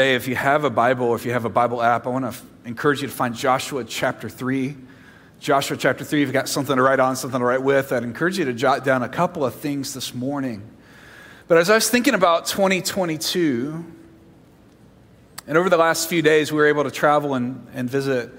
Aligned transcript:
If 0.00 0.28
you 0.28 0.34
have 0.34 0.64
a 0.64 0.70
Bible 0.70 1.14
if 1.14 1.26
you 1.26 1.32
have 1.32 1.44
a 1.44 1.50
Bible 1.50 1.82
app, 1.82 2.06
I 2.06 2.10
want 2.10 2.24
to 2.24 2.28
f- 2.28 2.42
encourage 2.64 3.02
you 3.02 3.08
to 3.08 3.12
find 3.12 3.34
Joshua 3.34 3.84
chapter 3.84 4.30
3. 4.30 4.74
Joshua 5.40 5.76
chapter 5.76 6.04
3, 6.04 6.22
if 6.22 6.26
you've 6.26 6.32
got 6.32 6.48
something 6.48 6.74
to 6.74 6.82
write 6.82 7.00
on, 7.00 7.16
something 7.16 7.38
to 7.38 7.44
write 7.44 7.62
with, 7.62 7.92
I'd 7.92 8.02
encourage 8.02 8.38
you 8.38 8.46
to 8.46 8.52
jot 8.54 8.84
down 8.84 9.02
a 9.02 9.08
couple 9.08 9.44
of 9.44 9.54
things 9.54 9.92
this 9.92 10.14
morning. 10.14 10.62
But 11.48 11.58
as 11.58 11.68
I 11.68 11.74
was 11.74 11.90
thinking 11.90 12.14
about 12.14 12.46
2022, 12.46 13.84
and 15.46 15.58
over 15.58 15.68
the 15.68 15.76
last 15.76 16.08
few 16.08 16.22
days, 16.22 16.50
we 16.50 16.58
were 16.58 16.66
able 16.66 16.84
to 16.84 16.90
travel 16.90 17.34
and, 17.34 17.66
and 17.74 17.88
visit 17.88 18.30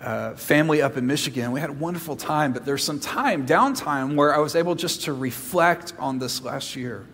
uh, 0.00 0.34
family 0.34 0.82
up 0.82 0.96
in 0.96 1.06
Michigan. 1.06 1.52
We 1.52 1.60
had 1.60 1.70
a 1.70 1.74
wonderful 1.74 2.16
time, 2.16 2.52
but 2.52 2.64
there's 2.64 2.82
some 2.82 2.98
time, 2.98 3.46
downtime, 3.46 4.16
where 4.16 4.34
I 4.34 4.38
was 4.38 4.56
able 4.56 4.74
just 4.74 5.04
to 5.04 5.12
reflect 5.12 5.94
on 5.98 6.18
this 6.18 6.42
last 6.42 6.74
year. 6.74 7.06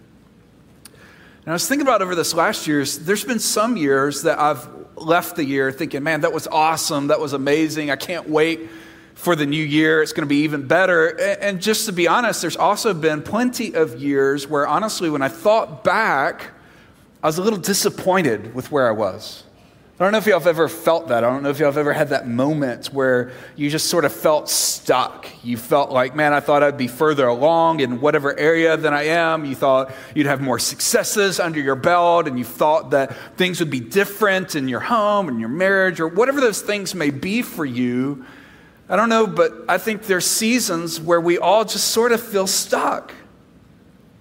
And 1.45 1.50
I 1.50 1.54
was 1.54 1.66
thinking 1.66 1.86
about 1.86 2.02
over 2.02 2.14
this 2.14 2.34
last 2.34 2.68
year's, 2.68 3.00
there's 3.00 3.24
been 3.24 3.40
some 3.40 3.77
years 3.77 4.22
that 4.22 4.38
I've 4.38 4.68
left 4.96 5.34
the 5.34 5.45
year 5.45 5.72
thinking, 5.72 6.05
man, 6.05 6.20
that 6.20 6.32
was 6.32 6.46
awesome. 6.46 7.09
That 7.09 7.18
was 7.18 7.32
amazing. 7.32 7.91
I 7.91 7.96
can't 7.96 8.28
wait 8.28 8.70
for 9.15 9.34
the 9.34 9.45
new 9.45 9.62
year. 9.62 10.02
It's 10.02 10.12
going 10.12 10.23
to 10.23 10.28
be 10.28 10.42
even 10.42 10.68
better. 10.68 11.09
And 11.41 11.60
just 11.60 11.87
to 11.87 11.92
be 11.92 12.06
honest, 12.06 12.42
there's 12.42 12.56
also 12.56 12.95
been 12.95 13.23
plenty 13.23 13.74
of 13.74 14.01
years 14.01 14.46
where 14.46 14.68
honestly, 14.68 15.10
when 15.10 15.20
I 15.23 15.28
thought 15.28 15.82
back, 15.82 16.51
I 17.24 17.27
was 17.27 17.38
a 17.38 17.43
little 17.43 17.59
disappointed 17.59 18.54
with 18.54 18.70
where 18.70 18.87
I 18.87 18.93
was. 18.93 19.43
I 20.01 20.05
don't 20.05 20.12
know 20.12 20.19
if 20.19 20.27
y'all 20.27 20.41
have 20.41 20.46
ever 20.46 20.69
felt 20.69 21.09
that. 21.09 21.23
I 21.23 21.28
don't 21.28 21.42
know 21.42 21.51
if 21.51 21.59
y'all 21.59 21.69
have 21.69 21.77
ever 21.77 21.92
had 21.92 22.09
that 22.09 22.27
moment 22.27 22.87
where 22.87 23.30
you 23.56 23.69
just 23.69 23.91
sort 23.91 24.06
of 24.06 24.12
felt 24.12 24.48
stuck. 24.48 25.28
You 25.45 25.59
felt 25.59 25.91
like, 25.91 26.16
man, 26.16 26.32
I 26.32 26.41
thought 26.41 26.62
I'd 26.62 26.78
be 26.78 26.88
further 26.88 27.27
along 27.27 27.80
in 27.80 28.01
whatever 28.01 28.37
area 28.37 28.77
than 28.78 28.95
I 28.95 29.05
am. 29.05 29.45
You 29.45 29.55
thought 29.55 29.92
you'd 30.15 30.27
have 30.27 30.41
more 30.41 30.59
successes 30.59 31.38
under 31.38 31.60
your 31.60 31.77
belt, 31.77 32.27
and 32.27 32.38
you 32.38 32.45
thought 32.45 32.91
that 32.92 33.15
things 33.37 33.60
would 33.60 33.70
be 33.70 33.80
different 33.80 34.56
in 34.56 34.66
your 34.66 34.80
home 34.80 35.28
and 35.28 35.38
your 35.38 35.51
marriage, 35.51 36.01
or 36.01 36.09
whatever 36.09 36.40
those 36.40 36.62
things 36.62 36.95
may 36.95 37.10
be 37.10 37.43
for 37.43 37.66
you. 37.66 38.24
I 38.88 38.96
don't 38.96 39.10
know, 39.10 39.26
but 39.26 39.52
I 39.68 39.76
think 39.76 40.04
there's 40.04 40.26
seasons 40.26 41.01
where 41.01 41.20
we 41.20 41.38
all 41.38 41.65
just 41.65 41.88
sort 41.88 42.13
of 42.13 42.20
feel 42.20 42.46
stuck. 42.46 43.13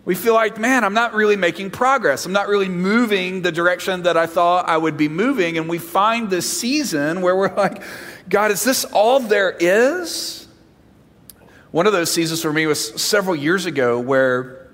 We 0.03 0.15
feel 0.15 0.33
like, 0.33 0.57
man, 0.57 0.83
I'm 0.83 0.95
not 0.95 1.13
really 1.13 1.35
making 1.35 1.71
progress. 1.71 2.25
I'm 2.25 2.31
not 2.31 2.47
really 2.47 2.69
moving 2.69 3.43
the 3.43 3.51
direction 3.51 4.03
that 4.03 4.17
I 4.17 4.25
thought 4.25 4.67
I 4.67 4.75
would 4.75 4.97
be 4.97 5.07
moving. 5.07 5.57
And 5.57 5.69
we 5.69 5.77
find 5.77 6.29
this 6.29 6.51
season 6.59 7.21
where 7.21 7.35
we're 7.35 7.53
like, 7.55 7.83
God, 8.27 8.49
is 8.49 8.63
this 8.63 8.83
all 8.85 9.19
there 9.19 9.55
is? 9.59 10.47
One 11.69 11.85
of 11.85 11.93
those 11.93 12.11
seasons 12.11 12.41
for 12.41 12.51
me 12.51 12.65
was 12.65 13.01
several 13.01 13.35
years 13.35 13.65
ago 13.65 13.99
where 13.99 14.71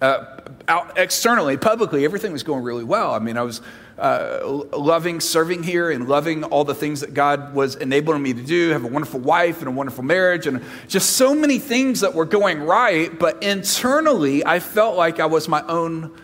uh, 0.00 0.24
out 0.68 0.96
externally, 0.96 1.56
publicly, 1.56 2.04
everything 2.04 2.32
was 2.32 2.44
going 2.44 2.62
really 2.62 2.84
well. 2.84 3.12
I 3.12 3.18
mean, 3.18 3.36
I 3.36 3.42
was 3.42 3.60
uh, 3.98 4.40
loving 4.76 5.20
serving 5.20 5.62
here 5.62 5.90
and 5.90 6.08
loving 6.08 6.44
all 6.44 6.64
the 6.64 6.74
things 6.74 7.00
that 7.00 7.14
God 7.14 7.54
was 7.54 7.74
enabling 7.74 8.22
me 8.22 8.32
to 8.32 8.42
do, 8.42 8.70
have 8.70 8.84
a 8.84 8.88
wonderful 8.88 9.20
wife 9.20 9.58
and 9.58 9.68
a 9.68 9.70
wonderful 9.70 10.04
marriage, 10.04 10.46
and 10.46 10.62
just 10.86 11.16
so 11.16 11.34
many 11.34 11.58
things 11.58 12.00
that 12.00 12.14
were 12.14 12.24
going 12.24 12.60
right. 12.60 13.16
But 13.18 13.42
internally, 13.42 14.44
I 14.44 14.60
felt 14.60 14.96
like 14.96 15.20
I 15.20 15.26
was 15.26 15.48
my 15.48 15.62
own 15.66 16.16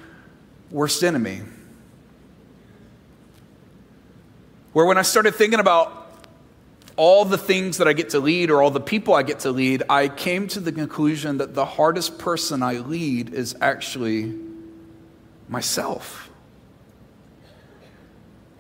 worst 0.70 1.02
enemy. 1.02 1.42
Where 4.72 4.86
when 4.86 4.98
I 4.98 5.02
started 5.02 5.34
thinking 5.34 5.61
about 5.61 6.00
all 6.97 7.25
the 7.25 7.39
things 7.39 7.78
that 7.78 7.89
I 7.89 7.92
get 7.92 8.11
to 8.11 8.20
lead 8.20 8.50
or 8.50 8.62
all 8.62 8.70
the 8.70 8.80
people 8.80 9.14
I 9.14 9.22
get 9.22 9.41
to 9.41 9.50
lead, 9.50 9.83
I 9.89 10.08
came 10.08 10.47
to 10.48 10.61
the 10.61 10.72
conclusion 10.72 11.39
that 11.39 11.55
the 11.55 11.64
hardest 11.64 12.19
person 12.19 12.62
I 12.62 12.75
lead 12.78 13.34
is 13.34 13.56
actually 13.61 14.34
myself. 15.48 16.23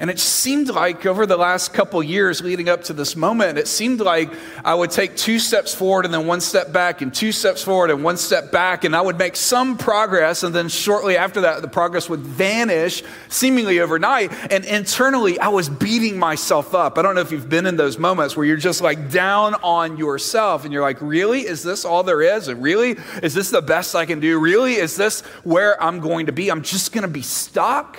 And 0.04 0.10
it 0.10 0.18
seemed 0.18 0.68
like 0.68 1.06
over 1.06 1.24
the 1.24 1.38
last 1.38 1.72
couple 1.72 2.02
years 2.02 2.42
leading 2.42 2.68
up 2.68 2.84
to 2.84 2.92
this 2.92 3.16
moment, 3.16 3.56
it 3.56 3.66
seemed 3.66 4.00
like 4.00 4.30
I 4.62 4.74
would 4.74 4.90
take 4.90 5.16
two 5.16 5.38
steps 5.38 5.74
forward 5.74 6.04
and 6.04 6.12
then 6.12 6.26
one 6.26 6.42
step 6.42 6.74
back, 6.74 7.00
and 7.00 7.14
two 7.14 7.32
steps 7.32 7.62
forward 7.62 7.90
and 7.90 8.04
one 8.04 8.18
step 8.18 8.52
back, 8.52 8.84
and 8.84 8.94
I 8.94 9.00
would 9.00 9.16
make 9.16 9.34
some 9.34 9.78
progress. 9.78 10.42
And 10.42 10.54
then 10.54 10.68
shortly 10.68 11.16
after 11.16 11.40
that, 11.40 11.62
the 11.62 11.68
progress 11.68 12.10
would 12.10 12.20
vanish 12.20 13.02
seemingly 13.30 13.80
overnight. 13.80 14.30
And 14.52 14.66
internally, 14.66 15.38
I 15.38 15.48
was 15.48 15.70
beating 15.70 16.18
myself 16.18 16.74
up. 16.74 16.98
I 16.98 17.02
don't 17.02 17.14
know 17.14 17.22
if 17.22 17.32
you've 17.32 17.48
been 17.48 17.64
in 17.64 17.76
those 17.76 17.98
moments 17.98 18.36
where 18.36 18.44
you're 18.44 18.58
just 18.58 18.82
like 18.82 19.10
down 19.10 19.54
on 19.62 19.96
yourself 19.96 20.64
and 20.64 20.72
you're 20.74 20.82
like, 20.82 21.00
really? 21.00 21.46
Is 21.46 21.62
this 21.62 21.86
all 21.86 22.02
there 22.02 22.20
is? 22.20 22.48
And 22.48 22.62
really? 22.62 22.98
Is 23.22 23.32
this 23.32 23.48
the 23.48 23.62
best 23.62 23.94
I 23.94 24.04
can 24.04 24.20
do? 24.20 24.38
Really? 24.38 24.74
Is 24.74 24.98
this 24.98 25.22
where 25.44 25.82
I'm 25.82 26.00
going 26.00 26.26
to 26.26 26.32
be? 26.32 26.50
I'm 26.50 26.60
just 26.60 26.92
going 26.92 27.04
to 27.04 27.08
be 27.08 27.22
stuck? 27.22 27.96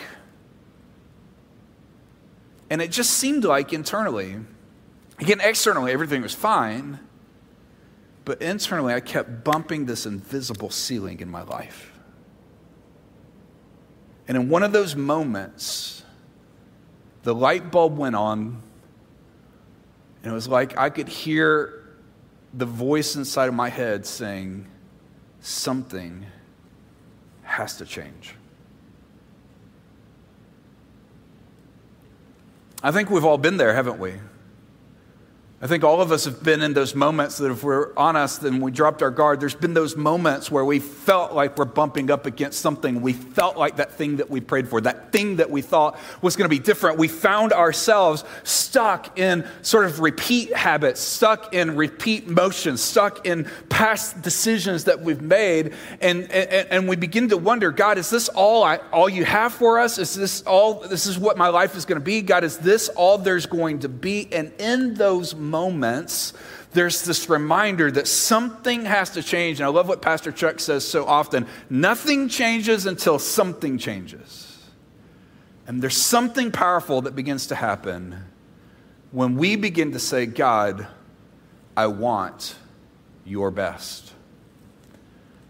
And 2.70 2.81
it 2.81 2.92
just 2.92 3.12
seemed 3.12 3.44
like 3.44 3.74
internally, 3.74 4.38
again, 5.20 5.40
externally, 5.42 5.92
everything 5.92 6.22
was 6.22 6.34
fine. 6.34 7.00
But 8.24 8.42
internally, 8.42 8.94
I 8.94 9.00
kept 9.02 9.44
bumping 9.44 9.86
this 9.86 10.06
invisible 10.06 10.72
ceiling 10.72 11.20
in 11.20 11.30
my 11.30 11.44
life. 11.44 11.92
And 14.28 14.36
in 14.36 14.50
one 14.50 14.64
of 14.64 14.72
those 14.72 14.96
moments, 14.96 16.03
the 17.22 17.36
light 17.36 17.72
bulb 17.72 17.98
went 17.98 18.16
on, 18.16 18.62
and 20.24 20.32
it 20.32 20.34
was 20.34 20.47
like 20.47 20.78
I 20.78 20.90
could 20.90 21.08
hear 21.08 21.84
the 22.53 22.66
voice 22.66 23.16
inside 23.16 23.47
of 23.47 23.53
my 23.53 23.70
head 23.70 24.06
saying, 24.06 24.68
Something 25.42 26.26
has 27.44 27.78
to 27.78 27.86
change. 27.86 28.34
I 32.85 32.91
think 32.91 33.09
we've 33.09 33.25
all 33.25 33.40
been 33.40 33.57
there, 33.57 33.73
haven't 33.73 33.97
we? 33.97 34.13
I 35.62 35.68
think 35.68 35.86
all 35.86 36.02
of 36.02 36.12
us 36.12 36.26
have 36.26 36.44
been 36.44 36.62
in 36.62 36.74
those 36.74 36.94
moments 36.94 37.38
that 37.38 37.50
if 37.50 37.64
we're 37.64 37.94
honest 37.96 38.44
and 38.44 38.62
we 38.62 38.72
dropped 38.72 39.02
our 39.02 39.10
guard, 39.10 39.40
there's 39.40 39.56
been 39.56 39.74
those 39.74 39.96
moments 39.96 40.52
where 40.52 40.66
we 40.66 40.80
felt 40.80 41.32
like 41.32 41.58
we're 41.58 41.64
bumping 41.64 42.12
up 42.12 42.26
against 42.26 42.60
something. 42.60 43.02
We 43.02 43.14
felt 43.14 43.56
like 43.56 43.78
that 43.78 43.94
thing 43.94 44.18
that 44.18 44.30
we 44.30 44.42
prayed 44.42 44.68
for, 44.68 44.82
that 44.82 45.14
thing 45.14 45.38
that 45.38 45.50
we 45.50 45.62
thought 45.62 45.98
was 46.22 46.36
going 46.36 46.44
to 46.44 46.54
be 46.54 46.60
different. 46.60 46.98
We 46.98 47.08
found 47.08 47.54
ourselves 47.54 48.26
stuck 48.44 49.18
in 49.18 49.48
sort 49.62 49.86
of 49.86 50.02
repeat 50.02 50.54
habits, 50.54 51.00
stuck 51.00 51.54
in 51.54 51.78
repeat 51.78 52.28
motions, 52.28 52.82
stuck 52.82 53.26
in 53.26 53.50
past 53.70 54.22
decisions 54.22 54.84
that 54.84 55.00
we've 55.00 55.22
made. 55.22 55.74
And, 56.02 56.30
and, 56.34 56.68
and 56.70 56.90
we 56.90 56.98
begin 56.98 57.30
to 57.30 57.38
wonder, 57.38 57.72
God, 57.72 57.98
is 57.98 58.10
this 58.10 58.28
all, 58.28 58.62
I, 58.62 58.78
all 58.92 59.08
you 59.08 59.24
have 59.24 59.54
for 59.54 59.80
us? 59.80 60.00
Is 60.00 60.16
this 60.16 60.42
all, 60.42 60.82
this 60.82 61.06
is 61.06 61.18
what 61.18 61.38
my 61.38 61.48
life 61.48 61.78
is 61.78 61.86
going 61.86 62.00
to 62.00 62.06
be? 62.06 62.22
God, 62.22 62.44
is 62.44 62.58
this 62.58 62.90
all 62.90 63.18
there's 63.18 63.46
going 63.46 63.80
to 63.80 63.90
be? 63.90 64.28
And 64.34 64.52
in 64.60 64.96
those 64.96 65.34
moments, 65.34 65.45
moments, 65.50 66.34
there's 66.74 67.04
this 67.04 67.30
reminder 67.30 67.90
that 67.92 68.08
something 68.08 68.86
has 68.86 69.12
to 69.12 69.24
change. 69.24 69.60
And 69.60 69.66
I 69.66 69.70
love 69.70 69.88
what 69.88 70.02
Pastor 70.02 70.32
Chuck 70.32 70.60
says 70.60 70.86
so 70.86 71.06
often 71.06 71.48
nothing 71.70 72.28
changes 72.28 72.86
until 72.86 73.18
something 73.18 73.78
changes. 73.78 74.52
And 75.68 75.82
there's 75.82 75.98
something 75.98 76.52
powerful 76.52 77.02
that 77.02 77.16
begins 77.16 77.48
to 77.48 77.56
happen 77.56 78.18
when 79.12 79.36
we 79.36 79.56
begin 79.56 79.94
to 79.94 80.00
say, 80.00 80.26
God, 80.26 80.86
I 81.76 81.88
want 81.88 82.56
your 83.26 83.50
best. 83.52 84.05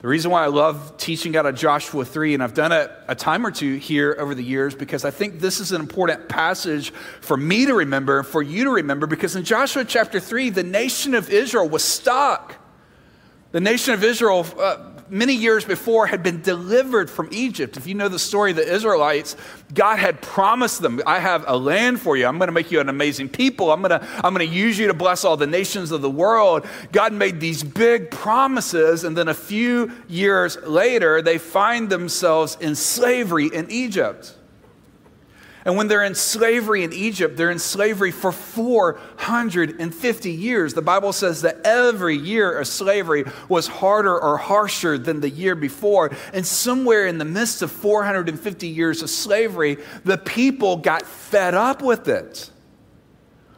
The 0.06 0.10
reason 0.10 0.30
why 0.30 0.44
I 0.44 0.50
love 0.50 0.98
teaching 0.98 1.36
out 1.36 1.48
of 1.48 1.56
Joshua 1.56 2.06
3, 2.06 2.36
and 2.36 2.44
I've 2.44 2.54
done 2.54 2.72
it 2.72 2.92
a 3.08 3.16
time 3.16 3.44
or 3.44 3.50
two 3.50 3.78
here 3.78 4.16
over 4.20 4.36
the 4.36 4.44
years, 4.44 4.76
because 4.76 5.04
I 5.04 5.10
think 5.10 5.40
this 5.40 5.60
is 5.60 5.72
an 5.72 5.82
important 5.82 6.30
passage 6.30 6.92
for 7.22 7.36
me 7.36 7.66
to 7.66 7.74
remember, 7.74 8.20
and 8.20 8.28
for 8.28 8.44
you 8.44 8.66
to 8.66 8.70
remember, 8.70 9.08
because 9.08 9.36
in 9.36 9.44
Joshua 9.44 9.84
chapter 9.84 10.20
3, 10.20 10.52
the 10.52 10.62
nation 10.62 11.16
of 11.16 11.32
Israel 11.32 11.68
was 11.68 11.84
stuck. 11.84 12.54
The 13.52 13.60
nation 13.60 13.96
of 13.96 14.04
Israel, 14.04 14.46
uh, 14.60 14.95
many 15.10 15.34
years 15.34 15.66
before 15.66 16.08
had 16.08 16.24
been 16.24 16.42
delivered 16.42 17.10
from 17.10 17.30
Egypt. 17.32 17.78
If 17.78 17.88
you 17.88 17.94
know 17.96 18.08
the 18.08 18.20
story 18.20 18.52
of 18.52 18.58
the 18.58 18.74
Israelites, 18.74 19.36
God 19.74 20.00
had 20.00 20.22
promised 20.22 20.82
them, 20.82 21.02
I 21.06 21.20
have 21.20 21.46
a 21.48 21.58
land 21.58 22.00
for 22.00 22.18
you. 22.18 22.26
I'm 22.26 22.38
going 22.38 22.48
to 22.48 22.54
make 22.54 22.72
you 22.72 22.80
an 22.80 22.90
amazing 22.90 23.30
people. 23.30 23.72
I'm 23.72 23.82
going 23.82 24.00
to, 24.00 24.08
I'm 24.24 24.34
going 24.34 24.48
to 24.48 24.54
use 24.54 24.78
you 24.78 24.88
to 24.88 24.94
bless 24.94 25.24
all 25.24 25.38
the 25.38 25.48
nations 25.48 25.92
of 25.92 26.02
the 26.02 26.10
world. 26.10 26.66
God 26.92 27.14
made 27.14 27.40
these 27.40 27.64
big 27.64 28.12
promises, 28.12 29.04
and 29.04 29.18
then 29.18 29.28
a 29.28 29.34
few 29.34 29.92
years 30.08 30.58
later, 30.64 31.22
they 31.22 31.38
find 31.38 31.90
themselves 31.90 32.58
in 32.60 32.76
slavery 32.76 33.48
in 33.48 33.70
Egypt. 33.70 34.36
And 35.66 35.76
when 35.76 35.88
they're 35.88 36.04
in 36.04 36.14
slavery 36.14 36.84
in 36.84 36.94
Egypt, 36.94 37.36
they're 37.36 37.50
in 37.50 37.58
slavery 37.58 38.12
for 38.12 38.32
450 38.32 40.32
years. 40.32 40.76
The 40.76 40.82
Bible 40.84 41.12
says 41.12 41.42
that 41.42 41.62
every 41.66 42.16
year 42.16 42.60
of 42.60 42.68
slavery 42.68 43.26
was 43.50 43.66
harder 43.66 44.18
or 44.18 44.38
harsher 44.38 45.00
than 45.00 45.22
the 45.22 45.30
year 45.30 45.56
before. 45.56 46.12
And 46.34 46.46
somewhere 46.46 47.08
in 47.08 47.18
the 47.18 47.26
midst 47.26 47.64
of 47.64 47.72
450 47.72 48.68
years 48.68 49.02
of 49.02 49.10
slavery, 49.10 49.78
the 50.04 50.20
people 50.20 50.78
got 50.78 51.02
fed 51.02 51.56
up 51.56 51.82
with 51.82 52.08
it. 52.08 52.52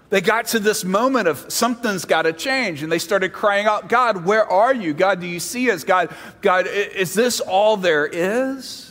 They 0.10 0.22
got 0.22 0.48
to 0.48 0.60
this 0.60 0.86
moment 0.86 1.28
of 1.28 1.52
something's 1.52 2.06
got 2.06 2.22
to 2.22 2.32
change, 2.32 2.82
and 2.82 2.90
they 2.90 3.00
started 3.00 3.34
crying 3.34 3.66
out, 3.66 3.90
God, 3.90 4.24
where 4.24 4.50
are 4.50 4.74
you? 4.74 4.94
God, 4.94 5.20
do 5.20 5.28
you 5.28 5.42
see 5.42 5.70
us? 5.70 5.84
God, 5.84 6.16
God, 6.42 6.68
is 6.68 7.14
this 7.14 7.42
all 7.42 7.76
there 7.76 8.06
is? 8.06 8.87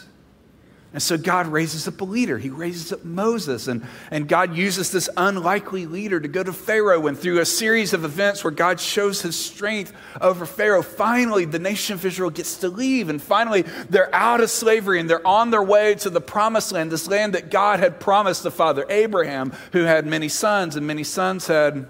And 0.92 1.02
so 1.02 1.18
God 1.18 1.48
raises 1.48 1.86
up 1.86 2.00
a 2.00 2.04
leader. 2.04 2.38
He 2.38 2.48
raises 2.48 2.90
up 2.90 3.04
Moses, 3.04 3.68
and, 3.68 3.84
and 4.10 4.26
God 4.26 4.56
uses 4.56 4.90
this 4.92 5.10
unlikely 5.16 5.84
leader 5.84 6.18
to 6.18 6.28
go 6.28 6.42
to 6.42 6.52
Pharaoh. 6.52 7.06
And 7.06 7.18
through 7.18 7.40
a 7.40 7.44
series 7.44 7.92
of 7.92 8.04
events 8.04 8.42
where 8.42 8.52
God 8.52 8.80
shows 8.80 9.20
his 9.20 9.36
strength 9.36 9.92
over 10.20 10.46
Pharaoh, 10.46 10.82
finally 10.82 11.44
the 11.44 11.58
nation 11.58 11.94
of 11.94 12.06
Israel 12.06 12.30
gets 12.30 12.56
to 12.58 12.68
leave. 12.68 13.10
And 13.10 13.20
finally 13.20 13.62
they're 13.90 14.14
out 14.14 14.40
of 14.40 14.48
slavery 14.48 14.98
and 14.98 15.10
they're 15.10 15.26
on 15.26 15.50
their 15.50 15.62
way 15.62 15.96
to 15.96 16.08
the 16.08 16.20
promised 16.20 16.72
land, 16.72 16.90
this 16.90 17.08
land 17.08 17.34
that 17.34 17.50
God 17.50 17.78
had 17.80 18.00
promised 18.00 18.42
the 18.42 18.50
father 18.50 18.86
Abraham, 18.88 19.52
who 19.72 19.82
had 19.82 20.06
many 20.06 20.28
sons, 20.28 20.76
and 20.76 20.86
many 20.86 21.04
sons 21.04 21.46
had. 21.46 21.86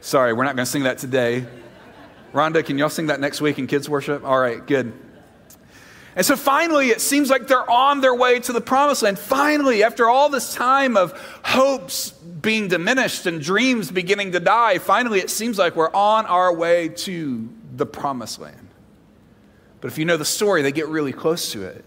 Sorry, 0.00 0.32
we're 0.32 0.44
not 0.44 0.56
going 0.56 0.66
to 0.66 0.70
sing 0.70 0.82
that 0.82 0.98
today. 0.98 1.46
Rhonda, 2.34 2.64
can 2.64 2.76
y'all 2.76 2.90
sing 2.90 3.06
that 3.06 3.20
next 3.20 3.40
week 3.40 3.58
in 3.58 3.66
kids' 3.66 3.88
worship? 3.88 4.24
All 4.24 4.38
right, 4.38 4.66
good. 4.66 4.92
And 6.14 6.26
so 6.26 6.36
finally, 6.36 6.90
it 6.90 7.00
seems 7.00 7.30
like 7.30 7.46
they're 7.46 7.68
on 7.70 8.00
their 8.00 8.14
way 8.14 8.38
to 8.40 8.52
the 8.52 8.60
promised 8.60 9.02
land. 9.02 9.18
Finally, 9.18 9.82
after 9.82 10.08
all 10.08 10.28
this 10.28 10.54
time 10.54 10.96
of 10.96 11.12
hopes 11.42 12.10
being 12.10 12.68
diminished 12.68 13.26
and 13.26 13.40
dreams 13.40 13.90
beginning 13.90 14.32
to 14.32 14.40
die, 14.40 14.78
finally, 14.78 15.20
it 15.20 15.30
seems 15.30 15.58
like 15.58 15.74
we're 15.74 15.92
on 15.94 16.26
our 16.26 16.54
way 16.54 16.88
to 16.88 17.48
the 17.76 17.86
promised 17.86 18.40
land. 18.40 18.68
But 19.80 19.90
if 19.90 19.98
you 19.98 20.04
know 20.04 20.18
the 20.18 20.24
story, 20.24 20.62
they 20.62 20.72
get 20.72 20.88
really 20.88 21.12
close 21.12 21.52
to 21.52 21.62
it. 21.62 21.84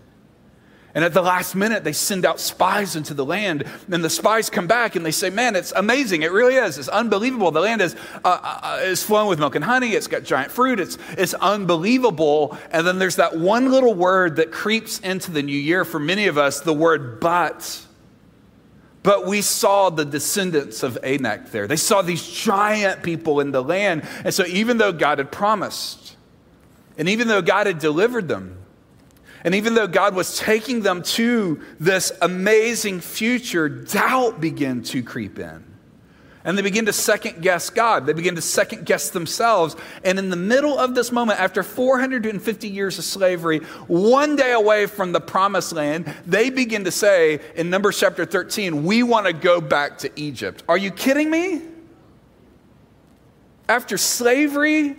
And 0.95 1.03
at 1.03 1.13
the 1.13 1.21
last 1.21 1.56
minute, 1.56 1.83
they 1.83 1.92
send 1.92 2.25
out 2.25 2.39
spies 2.39 2.95
into 2.95 3.13
the 3.13 3.25
land. 3.25 3.65
And 3.92 4.01
the 4.01 4.09
spies 4.09 4.50
come 4.50 4.65
back 4.65 4.95
and 4.95 5.06
they 5.06 5.12
say, 5.12 5.30
Man, 5.30 5.57
it's 5.57 5.74
amazing. 5.75 6.21
It 6.21 6.31
really 6.31 6.56
is. 6.56 6.77
It's 6.77 6.88
unbelievable. 6.88 7.51
The 7.51 7.59
land 7.59 7.81
is, 7.81 7.97
uh, 8.24 8.39
uh, 8.42 8.80
is 8.81 9.03
flowing 9.03 9.27
with 9.27 9.38
milk 9.38 9.56
and 9.56 9.65
honey. 9.65 9.89
It's 9.89 10.07
got 10.07 10.24
giant 10.24 10.53
fruit. 10.53 10.80
It's, 10.80 10.97
it's 11.18 11.33
unbelievable. 11.33 12.57
And 12.71 12.88
then 12.88 12.97
there's 12.97 13.18
that 13.18 13.38
one 13.38 13.71
little 13.71 13.94
word 13.94 14.38
that 14.38 14.53
creeps 14.53 15.00
into 15.01 15.31
the 15.31 15.44
new 15.44 15.57
year 15.57 15.83
for 15.83 16.00
many 16.00 16.27
of 16.27 16.38
us 16.38 16.62
the 16.62 16.74
word 16.74 17.19
but. 17.19 17.86
But 19.03 19.27
we 19.27 19.42
saw 19.42 19.89
the 19.89 20.06
descendants 20.06 20.81
of 20.81 20.97
Anak 21.03 21.51
there. 21.51 21.68
They 21.68 21.75
saw 21.75 22.03
these 22.03 22.25
giant 22.25 23.03
people 23.03 23.42
in 23.42 23.51
the 23.51 23.62
land. 23.62 24.07
And 24.24 24.33
so, 24.33 24.45
even 24.45 24.77
though 24.77 24.94
God 24.94 25.19
had 25.19 25.31
promised, 25.31 26.15
and 26.97 27.09
even 27.09 27.27
though 27.27 27.42
God 27.42 27.68
had 27.68 27.77
delivered 27.77 28.27
them, 28.27 28.64
and 29.45 29.53
even 29.53 29.75
though 29.75 29.86
God 29.86 30.15
was 30.15 30.39
taking 30.39 30.81
them 30.81 31.03
to 31.03 31.62
this 31.80 32.12
amazing 32.19 33.00
future, 33.00 33.69
doubt 33.69 34.42
began 34.42 34.81
to 34.86 35.03
creep 35.03 35.38
in. 35.38 35.63
And 36.44 36.57
they 36.57 36.63
begin 36.63 36.88
to 36.88 36.94
second 36.94 37.44
guess 37.44 37.69
God. 37.69 38.07
They 38.07 38.13
begin 38.13 38.33
to 38.36 38.42
second 38.42 38.88
guess 38.88 39.12
themselves. 39.12 39.75
And 40.03 40.18
in 40.18 40.31
the 40.31 40.36
middle 40.36 40.80
of 40.80 40.95
this 40.95 41.12
moment, 41.12 41.39
after 41.39 41.62
450 41.62 42.68
years 42.68 42.97
of 42.97 43.03
slavery, 43.03 43.59
one 43.86 44.36
day 44.36 44.51
away 44.51 44.88
from 44.88 45.12
the 45.12 45.21
promised 45.21 45.74
land, 45.74 46.12
they 46.25 46.50
begin 46.50 46.83
to 46.86 46.92
say 46.92 47.39
in 47.56 47.69
Numbers 47.69 48.00
chapter 48.00 48.25
13, 48.25 48.83
We 48.83 49.03
want 49.03 49.27
to 49.27 49.33
go 49.33 49.62
back 49.62 50.00
to 50.00 50.12
Egypt. 50.15 50.63
Are 50.68 50.77
you 50.77 50.89
kidding 50.89 51.30
me? 51.30 51.62
After 53.69 54.00
slavery, 54.00 54.95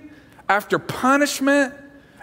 after 0.49 0.79
punishment, 0.79 1.75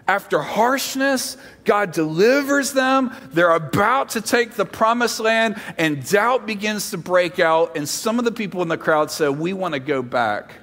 after 0.07 0.41
harshness, 0.41 1.37
God 1.63 1.91
delivers 1.91 2.73
them. 2.73 3.15
They're 3.31 3.55
about 3.55 4.09
to 4.09 4.21
take 4.21 4.51
the 4.51 4.65
promised 4.65 5.19
land, 5.19 5.61
and 5.77 6.05
doubt 6.07 6.45
begins 6.45 6.91
to 6.91 6.97
break 6.97 7.39
out. 7.39 7.77
And 7.77 7.87
some 7.87 8.19
of 8.19 8.25
the 8.25 8.31
people 8.31 8.61
in 8.61 8.67
the 8.67 8.77
crowd 8.77 9.11
say, 9.11 9.29
We 9.29 9.53
want 9.53 9.73
to 9.73 9.79
go 9.79 10.01
back 10.01 10.53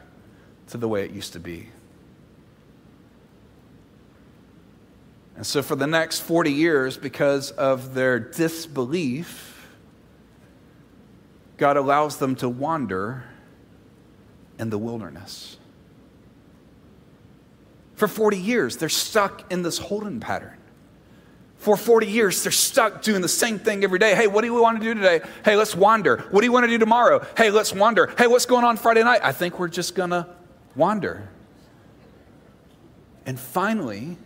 to 0.68 0.76
the 0.76 0.88
way 0.88 1.04
it 1.04 1.10
used 1.10 1.32
to 1.32 1.40
be. 1.40 1.68
And 5.36 5.46
so, 5.46 5.62
for 5.62 5.74
the 5.74 5.86
next 5.86 6.20
40 6.20 6.52
years, 6.52 6.98
because 6.98 7.50
of 7.52 7.94
their 7.94 8.18
disbelief, 8.20 9.68
God 11.56 11.78
allows 11.78 12.18
them 12.18 12.36
to 12.36 12.48
wander 12.48 13.24
in 14.58 14.68
the 14.68 14.76
wilderness. 14.76 15.56
For 18.00 18.08
40 18.08 18.38
years, 18.38 18.78
they're 18.78 18.88
stuck 18.88 19.52
in 19.52 19.60
this 19.60 19.76
holding 19.76 20.20
pattern. 20.20 20.56
For 21.58 21.76
40 21.76 22.06
years, 22.06 22.42
they're 22.42 22.50
stuck 22.50 23.02
doing 23.02 23.20
the 23.20 23.28
same 23.28 23.58
thing 23.58 23.84
every 23.84 23.98
day. 23.98 24.14
Hey, 24.14 24.26
what 24.26 24.40
do 24.40 24.54
we 24.54 24.58
want 24.58 24.80
to 24.80 24.82
do 24.82 24.94
today? 24.94 25.20
Hey, 25.44 25.54
let's 25.54 25.76
wander. 25.76 26.24
What 26.30 26.40
do 26.40 26.46
you 26.46 26.50
want 26.50 26.64
to 26.64 26.70
do 26.70 26.78
tomorrow? 26.78 27.22
Hey, 27.36 27.50
let's 27.50 27.74
wander. 27.74 28.10
Hey, 28.16 28.26
what's 28.26 28.46
going 28.46 28.64
on 28.64 28.78
Friday 28.78 29.02
night? 29.02 29.20
I 29.22 29.32
think 29.32 29.58
we're 29.58 29.68
just 29.68 29.94
going 29.94 30.08
to 30.08 30.26
wander. 30.74 31.28
And 33.26 33.38
finally, 33.38 34.16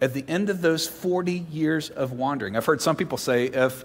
at 0.00 0.14
the 0.14 0.24
end 0.28 0.48
of 0.48 0.62
those 0.62 0.86
40 0.86 1.32
years 1.32 1.90
of 1.90 2.12
wandering, 2.12 2.56
I've 2.56 2.66
heard 2.66 2.80
some 2.80 2.94
people 2.94 3.18
say 3.18 3.46
if 3.46 3.84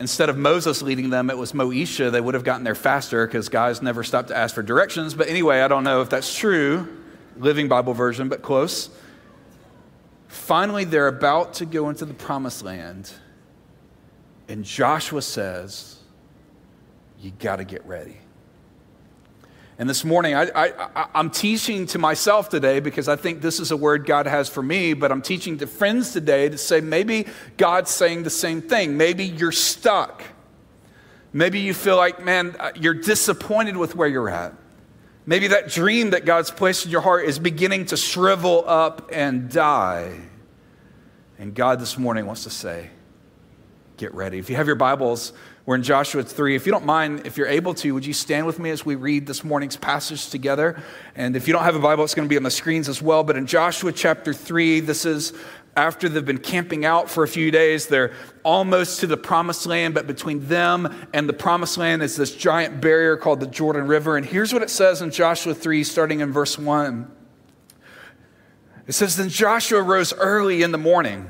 instead 0.00 0.30
of 0.30 0.38
Moses 0.38 0.80
leading 0.80 1.10
them, 1.10 1.28
it 1.28 1.36
was 1.36 1.52
Moesha, 1.52 2.10
they 2.10 2.22
would 2.22 2.32
have 2.32 2.44
gotten 2.44 2.64
there 2.64 2.74
faster 2.74 3.26
because 3.26 3.50
guys 3.50 3.82
never 3.82 4.02
stopped 4.02 4.28
to 4.28 4.36
ask 4.38 4.54
for 4.54 4.62
directions. 4.62 5.12
But 5.12 5.28
anyway, 5.28 5.60
I 5.60 5.68
don't 5.68 5.84
know 5.84 6.00
if 6.00 6.08
that's 6.08 6.34
true. 6.34 6.95
Living 7.38 7.68
Bible 7.68 7.94
version, 7.94 8.28
but 8.28 8.42
close. 8.42 8.90
Finally, 10.28 10.84
they're 10.84 11.08
about 11.08 11.54
to 11.54 11.66
go 11.66 11.88
into 11.88 12.04
the 12.04 12.14
promised 12.14 12.62
land, 12.62 13.10
and 14.48 14.64
Joshua 14.64 15.22
says, 15.22 15.98
You 17.20 17.32
got 17.38 17.56
to 17.56 17.64
get 17.64 17.84
ready. 17.86 18.18
And 19.78 19.90
this 19.90 20.06
morning, 20.06 20.34
I, 20.34 20.72
I'm 21.14 21.28
teaching 21.28 21.84
to 21.88 21.98
myself 21.98 22.48
today 22.48 22.80
because 22.80 23.08
I 23.08 23.16
think 23.16 23.42
this 23.42 23.60
is 23.60 23.72
a 23.72 23.76
word 23.76 24.06
God 24.06 24.26
has 24.26 24.48
for 24.48 24.62
me, 24.62 24.94
but 24.94 25.12
I'm 25.12 25.20
teaching 25.20 25.58
to 25.58 25.66
friends 25.66 26.12
today 26.14 26.48
to 26.48 26.56
say 26.56 26.80
maybe 26.80 27.26
God's 27.58 27.90
saying 27.90 28.22
the 28.22 28.30
same 28.30 28.62
thing. 28.62 28.96
Maybe 28.96 29.24
you're 29.26 29.52
stuck. 29.52 30.22
Maybe 31.34 31.60
you 31.60 31.74
feel 31.74 31.98
like, 31.98 32.24
man, 32.24 32.56
uh, 32.58 32.70
you're 32.74 32.94
disappointed 32.94 33.76
with 33.76 33.94
where 33.94 34.08
you're 34.08 34.30
at. 34.30 34.54
Maybe 35.28 35.48
that 35.48 35.68
dream 35.68 36.10
that 36.10 36.24
God's 36.24 36.52
placed 36.52 36.84
in 36.84 36.92
your 36.92 37.00
heart 37.00 37.24
is 37.24 37.40
beginning 37.40 37.86
to 37.86 37.96
shrivel 37.96 38.62
up 38.64 39.10
and 39.12 39.50
die. 39.50 40.20
And 41.36 41.52
God 41.52 41.80
this 41.80 41.98
morning 41.98 42.26
wants 42.26 42.44
to 42.44 42.50
say, 42.50 42.90
get 43.96 44.14
ready. 44.14 44.38
If 44.38 44.48
you 44.48 44.54
have 44.54 44.68
your 44.68 44.76
Bibles, 44.76 45.32
we're 45.66 45.74
in 45.74 45.82
Joshua 45.82 46.22
3. 46.22 46.54
If 46.54 46.64
you 46.64 46.70
don't 46.70 46.86
mind, 46.86 47.26
if 47.26 47.36
you're 47.36 47.48
able 47.48 47.74
to, 47.74 47.92
would 47.92 48.06
you 48.06 48.12
stand 48.12 48.46
with 48.46 48.60
me 48.60 48.70
as 48.70 48.86
we 48.86 48.94
read 48.94 49.26
this 49.26 49.42
morning's 49.42 49.76
passage 49.76 50.30
together? 50.30 50.80
And 51.16 51.34
if 51.34 51.48
you 51.48 51.52
don't 51.52 51.64
have 51.64 51.74
a 51.74 51.80
Bible, 51.80 52.04
it's 52.04 52.14
going 52.14 52.28
to 52.28 52.32
be 52.32 52.36
on 52.36 52.44
the 52.44 52.50
screens 52.50 52.88
as 52.88 53.02
well. 53.02 53.24
But 53.24 53.36
in 53.36 53.46
Joshua 53.46 53.90
chapter 53.90 54.32
3, 54.32 54.78
this 54.78 55.04
is 55.04 55.32
after 55.76 56.08
they've 56.08 56.24
been 56.24 56.38
camping 56.38 56.86
out 56.86 57.10
for 57.10 57.22
a 57.22 57.28
few 57.28 57.50
days, 57.50 57.86
they're 57.86 58.14
almost 58.42 59.00
to 59.00 59.06
the 59.06 59.16
promised 59.16 59.66
land, 59.66 59.92
but 59.94 60.06
between 60.06 60.46
them 60.46 60.92
and 61.12 61.28
the 61.28 61.34
promised 61.34 61.76
land 61.76 62.02
is 62.02 62.16
this 62.16 62.34
giant 62.34 62.80
barrier 62.80 63.16
called 63.16 63.40
the 63.40 63.46
Jordan 63.46 63.86
River. 63.86 64.16
And 64.16 64.24
here's 64.24 64.54
what 64.54 64.62
it 64.62 64.70
says 64.70 65.02
in 65.02 65.10
Joshua 65.10 65.54
3, 65.54 65.84
starting 65.84 66.20
in 66.20 66.32
verse 66.32 66.58
1. 66.58 67.12
It 68.86 68.92
says, 68.92 69.16
Then 69.16 69.28
Joshua 69.28 69.82
rose 69.82 70.14
early 70.14 70.62
in 70.62 70.72
the 70.72 70.78
morning, 70.78 71.28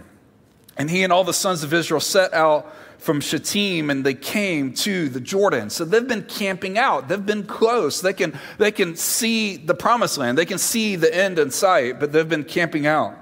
and 0.77 0.89
he 0.89 1.03
and 1.03 1.13
all 1.13 1.25
the 1.25 1.35
sons 1.35 1.65
of 1.65 1.75
Israel 1.75 2.01
set 2.01 2.33
out 2.33 2.73
from 2.99 3.21
Shittim 3.21 3.91
and 3.91 4.05
they 4.05 4.15
came 4.15 4.73
to 4.73 5.09
the 5.09 5.21
Jordan. 5.21 5.71
So 5.71 5.85
they've 5.85 6.07
been 6.07 6.25
camping 6.25 6.79
out. 6.79 7.09
They've 7.09 7.25
been 7.25 7.45
close. 7.45 8.01
They 8.01 8.15
can, 8.15 8.39
they 8.59 8.73
can 8.73 8.97
see 8.97 9.57
the 9.59 9.75
promised 9.75 10.19
land. 10.19 10.39
They 10.39 10.47
can 10.47 10.59
see 10.59 10.97
the 10.97 11.15
end 11.15 11.39
in 11.39 11.51
sight, 11.51 12.01
but 12.01 12.11
they've 12.11 12.29
been 12.29 12.43
camping 12.43 12.87
out 12.87 13.17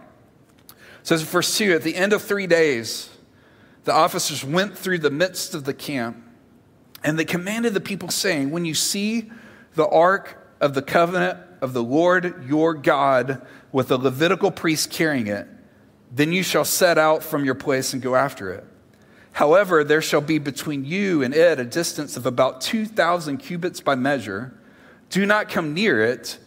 says 1.04 1.20
in 1.20 1.26
verse 1.28 1.56
2 1.56 1.74
At 1.74 1.82
the 1.82 1.94
end 1.94 2.12
of 2.12 2.22
three 2.22 2.48
days, 2.48 3.08
the 3.84 3.92
officers 3.92 4.44
went 4.44 4.76
through 4.76 4.98
the 4.98 5.10
midst 5.10 5.54
of 5.54 5.64
the 5.64 5.74
camp, 5.74 6.16
and 7.04 7.16
they 7.18 7.24
commanded 7.24 7.74
the 7.74 7.80
people, 7.80 8.08
saying, 8.08 8.50
When 8.50 8.64
you 8.64 8.74
see 8.74 9.30
the 9.74 9.86
ark 9.86 10.38
of 10.60 10.74
the 10.74 10.82
covenant 10.82 11.38
of 11.60 11.74
the 11.74 11.82
Lord 11.82 12.46
your 12.48 12.74
God 12.74 13.46
with 13.70 13.88
the 13.88 13.98
Levitical 13.98 14.50
priest 14.50 14.90
carrying 14.90 15.26
it, 15.26 15.46
then 16.10 16.32
you 16.32 16.42
shall 16.42 16.64
set 16.64 16.96
out 16.96 17.22
from 17.22 17.44
your 17.44 17.54
place 17.54 17.92
and 17.92 18.02
go 18.02 18.14
after 18.14 18.50
it. 18.52 18.64
However, 19.32 19.82
there 19.82 20.00
shall 20.00 20.20
be 20.20 20.38
between 20.38 20.84
you 20.84 21.22
and 21.22 21.34
it 21.34 21.58
a 21.58 21.64
distance 21.64 22.16
of 22.16 22.24
about 22.24 22.60
2,000 22.60 23.38
cubits 23.38 23.80
by 23.80 23.96
measure. 23.96 24.56
Do 25.10 25.26
not 25.26 25.48
come 25.48 25.74
near 25.74 26.02
it, 26.02 26.38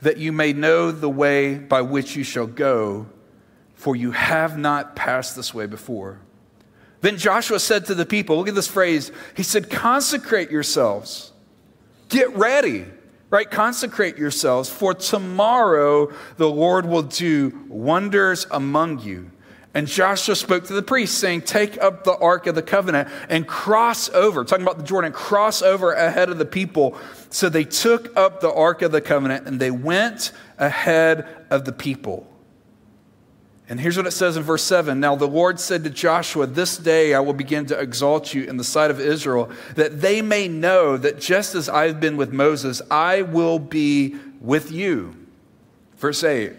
that 0.00 0.18
you 0.18 0.30
may 0.30 0.52
know 0.52 0.92
the 0.92 1.10
way 1.10 1.56
by 1.58 1.82
which 1.82 2.14
you 2.14 2.22
shall 2.22 2.46
go 2.46 3.08
for 3.76 3.94
you 3.94 4.10
have 4.10 4.58
not 4.58 4.96
passed 4.96 5.36
this 5.36 5.54
way 5.54 5.66
before. 5.66 6.20
Then 7.02 7.18
Joshua 7.18 7.60
said 7.60 7.86
to 7.86 7.94
the 7.94 8.06
people, 8.06 8.38
look 8.38 8.48
at 8.48 8.54
this 8.54 8.66
phrase. 8.66 9.12
He 9.36 9.42
said, 9.42 9.70
Consecrate 9.70 10.50
yourselves, 10.50 11.32
get 12.08 12.34
ready, 12.34 12.86
right? 13.30 13.48
Consecrate 13.48 14.16
yourselves, 14.16 14.68
for 14.68 14.94
tomorrow 14.94 16.12
the 16.36 16.50
Lord 16.50 16.86
will 16.86 17.02
do 17.02 17.66
wonders 17.68 18.46
among 18.50 19.00
you. 19.00 19.30
And 19.74 19.86
Joshua 19.86 20.34
spoke 20.34 20.64
to 20.68 20.72
the 20.72 20.82
priests, 20.82 21.18
saying, 21.18 21.42
Take 21.42 21.80
up 21.82 22.02
the 22.02 22.16
ark 22.16 22.46
of 22.46 22.54
the 22.54 22.62
covenant 22.62 23.10
and 23.28 23.46
cross 23.46 24.08
over, 24.08 24.42
talking 24.42 24.64
about 24.64 24.78
the 24.78 24.84
Jordan, 24.84 25.12
cross 25.12 25.60
over 25.60 25.92
ahead 25.92 26.30
of 26.30 26.38
the 26.38 26.46
people. 26.46 26.96
So 27.28 27.50
they 27.50 27.64
took 27.64 28.16
up 28.16 28.40
the 28.40 28.50
ark 28.50 28.80
of 28.80 28.90
the 28.90 29.02
covenant 29.02 29.46
and 29.46 29.60
they 29.60 29.70
went 29.70 30.32
ahead 30.56 31.28
of 31.50 31.66
the 31.66 31.72
people. 31.72 32.26
And 33.68 33.80
here's 33.80 33.96
what 33.96 34.06
it 34.06 34.12
says 34.12 34.36
in 34.36 34.44
verse 34.44 34.62
7 34.62 35.00
Now 35.00 35.16
the 35.16 35.26
Lord 35.26 35.58
said 35.58 35.82
to 35.84 35.90
Joshua, 35.90 36.46
This 36.46 36.76
day 36.76 37.14
I 37.14 37.20
will 37.20 37.32
begin 37.32 37.66
to 37.66 37.78
exalt 37.78 38.32
you 38.32 38.44
in 38.44 38.56
the 38.56 38.64
sight 38.64 38.90
of 38.90 39.00
Israel, 39.00 39.50
that 39.74 40.00
they 40.00 40.22
may 40.22 40.46
know 40.46 40.96
that 40.96 41.20
just 41.20 41.54
as 41.54 41.68
I've 41.68 41.98
been 41.98 42.16
with 42.16 42.32
Moses, 42.32 42.80
I 42.90 43.22
will 43.22 43.58
be 43.58 44.16
with 44.40 44.70
you. 44.70 45.16
Verse 45.96 46.22
8 46.22 46.52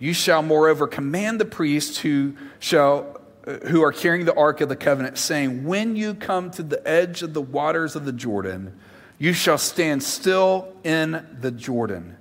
You 0.00 0.12
shall 0.12 0.42
moreover 0.42 0.88
command 0.88 1.40
the 1.40 1.44
priests 1.44 1.98
who 1.98 2.34
shall 2.58 3.20
uh, 3.46 3.54
who 3.68 3.82
are 3.82 3.92
carrying 3.92 4.24
the 4.24 4.34
ark 4.34 4.60
of 4.60 4.68
the 4.68 4.76
covenant, 4.76 5.18
saying, 5.18 5.64
When 5.64 5.96
you 5.96 6.14
come 6.14 6.50
to 6.52 6.62
the 6.62 6.86
edge 6.86 7.22
of 7.22 7.34
the 7.34 7.40
waters 7.40 7.96
of 7.96 8.04
the 8.04 8.12
Jordan, 8.12 8.78
you 9.18 9.32
shall 9.32 9.58
stand 9.58 10.02
still 10.02 10.76
in 10.82 11.24
the 11.40 11.52
Jordan. 11.52 12.16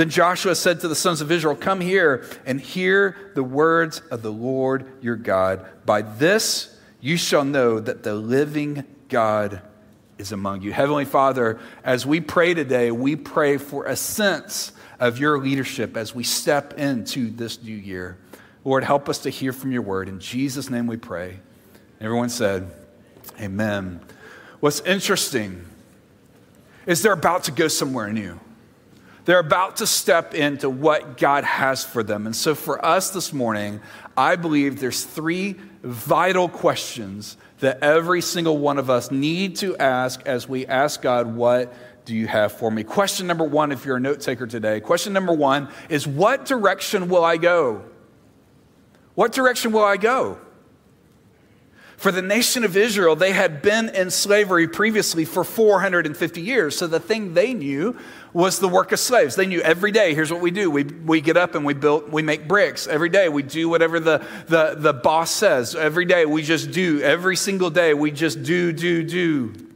Then 0.00 0.08
Joshua 0.08 0.54
said 0.54 0.80
to 0.80 0.88
the 0.88 0.94
sons 0.94 1.20
of 1.20 1.30
Israel, 1.30 1.54
Come 1.54 1.78
here 1.78 2.24
and 2.46 2.58
hear 2.58 3.32
the 3.34 3.42
words 3.42 4.00
of 4.10 4.22
the 4.22 4.32
Lord 4.32 4.86
your 5.02 5.16
God. 5.16 5.66
By 5.84 6.00
this 6.00 6.74
you 7.02 7.18
shall 7.18 7.44
know 7.44 7.78
that 7.78 8.02
the 8.02 8.14
living 8.14 8.84
God 9.10 9.60
is 10.16 10.32
among 10.32 10.62
you. 10.62 10.72
Heavenly 10.72 11.04
Father, 11.04 11.60
as 11.84 12.06
we 12.06 12.22
pray 12.22 12.54
today, 12.54 12.90
we 12.90 13.14
pray 13.14 13.58
for 13.58 13.84
a 13.84 13.94
sense 13.94 14.72
of 14.98 15.18
your 15.18 15.38
leadership 15.38 15.98
as 15.98 16.14
we 16.14 16.24
step 16.24 16.78
into 16.78 17.28
this 17.28 17.62
new 17.62 17.76
year. 17.76 18.16
Lord, 18.64 18.84
help 18.84 19.06
us 19.06 19.18
to 19.18 19.28
hear 19.28 19.52
from 19.52 19.70
your 19.70 19.82
word. 19.82 20.08
In 20.08 20.18
Jesus' 20.18 20.70
name 20.70 20.86
we 20.86 20.96
pray. 20.96 21.40
Everyone 22.00 22.30
said, 22.30 22.70
Amen. 23.38 24.00
What's 24.60 24.80
interesting 24.80 25.62
is 26.86 27.02
they're 27.02 27.12
about 27.12 27.44
to 27.44 27.52
go 27.52 27.68
somewhere 27.68 28.10
new. 28.10 28.40
They're 29.24 29.38
about 29.38 29.76
to 29.76 29.86
step 29.86 30.34
into 30.34 30.70
what 30.70 31.18
God 31.18 31.44
has 31.44 31.84
for 31.84 32.02
them. 32.02 32.26
And 32.26 32.34
so 32.34 32.54
for 32.54 32.84
us 32.84 33.10
this 33.10 33.32
morning, 33.32 33.80
I 34.16 34.36
believe 34.36 34.80
there's 34.80 35.04
three 35.04 35.56
vital 35.82 36.48
questions 36.48 37.36
that 37.60 37.82
every 37.82 38.22
single 38.22 38.58
one 38.58 38.78
of 38.78 38.90
us 38.90 39.10
need 39.10 39.56
to 39.56 39.76
ask 39.76 40.22
as 40.26 40.48
we 40.48 40.66
ask 40.66 41.02
God, 41.02 41.34
What 41.34 41.72
do 42.04 42.14
you 42.14 42.26
have 42.26 42.52
for 42.52 42.70
me? 42.70 42.82
Question 42.82 43.26
number 43.26 43.44
one, 43.44 43.72
if 43.72 43.84
you're 43.84 43.96
a 43.96 44.00
note 44.00 44.20
taker 44.20 44.46
today, 44.46 44.80
question 44.80 45.12
number 45.12 45.32
one 45.32 45.68
is, 45.88 46.06
What 46.06 46.46
direction 46.46 47.08
will 47.08 47.24
I 47.24 47.36
go? 47.36 47.84
What 49.14 49.32
direction 49.32 49.72
will 49.72 49.84
I 49.84 49.96
go? 49.96 50.38
For 52.00 52.10
the 52.10 52.22
nation 52.22 52.64
of 52.64 52.78
Israel, 52.78 53.14
they 53.14 53.32
had 53.32 53.60
been 53.60 53.90
in 53.90 54.08
slavery 54.08 54.66
previously 54.66 55.26
for 55.26 55.44
450 55.44 56.40
years. 56.40 56.74
So 56.74 56.86
the 56.86 56.98
thing 56.98 57.34
they 57.34 57.52
knew 57.52 57.94
was 58.32 58.58
the 58.58 58.68
work 58.68 58.92
of 58.92 58.98
slaves. 58.98 59.36
They 59.36 59.44
knew 59.44 59.60
every 59.60 59.92
day, 59.92 60.14
here's 60.14 60.32
what 60.32 60.40
we 60.40 60.50
do. 60.50 60.70
We, 60.70 60.84
we 60.84 61.20
get 61.20 61.36
up 61.36 61.54
and 61.54 61.66
we 61.66 61.74
build, 61.74 62.10
we 62.10 62.22
make 62.22 62.48
bricks. 62.48 62.86
Every 62.86 63.10
day 63.10 63.28
we 63.28 63.42
do 63.42 63.68
whatever 63.68 64.00
the, 64.00 64.26
the, 64.46 64.76
the 64.78 64.94
boss 64.94 65.30
says. 65.30 65.74
Every 65.74 66.06
day 66.06 66.24
we 66.24 66.40
just 66.40 66.70
do. 66.70 67.02
Every 67.02 67.36
single 67.36 67.68
day 67.68 67.92
we 67.92 68.12
just 68.12 68.42
do, 68.44 68.72
do, 68.72 69.02
do. 69.02 69.69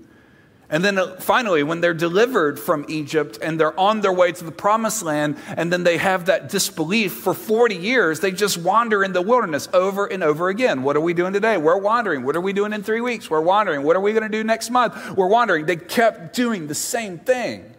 And 0.75 0.85
then 0.85 0.99
uh, 0.99 1.15
finally, 1.21 1.63
when 1.63 1.81
they're 1.81 1.95
delivered 1.95 2.59
from 2.59 2.85
Egypt 2.89 3.39
and 3.41 3.61
they're 3.61 3.79
on 3.79 4.01
their 4.01 4.13
way 4.13 4.33
to 4.33 4.45
the 4.45 4.51
promised 4.51 5.05
land, 5.05 5.37
and 5.57 5.73
then 5.73 5.85
they 5.85 5.99
have 5.99 6.25
that 6.25 6.49
disbelief 6.49 7.13
for 7.13 7.33
40 7.33 7.77
years, 7.77 8.19
they 8.19 8.33
just 8.33 8.59
wander 8.59 9.05
in 9.05 9.13
the 9.13 9.23
wilderness 9.23 9.69
over 9.73 10.05
and 10.05 10.25
over 10.25 10.49
again. 10.49 10.83
What 10.83 10.97
are 10.97 11.01
we 11.01 11.15
doing 11.15 11.33
today? 11.33 11.59
We're 11.59 11.79
wandering. 11.79 12.25
What 12.25 12.35
are 12.35 12.41
we 12.41 12.53
doing 12.53 12.73
in 12.73 12.83
three 12.83 13.01
weeks? 13.01 13.31
We're 13.31 13.41
wandering. 13.41 13.85
What 13.85 13.95
are 13.95 14.01
we 14.01 14.11
going 14.15 14.25
to 14.25 14.29
do 14.29 14.43
next 14.43 14.69
month? 14.71 15.17
We're 15.17 15.29
wandering. 15.29 15.67
They 15.67 15.77
kept 15.77 16.35
doing 16.35 16.67
the 16.67 16.75
same 16.75 17.21
thing. 17.21 17.73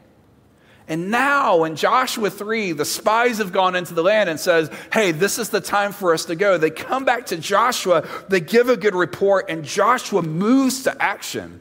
And 0.87 1.11
now 1.11 1.65
in 1.65 1.75
Joshua 1.75 2.29
3, 2.29 2.71
the 2.71 2.85
spies 2.85 3.39
have 3.39 3.51
gone 3.51 3.75
into 3.75 3.93
the 3.93 4.03
land 4.03 4.29
and 4.29 4.39
says, 4.39 4.69
"Hey, 4.93 5.11
this 5.11 5.37
is 5.37 5.49
the 5.49 5.59
time 5.59 5.91
for 5.91 6.13
us 6.13 6.23
to 6.25 6.35
go." 6.35 6.57
They 6.57 6.69
come 6.69 7.03
back 7.03 7.25
to 7.25 7.35
Joshua, 7.35 8.07
they 8.29 8.39
give 8.39 8.69
a 8.69 8.77
good 8.77 8.95
report, 8.95 9.49
and 9.49 9.65
Joshua 9.65 10.21
moves 10.21 10.83
to 10.83 11.01
action. 11.03 11.59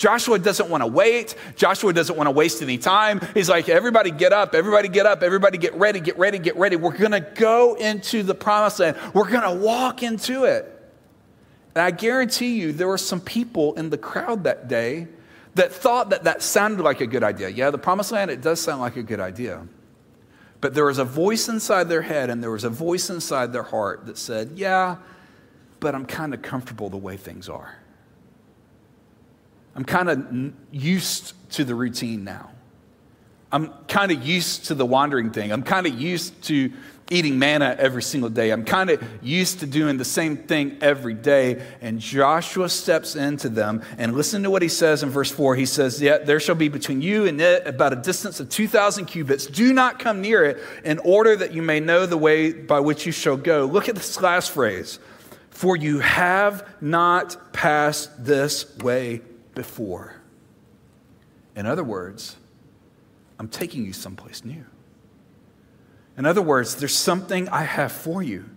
Joshua 0.00 0.38
doesn't 0.38 0.70
want 0.70 0.82
to 0.82 0.86
wait. 0.86 1.34
Joshua 1.56 1.92
doesn't 1.92 2.16
want 2.16 2.26
to 2.26 2.30
waste 2.30 2.62
any 2.62 2.78
time. 2.78 3.20
He's 3.34 3.50
like, 3.50 3.68
everybody 3.68 4.10
get 4.10 4.32
up, 4.32 4.54
everybody 4.54 4.88
get 4.88 5.04
up, 5.04 5.22
everybody 5.22 5.58
get 5.58 5.74
ready, 5.74 6.00
get 6.00 6.16
ready, 6.18 6.38
get 6.38 6.56
ready. 6.56 6.76
We're 6.76 6.96
going 6.96 7.10
to 7.10 7.20
go 7.20 7.74
into 7.74 8.22
the 8.22 8.34
promised 8.34 8.80
land. 8.80 8.96
We're 9.12 9.28
going 9.28 9.42
to 9.42 9.62
walk 9.62 10.02
into 10.02 10.44
it. 10.44 10.64
And 11.74 11.82
I 11.82 11.90
guarantee 11.90 12.58
you, 12.58 12.72
there 12.72 12.88
were 12.88 12.96
some 12.96 13.20
people 13.20 13.74
in 13.74 13.90
the 13.90 13.98
crowd 13.98 14.44
that 14.44 14.68
day 14.68 15.06
that 15.56 15.70
thought 15.70 16.08
that 16.10 16.24
that 16.24 16.40
sounded 16.40 16.82
like 16.82 17.02
a 17.02 17.06
good 17.06 17.22
idea. 17.22 17.50
Yeah, 17.50 17.70
the 17.70 17.76
promised 17.76 18.10
land, 18.10 18.30
it 18.30 18.40
does 18.40 18.58
sound 18.58 18.80
like 18.80 18.96
a 18.96 19.02
good 19.02 19.20
idea. 19.20 19.66
But 20.62 20.72
there 20.72 20.86
was 20.86 20.96
a 20.96 21.04
voice 21.04 21.46
inside 21.46 21.90
their 21.90 22.00
head 22.00 22.30
and 22.30 22.42
there 22.42 22.50
was 22.50 22.64
a 22.64 22.70
voice 22.70 23.10
inside 23.10 23.52
their 23.52 23.64
heart 23.64 24.06
that 24.06 24.16
said, 24.16 24.52
yeah, 24.54 24.96
but 25.78 25.94
I'm 25.94 26.06
kind 26.06 26.32
of 26.32 26.40
comfortable 26.40 26.88
the 26.88 26.96
way 26.96 27.18
things 27.18 27.50
are. 27.50 27.79
I'm 29.74 29.84
kind 29.84 30.10
of 30.10 30.52
used 30.70 31.34
to 31.52 31.64
the 31.64 31.74
routine 31.74 32.24
now. 32.24 32.50
I'm 33.52 33.68
kind 33.88 34.12
of 34.12 34.24
used 34.24 34.66
to 34.66 34.74
the 34.74 34.86
wandering 34.86 35.30
thing. 35.30 35.52
I'm 35.52 35.62
kind 35.62 35.86
of 35.86 36.00
used 36.00 36.42
to 36.44 36.72
eating 37.10 37.40
manna 37.40 37.74
every 37.76 38.02
single 38.02 38.30
day. 38.30 38.50
I'm 38.50 38.64
kind 38.64 38.88
of 38.88 39.02
used 39.20 39.60
to 39.60 39.66
doing 39.66 39.96
the 39.96 40.04
same 40.04 40.36
thing 40.36 40.78
every 40.80 41.14
day. 41.14 41.60
And 41.80 41.98
Joshua 41.98 42.68
steps 42.68 43.16
into 43.16 43.48
them 43.48 43.82
and 43.98 44.14
listen 44.14 44.44
to 44.44 44.50
what 44.50 44.62
he 44.62 44.68
says 44.68 45.02
in 45.02 45.10
verse 45.10 45.30
4. 45.32 45.56
He 45.56 45.66
says, 45.66 46.00
Yet 46.00 46.26
there 46.26 46.38
shall 46.38 46.54
be 46.54 46.68
between 46.68 47.02
you 47.02 47.26
and 47.26 47.40
it 47.40 47.66
about 47.66 47.92
a 47.92 47.96
distance 47.96 48.38
of 48.38 48.48
2,000 48.48 49.06
cubits. 49.06 49.46
Do 49.46 49.72
not 49.72 49.98
come 49.98 50.20
near 50.20 50.44
it 50.44 50.58
in 50.84 51.00
order 51.00 51.34
that 51.34 51.52
you 51.52 51.62
may 51.62 51.80
know 51.80 52.06
the 52.06 52.16
way 52.16 52.52
by 52.52 52.78
which 52.78 53.04
you 53.04 53.12
shall 53.12 53.36
go. 53.36 53.66
Look 53.66 53.88
at 53.88 53.96
this 53.96 54.20
last 54.20 54.52
phrase. 54.52 55.00
For 55.50 55.76
you 55.76 55.98
have 55.98 56.66
not 56.80 57.52
passed 57.52 58.24
this 58.24 58.76
way 58.78 59.22
before. 59.60 60.14
In 61.54 61.66
other 61.66 61.84
words, 61.84 62.36
I'm 63.38 63.46
taking 63.46 63.84
you 63.84 63.92
someplace 63.92 64.42
new. 64.42 64.64
In 66.16 66.24
other 66.24 66.40
words, 66.40 66.76
there's 66.76 66.96
something 66.96 67.46
I 67.50 67.64
have 67.64 67.92
for 67.92 68.22
you 68.22 68.48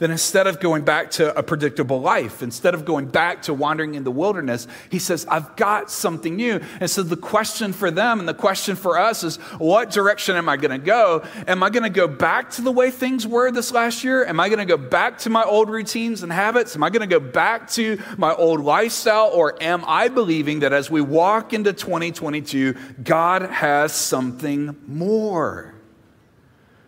then 0.00 0.10
instead 0.10 0.46
of 0.46 0.60
going 0.60 0.82
back 0.82 1.10
to 1.12 1.38
a 1.38 1.42
predictable 1.42 2.00
life, 2.00 2.42
instead 2.42 2.72
of 2.72 2.86
going 2.86 3.06
back 3.06 3.42
to 3.42 3.54
wandering 3.54 3.94
in 3.94 4.02
the 4.02 4.10
wilderness, 4.10 4.66
he 4.90 4.98
says, 4.98 5.26
I've 5.26 5.54
got 5.56 5.90
something 5.90 6.34
new. 6.34 6.58
And 6.80 6.90
so 6.90 7.02
the 7.02 7.18
question 7.18 7.74
for 7.74 7.90
them 7.90 8.18
and 8.18 8.26
the 8.26 8.34
question 8.34 8.76
for 8.76 8.98
us 8.98 9.22
is, 9.22 9.36
what 9.58 9.90
direction 9.90 10.36
am 10.36 10.48
I 10.48 10.56
going 10.56 10.70
to 10.70 10.84
go? 10.84 11.22
Am 11.46 11.62
I 11.62 11.68
going 11.68 11.82
to 11.82 11.90
go 11.90 12.08
back 12.08 12.50
to 12.52 12.62
the 12.62 12.72
way 12.72 12.90
things 12.90 13.26
were 13.26 13.52
this 13.52 13.72
last 13.72 14.02
year? 14.02 14.24
Am 14.24 14.40
I 14.40 14.48
going 14.48 14.58
to 14.58 14.64
go 14.64 14.78
back 14.78 15.18
to 15.18 15.30
my 15.30 15.44
old 15.44 15.68
routines 15.68 16.22
and 16.22 16.32
habits? 16.32 16.74
Am 16.74 16.82
I 16.82 16.88
going 16.88 17.06
to 17.06 17.18
go 17.18 17.20
back 17.20 17.68
to 17.72 18.00
my 18.16 18.34
old 18.34 18.60
lifestyle? 18.60 19.30
Or 19.34 19.62
am 19.62 19.84
I 19.86 20.08
believing 20.08 20.60
that 20.60 20.72
as 20.72 20.90
we 20.90 21.02
walk 21.02 21.52
into 21.52 21.74
2022, 21.74 22.74
God 23.04 23.42
has 23.42 23.92
something 23.92 24.76
more? 24.86 25.74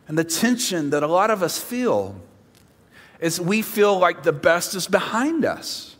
And 0.08 0.16
the 0.16 0.24
tension 0.24 0.88
that 0.90 1.02
a 1.02 1.06
lot 1.06 1.30
of 1.30 1.42
us 1.42 1.58
feel 1.58 2.18
is 3.22 3.40
we 3.40 3.62
feel 3.62 3.98
like 3.98 4.24
the 4.24 4.32
best 4.32 4.74
is 4.74 4.88
behind 4.88 5.44
us. 5.44 5.96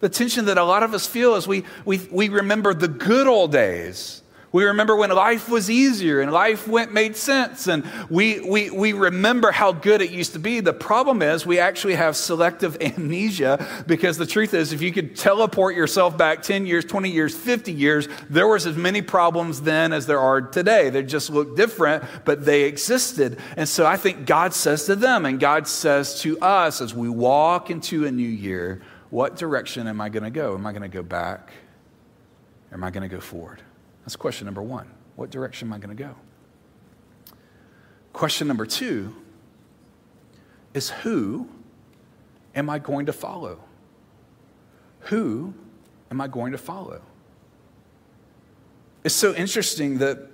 The 0.00 0.08
tension 0.08 0.46
that 0.46 0.58
a 0.58 0.64
lot 0.64 0.82
of 0.82 0.94
us 0.94 1.06
feel 1.06 1.36
is 1.36 1.46
we, 1.46 1.64
we, 1.84 1.98
we 2.10 2.28
remember 2.28 2.74
the 2.74 2.88
good 2.88 3.28
old 3.28 3.52
days 3.52 4.21
we 4.52 4.64
remember 4.64 4.94
when 4.94 5.08
life 5.10 5.48
was 5.48 5.70
easier 5.70 6.20
and 6.20 6.30
life 6.30 6.68
went 6.68 6.92
made 6.92 7.16
sense, 7.16 7.66
and 7.66 7.88
we, 8.10 8.38
we, 8.40 8.68
we 8.68 8.92
remember 8.92 9.50
how 9.50 9.72
good 9.72 10.02
it 10.02 10.10
used 10.10 10.34
to 10.34 10.38
be. 10.38 10.60
The 10.60 10.74
problem 10.74 11.22
is 11.22 11.46
we 11.46 11.58
actually 11.58 11.94
have 11.94 12.16
selective 12.16 12.76
amnesia 12.80 13.66
because 13.86 14.18
the 14.18 14.26
truth 14.26 14.52
is, 14.52 14.74
if 14.74 14.82
you 14.82 14.92
could 14.92 15.16
teleport 15.16 15.74
yourself 15.74 16.18
back 16.18 16.42
10 16.42 16.66
years, 16.66 16.84
20 16.84 17.10
years, 17.10 17.34
50 17.34 17.72
years, 17.72 18.08
there 18.28 18.46
was 18.46 18.66
as 18.66 18.76
many 18.76 19.00
problems 19.00 19.62
then 19.62 19.94
as 19.94 20.06
there 20.06 20.20
are 20.20 20.42
today. 20.42 20.90
They 20.90 21.02
just 21.02 21.30
look 21.30 21.56
different, 21.56 22.04
but 22.26 22.44
they 22.44 22.64
existed. 22.64 23.38
And 23.56 23.66
so 23.66 23.86
I 23.86 23.96
think 23.96 24.26
God 24.26 24.52
says 24.52 24.84
to 24.84 24.94
them, 24.94 25.24
and 25.24 25.40
God 25.40 25.66
says 25.66 26.20
to 26.20 26.38
us 26.40 26.82
as 26.82 26.94
we 26.94 27.08
walk 27.08 27.70
into 27.70 28.04
a 28.06 28.12
new 28.12 28.28
year, 28.28 28.82
what 29.08 29.36
direction 29.36 29.86
am 29.86 30.02
I 30.02 30.10
going 30.10 30.24
to 30.24 30.30
go? 30.30 30.54
Am 30.54 30.66
I 30.66 30.72
going 30.72 30.82
to 30.82 30.88
go 30.88 31.02
back? 31.02 31.52
Or 32.70 32.74
am 32.74 32.84
I 32.84 32.90
going 32.90 33.08
to 33.08 33.14
go 33.14 33.20
forward? 33.20 33.62
That's 34.04 34.16
question 34.16 34.46
number 34.46 34.62
one. 34.62 34.88
What 35.16 35.30
direction 35.30 35.68
am 35.68 35.74
I 35.74 35.78
going 35.78 35.96
to 35.96 36.02
go? 36.02 36.14
Question 38.12 38.48
number 38.48 38.66
two 38.66 39.14
is 40.74 40.90
who 40.90 41.48
am 42.54 42.68
I 42.68 42.78
going 42.78 43.06
to 43.06 43.12
follow? 43.12 43.60
Who 45.00 45.54
am 46.10 46.20
I 46.20 46.28
going 46.28 46.52
to 46.52 46.58
follow? 46.58 47.02
It's 49.04 49.14
so 49.14 49.34
interesting 49.34 49.98
that 49.98 50.28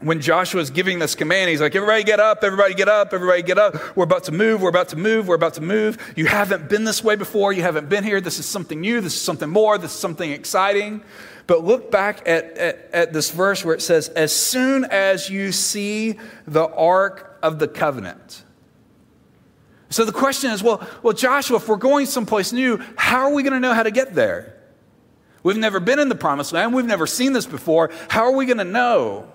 when 0.00 0.20
Joshua 0.20 0.60
is 0.60 0.70
giving 0.70 0.98
this 0.98 1.14
command, 1.14 1.48
he's 1.48 1.60
like, 1.60 1.74
Everybody 1.74 2.04
get 2.04 2.20
up, 2.20 2.44
everybody 2.44 2.74
get 2.74 2.88
up, 2.88 3.14
everybody 3.14 3.42
get 3.42 3.58
up. 3.58 3.96
We're 3.96 4.04
about 4.04 4.24
to 4.24 4.32
move, 4.32 4.60
we're 4.60 4.68
about 4.68 4.90
to 4.90 4.96
move, 4.96 5.26
we're 5.26 5.34
about 5.34 5.54
to 5.54 5.62
move. 5.62 5.98
You 6.16 6.26
haven't 6.26 6.68
been 6.68 6.84
this 6.84 7.02
way 7.02 7.16
before, 7.16 7.52
you 7.52 7.62
haven't 7.62 7.88
been 7.88 8.04
here. 8.04 8.20
This 8.20 8.38
is 8.38 8.46
something 8.46 8.80
new, 8.80 9.00
this 9.00 9.14
is 9.14 9.22
something 9.22 9.48
more, 9.48 9.78
this 9.78 9.92
is 9.92 9.98
something 9.98 10.30
exciting. 10.30 11.02
But 11.46 11.64
look 11.64 11.90
back 11.90 12.26
at, 12.28 12.58
at, 12.58 12.90
at 12.92 13.12
this 13.12 13.30
verse 13.30 13.64
where 13.64 13.74
it 13.74 13.82
says, 13.82 14.08
As 14.08 14.34
soon 14.34 14.84
as 14.84 15.30
you 15.30 15.52
see 15.52 16.18
the 16.46 16.66
ark 16.68 17.38
of 17.42 17.58
the 17.58 17.68
covenant. 17.68 18.42
So 19.90 20.04
the 20.04 20.12
question 20.12 20.50
is 20.50 20.62
well, 20.62 20.86
well, 21.02 21.12
Joshua, 21.12 21.58
if 21.58 21.68
we're 21.68 21.76
going 21.76 22.06
someplace 22.06 22.52
new, 22.52 22.82
how 22.96 23.28
are 23.28 23.32
we 23.32 23.42
going 23.42 23.52
to 23.52 23.60
know 23.60 23.72
how 23.72 23.84
to 23.84 23.90
get 23.90 24.14
there? 24.14 24.54
We've 25.42 25.56
never 25.56 25.78
been 25.78 26.00
in 26.00 26.08
the 26.08 26.16
promised 26.16 26.52
land. 26.52 26.74
We've 26.74 26.84
never 26.84 27.06
seen 27.06 27.32
this 27.32 27.46
before. 27.46 27.92
How 28.08 28.24
are 28.24 28.32
we 28.32 28.46
going 28.46 28.58
to 28.58 28.64
know? 28.64 29.30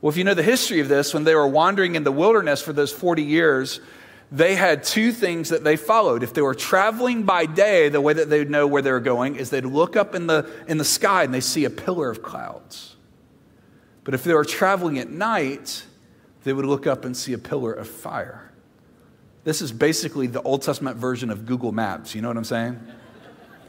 Well, 0.00 0.10
if 0.10 0.16
you 0.16 0.22
know 0.22 0.34
the 0.34 0.44
history 0.44 0.78
of 0.78 0.88
this, 0.88 1.12
when 1.12 1.24
they 1.24 1.34
were 1.34 1.48
wandering 1.48 1.96
in 1.96 2.04
the 2.04 2.12
wilderness 2.12 2.62
for 2.62 2.72
those 2.72 2.92
40 2.92 3.22
years, 3.22 3.80
they 4.34 4.56
had 4.56 4.82
two 4.82 5.12
things 5.12 5.50
that 5.50 5.62
they 5.62 5.76
followed. 5.76 6.24
If 6.24 6.34
they 6.34 6.42
were 6.42 6.56
traveling 6.56 7.22
by 7.22 7.46
day, 7.46 7.88
the 7.88 8.00
way 8.00 8.14
that 8.14 8.28
they 8.28 8.40
would 8.40 8.50
know 8.50 8.66
where 8.66 8.82
they 8.82 8.90
were 8.90 8.98
going 8.98 9.36
is 9.36 9.50
they'd 9.50 9.64
look 9.64 9.94
up 9.94 10.12
in 10.16 10.26
the, 10.26 10.50
in 10.66 10.76
the 10.76 10.84
sky 10.84 11.22
and 11.22 11.32
they 11.32 11.40
see 11.40 11.64
a 11.64 11.70
pillar 11.70 12.10
of 12.10 12.20
clouds. 12.20 12.96
But 14.02 14.12
if 14.12 14.24
they 14.24 14.34
were 14.34 14.44
traveling 14.44 14.98
at 14.98 15.08
night, 15.08 15.84
they 16.42 16.52
would 16.52 16.64
look 16.64 16.84
up 16.84 17.04
and 17.04 17.16
see 17.16 17.32
a 17.32 17.38
pillar 17.38 17.72
of 17.72 17.86
fire. 17.86 18.50
This 19.44 19.62
is 19.62 19.70
basically 19.70 20.26
the 20.26 20.42
Old 20.42 20.62
Testament 20.62 20.96
version 20.96 21.30
of 21.30 21.46
Google 21.46 21.70
Maps. 21.70 22.12
You 22.12 22.20
know 22.20 22.28
what 22.28 22.36
I'm 22.36 22.42
saying? 22.42 22.80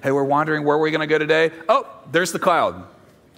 Hey, 0.01 0.11
we're 0.11 0.23
wandering. 0.23 0.63
Where 0.63 0.77
are 0.77 0.79
we 0.79 0.89
going 0.89 1.01
to 1.01 1.07
go 1.07 1.19
today? 1.19 1.51
Oh, 1.69 1.87
there's 2.11 2.31
the 2.31 2.39
cloud. 2.39 2.87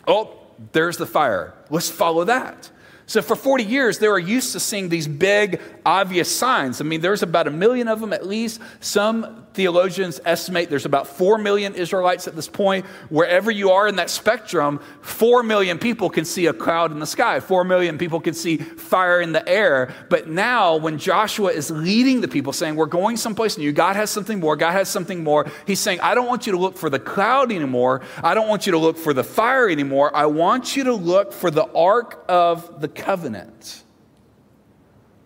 Oh, 0.07 0.33
there's 0.71 0.95
the 0.95 1.05
fire. 1.05 1.53
Let's 1.69 1.89
follow 1.89 2.23
that. 2.23 2.69
So 3.07 3.21
for 3.21 3.37
40 3.37 3.63
years, 3.63 3.99
they 3.99 4.09
were 4.09 4.19
used 4.19 4.51
to 4.51 4.59
seeing 4.59 4.89
these 4.89 5.07
big, 5.07 5.61
obvious 5.85 6.33
signs. 6.33 6.81
I 6.81 6.83
mean, 6.83 6.99
there's 6.99 7.23
about 7.23 7.47
a 7.47 7.51
million 7.51 7.87
of 7.87 8.01
them 8.01 8.11
at 8.11 8.27
least. 8.27 8.59
Some 8.81 9.46
theologians 9.57 10.21
estimate 10.23 10.69
there's 10.69 10.85
about 10.85 11.07
4 11.07 11.39
million 11.39 11.73
Israelites 11.73 12.27
at 12.27 12.35
this 12.35 12.47
point. 12.47 12.85
Wherever 13.09 13.49
you 13.49 13.71
are 13.71 13.87
in 13.87 13.95
that 13.95 14.11
spectrum, 14.11 14.79
4 15.01 15.41
million 15.41 15.79
people 15.79 16.11
can 16.11 16.25
see 16.25 16.45
a 16.45 16.53
cloud 16.53 16.91
in 16.91 16.99
the 16.99 17.07
sky. 17.07 17.39
4 17.39 17.63
million 17.63 17.97
people 17.97 18.19
can 18.19 18.35
see 18.35 18.57
fire 18.57 19.19
in 19.19 19.31
the 19.31 19.45
air. 19.49 19.91
But 20.09 20.29
now, 20.29 20.77
when 20.77 20.99
Joshua 20.99 21.49
is 21.49 21.71
leading 21.71 22.21
the 22.21 22.27
people, 22.27 22.53
saying, 22.53 22.75
We're 22.75 22.85
going 22.85 23.17
someplace 23.17 23.57
new, 23.57 23.71
God 23.71 23.95
has 23.95 24.11
something 24.11 24.39
more, 24.39 24.55
God 24.55 24.73
has 24.73 24.89
something 24.89 25.23
more, 25.23 25.47
he's 25.65 25.79
saying, 25.79 26.01
I 26.01 26.13
don't 26.13 26.27
want 26.27 26.45
you 26.45 26.51
to 26.51 26.59
look 26.59 26.77
for 26.77 26.91
the 26.91 26.99
cloud 26.99 27.51
anymore. 27.51 28.01
I 28.23 28.35
don't 28.35 28.47
want 28.47 28.67
you 28.67 28.73
to 28.73 28.77
look 28.77 28.97
for 28.97 29.11
the 29.11 29.23
fire 29.23 29.67
anymore. 29.67 30.15
I 30.15 30.27
want 30.27 30.75
you 30.75 30.83
to 30.83 30.93
look 30.93 31.33
for 31.33 31.49
the 31.49 31.65
ark 31.73 32.23
of 32.29 32.79
the 32.79 32.87
covenant. 32.87 33.83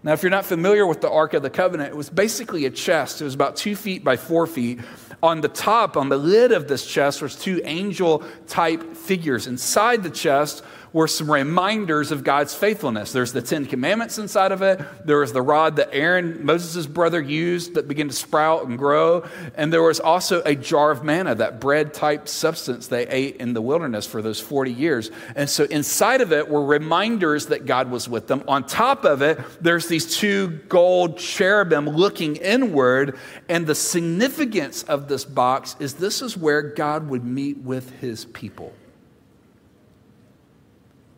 Now, 0.04 0.14
if 0.14 0.24
you're 0.24 0.32
not 0.32 0.46
familiar 0.46 0.88
with 0.88 1.02
the 1.02 1.12
Ark 1.12 1.36
of 1.36 1.44
the 1.44 1.50
Covenant, 1.52 1.90
it 1.90 1.96
was 1.96 2.10
basically 2.10 2.66
a 2.66 2.72
chest. 2.72 3.22
It 3.22 3.26
was 3.26 3.36
about 3.36 3.56
two 3.56 3.76
feet 3.76 4.04
by 4.04 4.18
four 4.18 4.48
feet. 4.48 4.80
On 5.22 5.42
the 5.42 5.48
top, 5.48 5.96
on 5.96 6.10
the 6.10 6.18
lid 6.18 6.52
of 6.52 6.68
this 6.68 6.88
chest, 6.88 7.22
was 7.22 7.36
two 7.36 7.62
angel 7.64 8.24
type 8.48 8.96
figures. 8.96 9.46
Inside 9.46 10.02
the 10.02 10.10
chest 10.10 10.64
were 10.94 11.08
some 11.08 11.32
reminders 11.32 12.12
of 12.12 12.24
God's 12.24 12.54
faithfulness. 12.54 13.12
There's 13.12 13.32
the 13.32 13.42
Ten 13.42 13.66
Commandments 13.66 14.18
inside 14.18 14.52
of 14.52 14.62
it. 14.62 14.82
There 15.06 15.20
was 15.20 15.32
the 15.32 15.42
rod 15.42 15.78
that 15.78 15.94
Aaron, 15.94 16.46
Moses' 16.46 16.86
brother, 16.86 17.22
used 17.22 17.76
that 17.76 17.88
began 17.88 18.10
to 18.10 18.14
sprout 18.14 18.66
and 18.66 18.78
grow. 18.78 19.24
And 19.56 19.72
there 19.72 19.84
was 19.84 20.00
also 20.00 20.42
a 20.44 20.54
jar 20.54 20.92
of 20.92 21.04
manna, 21.04 21.36
that 21.36 21.62
bread 21.62 21.94
type 21.94 22.28
substance 22.28 22.88
they 22.88 23.08
ate 23.08 23.38
in 23.38 23.54
the 23.54 23.62
wilderness 23.62 24.06
for 24.06 24.22
those 24.22 24.40
40 24.40 24.72
years. 24.72 25.12
And 25.36 25.50
so 25.50 25.64
inside 25.66 26.20
of 26.22 26.34
it 26.34 26.50
were 26.50 26.66
reminders 26.66 27.48
that 27.48 27.66
God 27.66 27.90
was 27.90 28.10
with 28.10 28.28
them. 28.28 28.44
On 28.48 28.66
top 28.66 29.06
of 29.06 29.22
it, 29.22 29.40
there's 29.62 29.88
these 29.88 30.18
two 30.18 30.50
gold 30.68 31.18
cherubim 31.18 31.88
looking 31.88 32.36
inward. 32.36 33.18
And 33.48 33.66
the 33.66 33.76
significance 33.76 34.84
of 34.84 35.08
this 35.08 35.24
box 35.24 35.78
is 35.80 35.94
this 35.94 36.22
is 36.22 36.36
where 36.36 36.62
God 36.62 37.10
would 37.10 37.24
meet 37.24 37.58
with 37.60 37.90
his 38.00 38.26
people. 38.26 38.74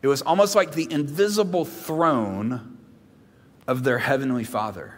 It 0.03 0.07
was 0.07 0.21
almost 0.21 0.53
like 0.53 0.73
the 0.73 0.91
invisible 0.91 1.63
throne 1.63 2.77
of 3.65 3.83
their 3.83 3.99
heavenly 3.99 4.43
Father. 4.43 4.95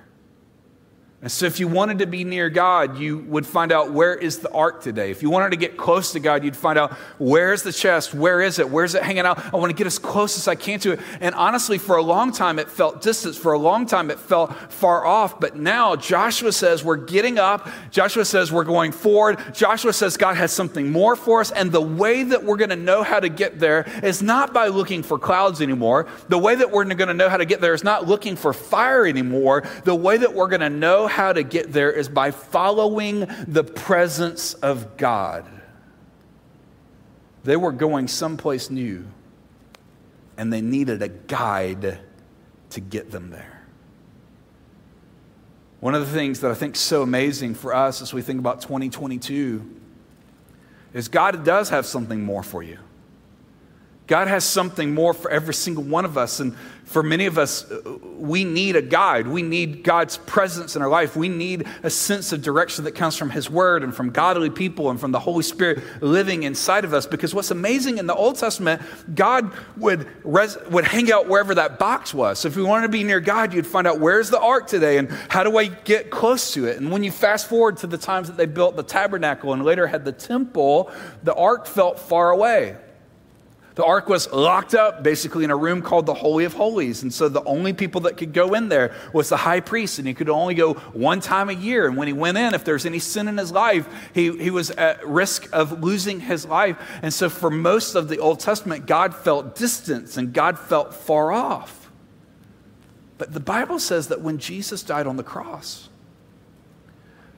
And 1.22 1.32
so, 1.32 1.46
if 1.46 1.60
you 1.60 1.68
wanted 1.68 2.00
to 2.00 2.06
be 2.06 2.24
near 2.24 2.50
God, 2.50 3.00
you 3.00 3.18
would 3.20 3.48
find 3.48 3.72
out 3.72 3.92
where 3.92 4.14
is 4.14 4.40
the 4.40 4.52
ark 4.52 4.84
today. 4.84 5.10
If 5.10 5.24
you 5.24 5.30
wanted 5.30 5.52
to 5.52 5.58
get 5.58 5.76
close 5.76 6.12
to 6.12 6.20
God, 6.20 6.44
you'd 6.44 6.58
find 6.58 6.78
out 6.78 6.92
where's 7.18 7.64
the 7.64 7.72
chest? 7.72 8.14
Where 8.14 8.42
is 8.42 8.60
it? 8.60 8.70
Where's 8.70 8.94
it 8.96 9.02
hanging 9.02 9.26
out? 9.26 9.40
I 9.52 9.58
want 9.58 9.72
to 9.72 9.76
get 9.76 9.88
as 9.88 9.98
close 9.98 10.38
as 10.38 10.48
I 10.48 10.56
can 10.56 10.80
to 10.82 10.92
it. 10.92 11.00
And 11.22 11.34
honestly, 11.34 11.78
for 11.78 11.96
a 11.96 12.04
long 12.04 12.32
time, 12.32 12.60
it 12.60 12.70
felt 12.70 13.02
distant. 13.02 13.36
For 13.36 13.54
a 13.54 13.58
long 13.58 13.88
time, 13.88 14.12
it 14.12 14.20
felt 14.20 14.54
far 14.72 15.06
off. 15.06 15.40
But 15.40 15.56
now, 15.56 15.96
Joshua 15.96 16.52
says 16.52 16.84
we're 16.84 16.98
getting 16.98 17.40
up. 17.40 17.70
Joshua 17.92 18.26
says 18.26 18.52
we're 18.52 18.66
going 18.66 18.92
forward. 18.92 19.40
Joshua 19.54 19.94
says 19.94 20.18
God 20.18 20.36
has 20.36 20.52
something 20.52 20.92
more 20.92 21.16
for 21.16 21.40
us. 21.40 21.50
And 21.50 21.72
the 21.72 21.82
way 21.82 22.24
that 22.24 22.44
we're 22.44 22.58
going 22.58 22.70
to 22.70 22.76
know 22.76 23.04
how 23.04 23.22
to 23.22 23.30
get 23.30 23.58
there 23.58 23.90
is 24.04 24.22
not 24.22 24.54
by 24.54 24.68
looking 24.68 25.02
for 25.02 25.18
clouds 25.18 25.62
anymore. 25.62 26.08
The 26.28 26.38
way 26.38 26.56
that 26.56 26.70
we're 26.70 26.84
going 26.84 27.08
to 27.08 27.14
know 27.16 27.30
how 27.30 27.38
to 27.38 27.46
get 27.46 27.62
there 27.62 27.74
is 27.74 27.86
not 27.86 28.06
looking 28.06 28.36
for 28.36 28.54
fire 28.54 29.08
anymore. 29.08 29.64
The 29.86 29.96
way 29.96 30.18
that 30.18 30.34
we're 30.34 30.50
going 30.50 30.62
to 30.62 30.70
know 30.70 31.05
how 31.08 31.34
to 31.34 31.44
get 31.44 31.72
there 31.72 31.92
is 31.92 32.10
by 32.10 32.32
following 32.32 33.28
the 33.48 33.64
presence 33.64 34.54
of 34.56 34.98
God. 34.98 35.46
They 37.44 37.56
were 37.56 37.72
going 37.72 38.08
someplace 38.08 38.70
new, 38.70 39.06
and 40.38 40.52
they 40.52 40.62
needed 40.62 41.02
a 41.02 41.08
guide 41.08 42.00
to 42.72 42.80
get 42.82 43.12
them 43.12 43.30
there. 43.30 43.56
One 45.80 45.94
of 45.94 46.02
the 46.02 46.12
things 46.12 46.40
that 46.40 46.50
I 46.50 46.56
think 46.56 46.76
is 46.76 46.82
so 46.82 47.04
amazing 47.04 47.54
for 47.54 47.76
us 47.76 48.02
as 48.02 48.14
we 48.14 48.22
think 48.22 48.40
about 48.40 48.62
2022 48.62 49.64
is 50.94 51.08
God 51.08 51.46
does 51.46 51.70
have 51.70 51.86
something 51.86 52.24
more 52.24 52.42
for 52.42 52.64
you. 52.64 52.80
God 54.08 54.28
has 54.28 54.44
something 54.44 54.94
more 54.94 55.14
for 55.14 55.32
every 55.32 55.54
single 55.54 55.84
one 55.84 56.06
of 56.06 56.16
us. 56.18 56.40
And 56.40 56.56
for 56.86 57.02
many 57.02 57.26
of 57.26 57.40
us, 57.40 57.70
uh, 57.72 57.98
we 58.04 58.44
need 58.44 58.76
a 58.76 58.82
guide. 58.82 59.28
We 59.28 59.42
need 59.42 59.84
God's 59.84 60.18
presence 60.18 60.76
in 60.76 60.84
our 60.84 60.88
life. 60.88 61.16
We 61.16 61.28
need 61.28 61.66
a 61.82 61.90
sense 61.90 62.32
of 62.32 62.44
direction 62.44 62.84
that 62.84 62.92
comes 62.92 63.18
from 63.18 63.32
His 63.32 63.50
Word 63.50 63.84
and 63.84 63.96
from 63.96 64.12
godly 64.12 64.52
people 64.52 64.92
and 64.92 65.00
from 65.00 65.12
the 65.12 65.20
Holy 65.20 65.42
Spirit 65.42 65.82
living 66.04 66.44
inside 66.44 66.86
of 66.86 66.94
us. 66.94 67.08
Because 67.08 67.34
what's 67.34 67.50
amazing 67.50 67.98
in 67.98 68.06
the 68.06 68.14
Old 68.14 68.36
Testament, 68.36 68.84
God 69.16 69.52
would, 69.78 70.08
res- 70.24 70.58
would 70.70 70.86
hang 70.86 71.12
out 71.12 71.28
wherever 71.28 71.56
that 71.56 71.80
box 71.80 72.14
was. 72.14 72.38
So 72.38 72.48
if 72.48 72.56
you 72.56 72.68
wanted 72.68 72.84
to 72.84 72.92
be 72.92 73.04
near 73.04 73.20
God, 73.20 73.56
you'd 73.56 73.66
find 73.66 73.88
out 73.88 74.00
where's 74.00 74.30
the 74.30 74.40
ark 74.40 74.68
today 74.68 75.00
and 75.00 75.10
how 75.30 75.44
do 75.44 75.58
I 75.58 75.66
get 75.66 76.12
close 76.12 76.54
to 76.54 76.66
it. 76.68 76.78
And 76.78 76.92
when 76.92 77.04
you 77.04 77.12
fast 77.12 77.50
forward 77.50 77.78
to 77.78 77.88
the 77.88 77.98
times 77.98 78.28
that 78.28 78.38
they 78.38 78.46
built 78.46 78.76
the 78.76 78.84
tabernacle 78.84 79.54
and 79.54 79.66
later 79.66 79.88
had 79.88 80.06
the 80.06 80.12
temple, 80.12 80.92
the 81.24 81.34
ark 81.34 81.66
felt 81.66 82.00
far 82.00 82.30
away. 82.30 82.78
The 83.76 83.84
ark 83.84 84.08
was 84.08 84.32
locked 84.32 84.74
up 84.74 85.04
basically 85.04 85.44
in 85.44 85.52
a 85.52 85.56
room 85.56 85.82
called 85.82 86.06
the 86.06 86.14
Holy 86.14 86.46
of 86.46 86.54
Holies. 86.54 87.04
And 87.04 87.14
so 87.14 87.28
the 87.28 87.44
only 87.44 87.74
people 87.74 88.02
that 88.02 88.16
could 88.16 88.32
go 88.32 88.54
in 88.54 88.70
there 88.70 88.96
was 89.12 89.28
the 89.28 89.38
high 89.38 89.60
priest, 89.60 90.00
and 90.00 90.08
he 90.08 90.14
could 90.14 90.30
only 90.30 90.56
go 90.56 90.76
one 90.94 91.20
time 91.20 91.50
a 91.50 91.54
year. 91.54 91.86
And 91.86 91.98
when 91.98 92.08
he 92.08 92.14
went 92.14 92.38
in, 92.38 92.54
if 92.54 92.64
there 92.64 92.74
was 92.74 92.86
any 92.86 93.00
sin 93.00 93.28
in 93.28 93.38
his 93.38 93.52
life, 93.52 93.88
he, 94.14 94.36
he 94.38 94.50
was 94.50 94.72
at 94.72 95.06
risk 95.06 95.50
of 95.52 95.84
losing 95.84 96.22
his 96.22 96.46
life. 96.46 96.78
And 97.02 97.14
so 97.14 97.30
for 97.30 97.52
most 97.52 97.96
of 97.96 98.08
the 98.08 98.20
Old 98.20 98.40
Testament, 98.40 98.86
God 98.86 99.14
felt 99.14 99.56
distance 99.56 100.16
and 100.16 100.34
God 100.34 100.58
felt 100.58 100.94
far 100.94 101.34
off. 101.34 101.92
But 103.18 103.34
the 103.34 103.42
Bible 103.42 103.80
says 103.80 104.08
that 104.08 104.22
when 104.22 104.38
Jesus 104.38 104.84
died 104.84 105.06
on 105.06 105.18
the 105.18 105.24
cross, 105.24 105.90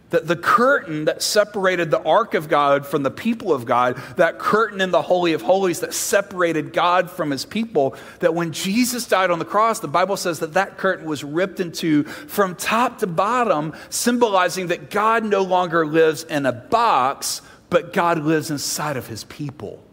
that 0.10 0.28
the 0.28 0.36
curtain 0.36 1.06
that 1.06 1.22
separated 1.22 1.92
the 1.92 2.02
ark 2.02 2.34
of 2.34 2.48
God 2.48 2.86
from 2.86 3.04
the 3.04 3.12
people 3.12 3.52
of 3.52 3.66
God, 3.66 3.98
that 4.16 4.40
curtain 4.40 4.80
in 4.80 4.92
the 4.92 5.02
Holy 5.02 5.34
of 5.34 5.42
Holies 5.42 5.82
that 5.82 5.94
separated 5.94 6.72
God 6.72 7.12
from 7.12 7.30
his 7.30 7.44
people, 7.44 7.96
that 8.20 8.34
when 8.34 8.54
Jesus 8.54 9.06
died 9.06 9.32
on 9.32 9.40
the 9.40 9.46
cross, 9.46 9.80
the 9.80 9.88
Bible 9.88 10.16
says 10.16 10.40
that 10.40 10.54
that 10.54 10.78
curtain 10.78 11.06
was 11.06 11.24
ripped 11.24 11.60
into 11.60 12.04
from 12.04 12.56
top 12.56 13.00
to 13.00 13.08
bottom, 13.08 13.74
symbolizing 13.90 14.68
that 14.68 14.90
God 14.90 15.26
no 15.26 15.42
longer 15.42 15.86
lives 15.86 16.24
in 16.24 16.46
a 16.46 16.54
box, 16.54 17.42
but 17.70 17.92
God 17.92 18.20
lives 18.20 18.50
inside 18.50 18.96
of 18.96 19.08
his 19.08 19.26
people. 19.26 19.84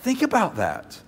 Think 0.00 0.20
about 0.20 0.56
that. 0.56 1.00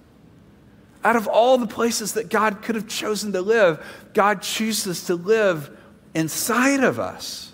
Out 1.04 1.14
of 1.14 1.28
all 1.28 1.58
the 1.58 1.66
places 1.66 2.14
that 2.14 2.30
God 2.30 2.62
could 2.62 2.74
have 2.74 2.88
chosen 2.88 3.32
to 3.32 3.42
live, 3.42 3.84
God 4.14 4.42
chooses 4.42 5.04
to 5.04 5.14
live 5.14 5.77
inside 6.14 6.82
of 6.82 6.98
us. 6.98 7.47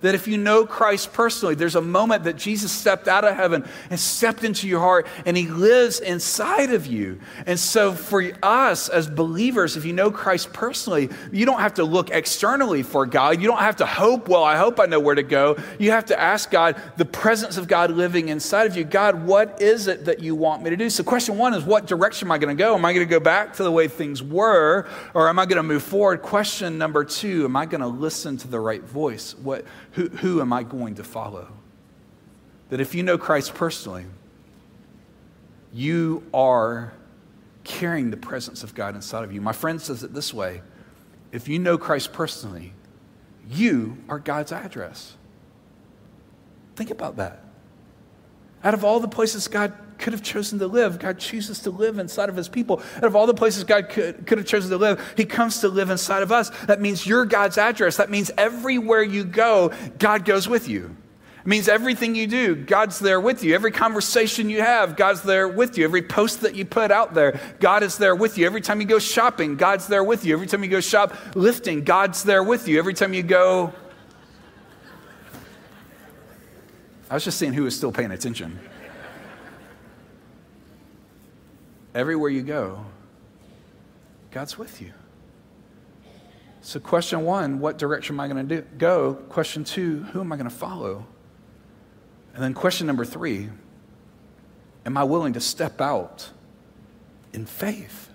That 0.00 0.14
if 0.14 0.28
you 0.28 0.38
know 0.38 0.64
Christ 0.64 1.12
personally, 1.12 1.56
there's 1.56 1.74
a 1.74 1.82
moment 1.82 2.24
that 2.24 2.36
Jesus 2.36 2.70
stepped 2.70 3.08
out 3.08 3.24
of 3.24 3.34
heaven 3.34 3.66
and 3.90 3.98
stepped 3.98 4.44
into 4.44 4.68
your 4.68 4.78
heart 4.78 5.08
and 5.26 5.36
he 5.36 5.48
lives 5.48 5.98
inside 5.98 6.72
of 6.72 6.86
you. 6.86 7.18
And 7.46 7.58
so, 7.58 7.92
for 7.92 8.22
us 8.42 8.88
as 8.88 9.08
believers, 9.08 9.76
if 9.76 9.84
you 9.84 9.92
know 9.92 10.12
Christ 10.12 10.52
personally, 10.52 11.10
you 11.32 11.44
don't 11.46 11.58
have 11.58 11.74
to 11.74 11.84
look 11.84 12.10
externally 12.10 12.84
for 12.84 13.06
God. 13.06 13.40
You 13.40 13.48
don't 13.48 13.58
have 13.58 13.76
to 13.76 13.86
hope, 13.86 14.28
well, 14.28 14.44
I 14.44 14.56
hope 14.56 14.78
I 14.78 14.86
know 14.86 15.00
where 15.00 15.16
to 15.16 15.24
go. 15.24 15.56
You 15.80 15.90
have 15.90 16.06
to 16.06 16.20
ask 16.20 16.48
God, 16.48 16.80
the 16.96 17.04
presence 17.04 17.56
of 17.56 17.66
God 17.66 17.90
living 17.90 18.28
inside 18.28 18.68
of 18.68 18.76
you, 18.76 18.84
God, 18.84 19.26
what 19.26 19.60
is 19.60 19.88
it 19.88 20.04
that 20.04 20.20
you 20.20 20.36
want 20.36 20.62
me 20.62 20.70
to 20.70 20.76
do? 20.76 20.90
So, 20.90 21.02
question 21.02 21.36
one 21.38 21.54
is, 21.54 21.64
what 21.64 21.86
direction 21.86 22.28
am 22.28 22.32
I 22.32 22.38
going 22.38 22.56
to 22.56 22.62
go? 22.62 22.76
Am 22.76 22.84
I 22.84 22.92
going 22.92 23.06
to 23.06 23.10
go 23.10 23.20
back 23.20 23.54
to 23.54 23.64
the 23.64 23.72
way 23.72 23.88
things 23.88 24.22
were 24.22 24.86
or 25.12 25.28
am 25.28 25.40
I 25.40 25.46
going 25.46 25.56
to 25.56 25.62
move 25.64 25.82
forward? 25.82 26.22
Question 26.22 26.78
number 26.78 27.04
two, 27.04 27.44
am 27.44 27.56
I 27.56 27.66
going 27.66 27.80
to 27.80 27.88
listen 27.88 28.36
to 28.38 28.48
the 28.48 28.60
right 28.60 28.82
voice? 28.82 29.34
What 29.34 29.64
who, 29.98 30.08
who 30.10 30.40
am 30.40 30.52
I 30.52 30.62
going 30.62 30.94
to 30.94 31.04
follow? 31.04 31.48
That 32.68 32.80
if 32.80 32.94
you 32.94 33.02
know 33.02 33.18
Christ 33.18 33.52
personally, 33.52 34.06
you 35.72 36.22
are 36.32 36.92
carrying 37.64 38.12
the 38.12 38.16
presence 38.16 38.62
of 38.62 38.76
God 38.76 38.94
inside 38.94 39.24
of 39.24 39.32
you. 39.32 39.40
My 39.40 39.52
friend 39.52 39.82
says 39.82 40.04
it 40.04 40.14
this 40.14 40.32
way 40.32 40.62
if 41.32 41.48
you 41.48 41.58
know 41.58 41.76
Christ 41.76 42.12
personally, 42.12 42.72
You 43.50 43.98
are 44.08 44.20
God's 44.20 44.52
address. 44.52 45.16
Think 46.76 46.90
about 46.90 47.16
that. 47.16 47.42
Out 48.62 48.74
of 48.74 48.84
all 48.84 49.00
the 49.00 49.08
places 49.08 49.48
God 49.48 49.72
could 49.98 50.12
have 50.12 50.22
chosen 50.22 50.58
to 50.60 50.66
live, 50.66 50.98
God 50.98 51.18
chooses 51.18 51.60
to 51.60 51.70
live 51.70 51.98
inside 51.98 52.28
of 52.28 52.36
his 52.36 52.48
people. 52.48 52.82
Out 52.96 53.04
of 53.04 53.16
all 53.16 53.26
the 53.26 53.34
places 53.34 53.64
God 53.64 53.88
could, 53.88 54.26
could 54.26 54.38
have 54.38 54.46
chosen 54.46 54.70
to 54.70 54.76
live, 54.76 55.14
he 55.16 55.24
comes 55.24 55.60
to 55.60 55.68
live 55.68 55.90
inside 55.90 56.22
of 56.22 56.32
us. 56.32 56.50
That 56.66 56.80
means 56.80 57.06
you're 57.06 57.24
God's 57.24 57.58
address. 57.58 57.96
That 57.96 58.10
means 58.10 58.30
everywhere 58.38 59.02
you 59.02 59.24
go, 59.24 59.72
God 59.98 60.24
goes 60.24 60.48
with 60.48 60.68
you. 60.68 60.96
It 61.40 61.46
means 61.46 61.68
everything 61.68 62.14
you 62.14 62.26
do, 62.26 62.54
God's 62.54 62.98
there 62.98 63.20
with 63.20 63.42
you. 63.42 63.54
Every 63.54 63.70
conversation 63.70 64.50
you 64.50 64.60
have, 64.60 64.96
God's 64.96 65.22
there 65.22 65.48
with 65.48 65.78
you. 65.78 65.84
Every 65.84 66.02
post 66.02 66.42
that 66.42 66.54
you 66.54 66.64
put 66.64 66.90
out 66.90 67.14
there, 67.14 67.40
God 67.60 67.82
is 67.82 67.96
there 67.96 68.14
with 68.14 68.38
you. 68.38 68.46
Every 68.46 68.60
time 68.60 68.80
you 68.80 68.86
go 68.86 68.98
shopping, 68.98 69.56
God's 69.56 69.86
there 69.86 70.04
with 70.04 70.24
you. 70.24 70.34
Every 70.34 70.46
time 70.46 70.62
you 70.62 70.70
go 70.70 70.80
shop 70.80 71.14
lifting, 71.34 71.84
God's 71.84 72.22
there 72.22 72.42
with 72.42 72.68
you. 72.68 72.78
Every 72.78 72.94
time 72.94 73.14
you 73.14 73.22
go. 73.22 73.72
I 77.10 77.14
was 77.14 77.24
just 77.24 77.38
seeing 77.38 77.54
who 77.54 77.64
was 77.64 77.74
still 77.74 77.92
paying 77.92 78.10
attention. 78.10 78.58
Everywhere 81.98 82.30
you 82.30 82.42
go, 82.42 82.84
God's 84.30 84.56
with 84.56 84.80
you. 84.80 84.92
So, 86.60 86.78
question 86.78 87.24
one, 87.24 87.58
what 87.58 87.76
direction 87.76 88.14
am 88.14 88.20
I 88.20 88.28
going 88.28 88.48
to 88.48 88.60
go? 88.60 89.14
Question 89.14 89.64
two, 89.64 90.04
who 90.12 90.20
am 90.20 90.32
I 90.32 90.36
going 90.36 90.48
to 90.48 90.54
follow? 90.54 91.08
And 92.34 92.42
then, 92.44 92.54
question 92.54 92.86
number 92.86 93.04
three, 93.04 93.48
am 94.86 94.96
I 94.96 95.02
willing 95.02 95.32
to 95.32 95.40
step 95.40 95.80
out 95.80 96.30
in 97.32 97.46
faith? 97.46 98.10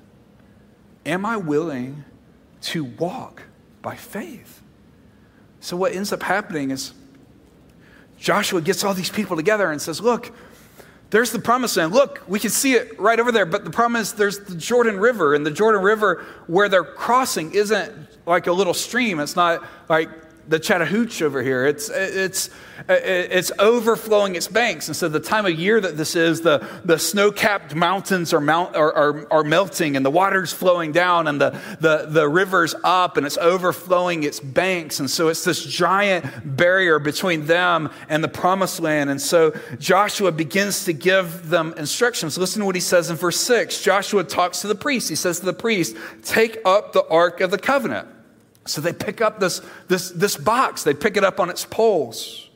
Am 1.06 1.26
I 1.26 1.36
willing 1.36 2.06
to 2.62 2.86
walk 2.86 3.44
by 3.82 3.98
faith? 3.98 4.62
So, 5.60 5.76
what 5.76 5.94
ends 5.94 6.14
up 6.14 6.24
happening 6.24 6.72
is 6.72 6.94
Joshua 8.18 8.62
gets 8.62 8.86
all 8.86 8.94
these 8.94 9.10
people 9.10 9.36
together 9.36 9.70
and 9.70 9.82
says, 9.82 10.00
Look, 10.00 10.34
there's 11.14 11.32
the 11.32 11.38
promised 11.38 11.78
land. 11.78 11.94
Look, 11.94 12.24
we 12.28 12.40
can 12.40 12.50
see 12.50 12.74
it 12.74 13.00
right 13.00 13.20
over 13.20 13.32
there. 13.32 13.46
But 13.46 13.66
the 13.66 13.70
problem 13.70 14.02
is, 14.02 14.14
there's 14.14 14.40
the 14.40 14.56
Jordan 14.56 15.00
River, 15.00 15.36
and 15.36 15.46
the 15.46 15.52
Jordan 15.52 15.84
River, 15.84 16.26
where 16.48 16.68
they're 16.68 16.84
crossing, 16.84 17.54
isn't 17.54 17.94
like 18.26 18.48
a 18.48 18.52
little 18.52 18.74
stream. 18.74 19.20
It's 19.20 19.36
not 19.36 19.64
like 19.90 20.10
the 20.48 20.60
Chattahoochee 20.60 21.24
over 21.24 21.42
here. 21.42 21.66
It's, 21.66 21.90
it's, 21.90 22.50
it's 22.90 23.52
overflowing 23.60 24.36
its 24.36 24.48
banks. 24.48 24.88
And 24.88 24.96
so, 24.96 25.08
the 25.08 25.20
time 25.20 25.46
of 25.46 25.58
year 25.58 25.80
that 25.80 25.96
this 25.96 26.16
is, 26.16 26.42
the, 26.42 26.68
the 26.84 26.98
snow 26.98 27.32
capped 27.32 27.76
mountains 27.76 28.34
are, 28.34 28.42
mount, 28.42 28.76
are, 28.76 28.92
are, 28.92 29.32
are, 29.32 29.44
melting, 29.44 29.96
and 29.96 30.06
the 30.06 30.12
water's 30.12 30.52
flowing 30.52 30.92
down, 30.92 31.28
and 31.28 31.40
the, 31.40 31.52
the, 31.80 32.08
the 32.10 32.28
river's 32.28 32.76
up, 32.84 33.16
and 33.16 33.26
it's 33.26 33.38
overflowing 33.38 34.24
its 34.24 34.40
banks. 34.40 35.00
And 35.00 35.10
so, 35.10 35.30
it's 35.30 35.44
this 35.44 35.64
giant 35.64 36.58
barrier 36.58 37.00
between 37.00 37.46
them 37.46 37.90
and 38.10 38.24
the 38.24 38.28
promised 38.28 38.80
land. 38.80 39.10
And 39.10 39.22
so, 39.22 39.54
Joshua 39.80 40.32
begins 40.32 40.86
to 40.86 40.94
give 40.94 41.50
them 41.50 41.74
instructions. 41.78 42.38
Listen 42.38 42.62
to 42.62 42.66
what 42.66 42.76
he 42.76 42.82
says 42.82 43.10
in 43.10 43.16
verse 43.16 43.40
6. 43.40 43.82
Joshua 43.82 44.24
talks 44.24 44.62
to 44.62 44.68
the 44.68 44.76
priest. 44.76 45.10
He 45.10 45.16
says 45.16 45.40
to 45.40 45.46
the 45.46 45.54
priest, 45.54 45.96
Take 46.24 46.58
up 46.66 46.92
the 46.92 47.08
ark 47.08 47.40
of 47.40 47.52
the 47.52 47.60
covenant. 47.60 48.10
So 48.66 48.82
they 48.82 48.94
pick 48.94 49.22
up 49.22 49.40
this, 49.40 49.62
this, 49.88 50.10
this 50.12 50.38
box, 50.38 50.84
they 50.84 50.94
pick 50.94 51.18
it 51.18 51.24
up 51.24 51.40
on 51.40 51.50
its 51.50 51.66
poles. 51.66 52.50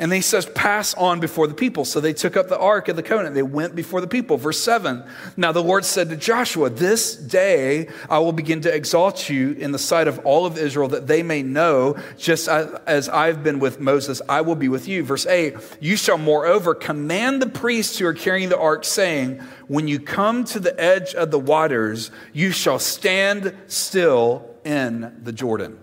And 0.00 0.12
he 0.12 0.20
says, 0.20 0.46
Pass 0.46 0.94
on 0.94 1.18
before 1.18 1.48
the 1.48 1.54
people. 1.54 1.84
So 1.84 2.00
they 2.00 2.12
took 2.12 2.36
up 2.36 2.48
the 2.48 2.58
ark 2.58 2.86
of 2.86 2.94
the 2.94 3.02
covenant. 3.02 3.34
They 3.34 3.42
went 3.42 3.74
before 3.74 4.00
the 4.00 4.06
people. 4.06 4.36
Verse 4.36 4.60
7 4.60 5.02
Now 5.36 5.50
the 5.50 5.62
Lord 5.62 5.84
said 5.84 6.08
to 6.10 6.16
Joshua, 6.16 6.70
This 6.70 7.16
day 7.16 7.88
I 8.08 8.20
will 8.20 8.32
begin 8.32 8.60
to 8.60 8.72
exalt 8.72 9.28
you 9.28 9.52
in 9.52 9.72
the 9.72 9.78
sight 9.78 10.06
of 10.06 10.20
all 10.20 10.46
of 10.46 10.56
Israel, 10.56 10.86
that 10.88 11.08
they 11.08 11.24
may 11.24 11.42
know, 11.42 11.96
just 12.16 12.48
as 12.48 13.08
I've 13.08 13.42
been 13.42 13.58
with 13.58 13.80
Moses, 13.80 14.22
I 14.28 14.42
will 14.42 14.54
be 14.54 14.68
with 14.68 14.86
you. 14.86 15.02
Verse 15.02 15.26
8 15.26 15.56
You 15.80 15.96
shall 15.96 16.18
moreover 16.18 16.76
command 16.76 17.42
the 17.42 17.48
priests 17.48 17.98
who 17.98 18.06
are 18.06 18.14
carrying 18.14 18.50
the 18.50 18.58
ark, 18.58 18.84
saying, 18.84 19.40
When 19.66 19.88
you 19.88 19.98
come 19.98 20.44
to 20.44 20.60
the 20.60 20.80
edge 20.80 21.12
of 21.14 21.32
the 21.32 21.40
waters, 21.40 22.12
you 22.32 22.52
shall 22.52 22.78
stand 22.78 23.52
still 23.66 24.48
in 24.68 25.20
the 25.22 25.32
Jordan. 25.32 25.78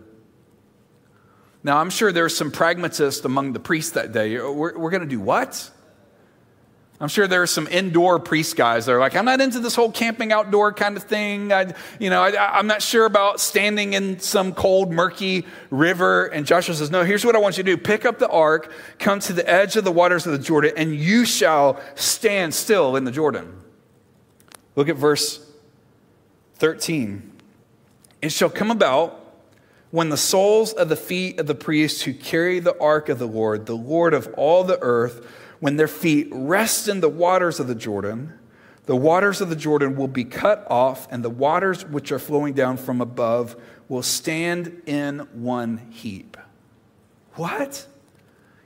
Now, 1.63 1.80
I'm 1.80 1.89
sure 1.89 2.12
there's 2.12 2.38
some 2.38 2.52
pragmatists 2.52 3.26
among 3.26 3.54
the 3.54 3.60
priests 3.60 3.93
that 3.93 4.12
day. 4.12 4.39
We're, 4.39 4.78
we're 4.78 4.91
going 4.91 5.02
to 5.02 5.10
do 5.10 5.19
what? 5.19 5.71
I'm 7.00 7.08
sure 7.08 7.28
there 7.28 7.41
are 7.41 7.48
some 7.48 7.67
indoor 7.67 8.19
priest 8.19 8.56
guys 8.56 8.86
that 8.86 8.93
are 8.93 9.00
like, 9.00 9.15
I'm 9.15 9.26
not 9.26 9.41
into 9.41 9.60
this 9.60 9.74
whole 9.74 9.91
camping 9.91 10.32
outdoor 10.32 10.71
kind 10.71 10.95
of 10.95 11.04
thing. 11.04 11.52
I, 11.52 11.74
you 12.00 12.12
know, 12.12 12.21
I, 12.21 12.60
am 12.60 12.67
not 12.67 12.84
sure 12.84 13.06
about 13.06 13.41
standing 13.41 13.93
in 13.93 14.19
some 14.19 14.54
cold, 14.54 14.91
murky 14.91 15.48
river. 15.71 16.28
And 16.28 16.45
Joshua 16.45 16.76
says, 16.76 16.91
No, 16.91 17.04
here's 17.04 17.26
what 17.26 17.36
I 17.36 17.39
want 17.39 17.58
you 17.58 17.63
to 17.63 17.76
do 17.76 17.82
pick 17.82 18.06
up 18.06 18.19
the 18.19 18.30
ark, 18.30 18.71
come 19.00 19.19
to 19.21 19.34
the 19.34 19.50
edge 19.50 19.76
of 19.76 19.84
the 19.84 19.91
waters 19.91 20.28
of 20.28 20.32
the 20.34 20.39
Jordan, 20.39 20.74
and 20.78 20.95
you 20.95 21.26
shall 21.26 21.82
stand 21.95 22.54
still 22.54 22.95
in 22.95 23.04
the 23.04 23.12
Jordan. 23.12 23.60
Look 24.76 24.88
at 24.88 24.95
verse 24.95 25.43
13. 26.56 27.35
It 28.26 28.32
shall 28.32 28.50
come 28.50 28.72
about 28.72 29.24
when 29.92 30.10
the 30.10 30.18
soles 30.18 30.74
of 30.74 30.90
the 30.90 30.96
feet 30.96 31.40
of 31.40 31.46
the 31.46 31.54
priests 31.54 32.02
who 32.02 32.14
carry 32.16 32.60
the 32.60 32.76
ark 32.80 33.08
of 33.08 33.20
the 33.20 33.28
Lord, 33.28 33.68
the 33.68 33.76
Lord 33.76 34.16
of 34.16 34.34
all 34.36 34.64
the 34.64 34.80
earth, 34.82 35.28
when 35.60 35.76
their 35.76 35.88
feet 35.88 36.30
rest 36.32 36.88
in 36.88 37.02
the 37.02 37.08
waters 37.08 37.60
of 37.60 37.68
the 37.68 37.76
Jordan, 37.76 38.34
the 38.88 38.96
waters 38.96 39.42
of 39.42 39.50
the 39.50 39.56
Jordan 39.56 39.96
will 39.96 40.08
be 40.08 40.24
cut 40.24 40.66
off, 40.72 41.08
and 41.12 41.24
the 41.24 41.30
waters 41.30 41.86
which 41.86 42.12
are 42.12 42.18
flowing 42.18 42.56
down 42.56 42.78
from 42.78 43.00
above 43.00 43.56
will 43.90 44.02
stand 44.02 44.82
in 44.88 45.20
one 45.34 45.78
heap. 45.92 46.36
What? 47.36 47.86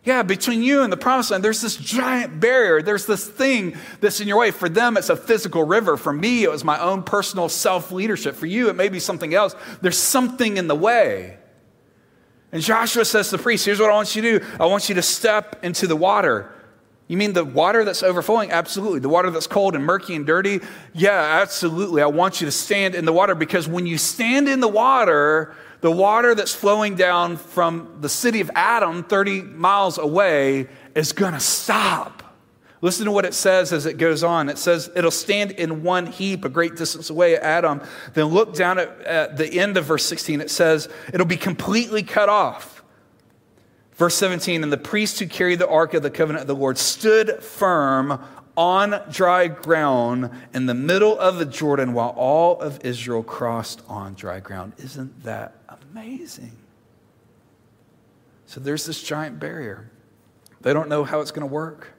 Yeah, 0.05 0.23
between 0.23 0.63
you 0.63 0.81
and 0.81 0.93
the 0.93 0.97
promised 0.97 1.31
land, 1.31 1.43
there's 1.43 1.61
this 1.61 1.75
giant 1.75 2.39
barrier. 2.39 2.81
There's 2.81 3.05
this 3.05 3.27
thing 3.27 3.75
that's 3.99 4.21
in 4.21 4.27
your 4.27 4.39
way. 4.39 4.51
For 4.51 4.69
them, 4.69 4.95
it's 4.95 5.09
a 5.09 5.15
physical 5.15 5.63
river. 5.63 5.97
For 5.97 6.13
me, 6.13 6.43
it 6.43 6.49
was 6.51 6.63
my 6.63 6.79
own 6.79 7.03
personal 7.03 7.49
self 7.49 7.91
leadership. 7.91 8.35
For 8.35 8.45
you, 8.45 8.69
it 8.69 8.75
may 8.75 8.87
be 8.87 8.99
something 8.99 9.33
else. 9.33 9.55
There's 9.81 9.97
something 9.97 10.57
in 10.57 10.67
the 10.67 10.75
way. 10.75 11.37
And 12.51 12.63
Joshua 12.63 13.05
says 13.05 13.29
to 13.29 13.37
the 13.37 13.43
priest, 13.43 13.65
Here's 13.65 13.79
what 13.79 13.89
I 13.89 13.93
want 13.93 14.15
you 14.15 14.21
to 14.21 14.39
do 14.39 14.45
I 14.59 14.65
want 14.65 14.89
you 14.89 14.95
to 14.95 15.01
step 15.01 15.59
into 15.63 15.85
the 15.85 15.97
water. 15.97 16.53
You 17.09 17.17
mean 17.17 17.33
the 17.33 17.43
water 17.43 17.83
that's 17.83 18.03
overflowing? 18.03 18.51
Absolutely. 18.51 18.99
The 18.99 19.09
water 19.09 19.31
that's 19.31 19.47
cold 19.47 19.75
and 19.75 19.83
murky 19.83 20.15
and 20.15 20.27
dirty? 20.27 20.59
Yeah, 20.93 21.39
absolutely. 21.41 22.03
I 22.03 22.05
want 22.05 22.39
you 22.39 22.45
to 22.45 22.51
stand 22.51 22.93
in 22.93 23.03
the 23.03 23.11
water 23.11 23.33
because 23.33 23.67
when 23.67 23.87
you 23.87 23.97
stand 23.97 24.47
in 24.47 24.59
the 24.59 24.67
water, 24.67 25.55
the 25.81 25.91
water 25.91 26.35
that's 26.35 26.53
flowing 26.53 26.95
down 26.95 27.37
from 27.37 27.97
the 28.01 28.09
city 28.09 28.41
of 28.41 28.51
Adam, 28.53 29.03
30 29.03 29.41
miles 29.41 29.97
away, 29.97 30.67
is 30.95 31.13
going 31.13 31.33
to 31.33 31.39
stop. 31.39 32.23
Listen 32.81 33.05
to 33.05 33.11
what 33.11 33.25
it 33.25 33.33
says 33.33 33.73
as 33.73 33.85
it 33.85 33.97
goes 33.97 34.23
on. 34.23 34.47
It 34.49 34.57
says, 34.57 34.89
It'll 34.95 35.11
stand 35.11 35.51
in 35.51 35.83
one 35.83 36.05
heap 36.07 36.45
a 36.45 36.49
great 36.49 36.75
distance 36.75 37.09
away 37.09 37.35
at 37.35 37.43
Adam. 37.43 37.81
Then 38.13 38.25
look 38.25 38.55
down 38.55 38.79
at, 38.79 39.01
at 39.01 39.37
the 39.37 39.59
end 39.59 39.75
of 39.77 39.85
verse 39.85 40.05
16. 40.05 40.39
It 40.39 40.49
says, 40.49 40.87
It'll 41.13 41.25
be 41.25 41.37
completely 41.37 42.03
cut 42.03 42.29
off. 42.29 42.83
Verse 43.93 44.15
17, 44.15 44.63
and 44.63 44.71
the 44.71 44.77
priests 44.77 45.19
who 45.19 45.27
carried 45.27 45.59
the 45.59 45.67
ark 45.67 45.93
of 45.93 46.03
the 46.03 46.09
covenant 46.09 46.43
of 46.43 46.47
the 46.47 46.55
Lord 46.55 46.77
stood 46.77 47.43
firm 47.43 48.23
on 48.59 49.01
dry 49.09 49.47
ground 49.47 50.29
in 50.53 50.65
the 50.65 50.73
middle 50.73 51.17
of 51.17 51.37
the 51.37 51.45
Jordan 51.45 51.93
while 51.93 52.13
all 52.17 52.59
of 52.59 52.83
Israel 52.83 53.23
crossed 53.23 53.81
on 53.87 54.13
dry 54.15 54.41
ground. 54.41 54.73
Isn't 54.77 55.23
that 55.23 55.55
amazing? 55.69 56.57
So 58.47 58.59
there's 58.59 58.85
this 58.85 59.01
giant 59.01 59.39
barrier. 59.39 59.89
They 60.59 60.73
don't 60.73 60.89
know 60.89 61.05
how 61.05 61.21
it's 61.21 61.31
going 61.31 61.47
to 61.47 61.53
work. 61.53 61.93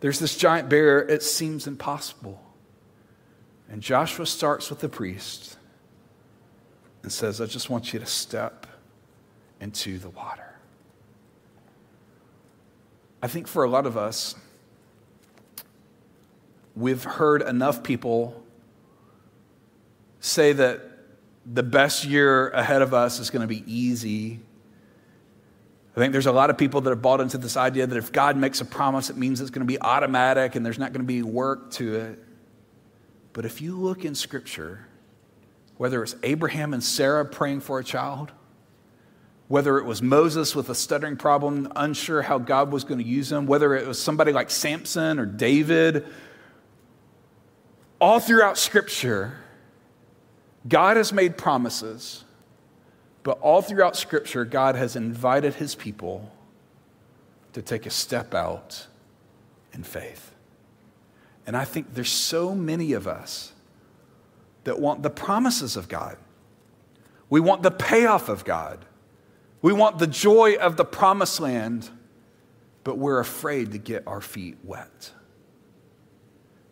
There's 0.00 0.18
this 0.18 0.36
giant 0.36 0.68
barrier, 0.68 1.02
it 1.02 1.22
seems 1.22 1.68
impossible. 1.68 2.42
And 3.70 3.80
Joshua 3.80 4.26
starts 4.26 4.70
with 4.70 4.80
the 4.80 4.88
priest 4.88 5.56
and 7.04 7.12
says, 7.12 7.40
I 7.40 7.46
just 7.46 7.70
want 7.70 7.92
you 7.92 8.00
to 8.00 8.06
step 8.06 8.66
into 9.60 9.98
the 9.98 10.10
water. 10.10 10.56
I 13.22 13.28
think 13.28 13.46
for 13.46 13.62
a 13.62 13.70
lot 13.70 13.86
of 13.86 13.96
us, 13.96 14.34
we've 16.80 17.04
heard 17.04 17.42
enough 17.42 17.82
people 17.82 18.42
say 20.20 20.52
that 20.52 20.80
the 21.46 21.62
best 21.62 22.04
year 22.04 22.48
ahead 22.50 22.82
of 22.82 22.94
us 22.94 23.18
is 23.18 23.30
going 23.30 23.42
to 23.42 23.48
be 23.48 23.64
easy. 23.66 24.40
I 25.96 26.00
think 26.00 26.12
there's 26.12 26.26
a 26.26 26.32
lot 26.32 26.50
of 26.50 26.58
people 26.58 26.80
that 26.82 26.90
have 26.90 27.02
bought 27.02 27.20
into 27.20 27.38
this 27.38 27.56
idea 27.56 27.86
that 27.86 27.96
if 27.96 28.12
God 28.12 28.36
makes 28.36 28.60
a 28.60 28.64
promise, 28.64 29.10
it 29.10 29.16
means 29.16 29.40
it's 29.40 29.50
going 29.50 29.66
to 29.66 29.70
be 29.70 29.80
automatic 29.80 30.54
and 30.54 30.64
there's 30.64 30.78
not 30.78 30.92
going 30.92 31.04
to 31.04 31.06
be 31.06 31.22
work 31.22 31.72
to 31.72 31.96
it. 31.96 32.18
But 33.32 33.44
if 33.44 33.60
you 33.60 33.76
look 33.76 34.04
in 34.04 34.14
Scripture, 34.14 34.86
whether 35.76 36.02
it's 36.02 36.14
Abraham 36.22 36.74
and 36.74 36.82
Sarah 36.82 37.24
praying 37.24 37.60
for 37.60 37.78
a 37.78 37.84
child, 37.84 38.32
whether 39.48 39.78
it 39.78 39.84
was 39.84 40.00
Moses 40.00 40.54
with 40.54 40.68
a 40.68 40.74
stuttering 40.74 41.16
problem, 41.16 41.72
unsure 41.74 42.22
how 42.22 42.38
God 42.38 42.70
was 42.70 42.84
going 42.84 43.00
to 43.00 43.06
use 43.06 43.32
him, 43.32 43.46
whether 43.46 43.74
it 43.74 43.86
was 43.86 44.00
somebody 44.00 44.32
like 44.32 44.50
Samson 44.50 45.18
or 45.18 45.26
David 45.26 46.06
all 48.00 48.20
throughout 48.20 48.58
Scripture, 48.58 49.38
God 50.68 50.96
has 50.96 51.12
made 51.12 51.36
promises 51.36 52.24
But 53.22 53.38
all 53.40 53.62
throughout 53.62 53.96
Scripture, 53.96 54.44
God 54.44 54.76
has 54.76 54.96
invited 54.96 55.54
his 55.54 55.74
people 55.74 56.32
to 57.52 57.62
take 57.62 57.86
a 57.86 57.90
step 57.90 58.34
out 58.34 58.86
in 59.72 59.82
faith. 59.82 60.34
And 61.46 61.56
I 61.56 61.64
think 61.64 61.94
there's 61.94 62.10
so 62.10 62.54
many 62.54 62.92
of 62.92 63.06
us 63.06 63.52
that 64.64 64.78
want 64.78 65.02
the 65.02 65.10
promises 65.10 65.76
of 65.76 65.88
God. 65.88 66.16
We 67.28 67.40
want 67.40 67.62
the 67.62 67.70
payoff 67.70 68.28
of 68.28 68.44
God. 68.44 68.84
We 69.62 69.72
want 69.72 69.98
the 69.98 70.06
joy 70.06 70.54
of 70.54 70.76
the 70.76 70.84
promised 70.84 71.40
land, 71.40 71.90
but 72.84 72.98
we're 72.98 73.20
afraid 73.20 73.72
to 73.72 73.78
get 73.78 74.06
our 74.06 74.20
feet 74.20 74.58
wet. 74.64 75.12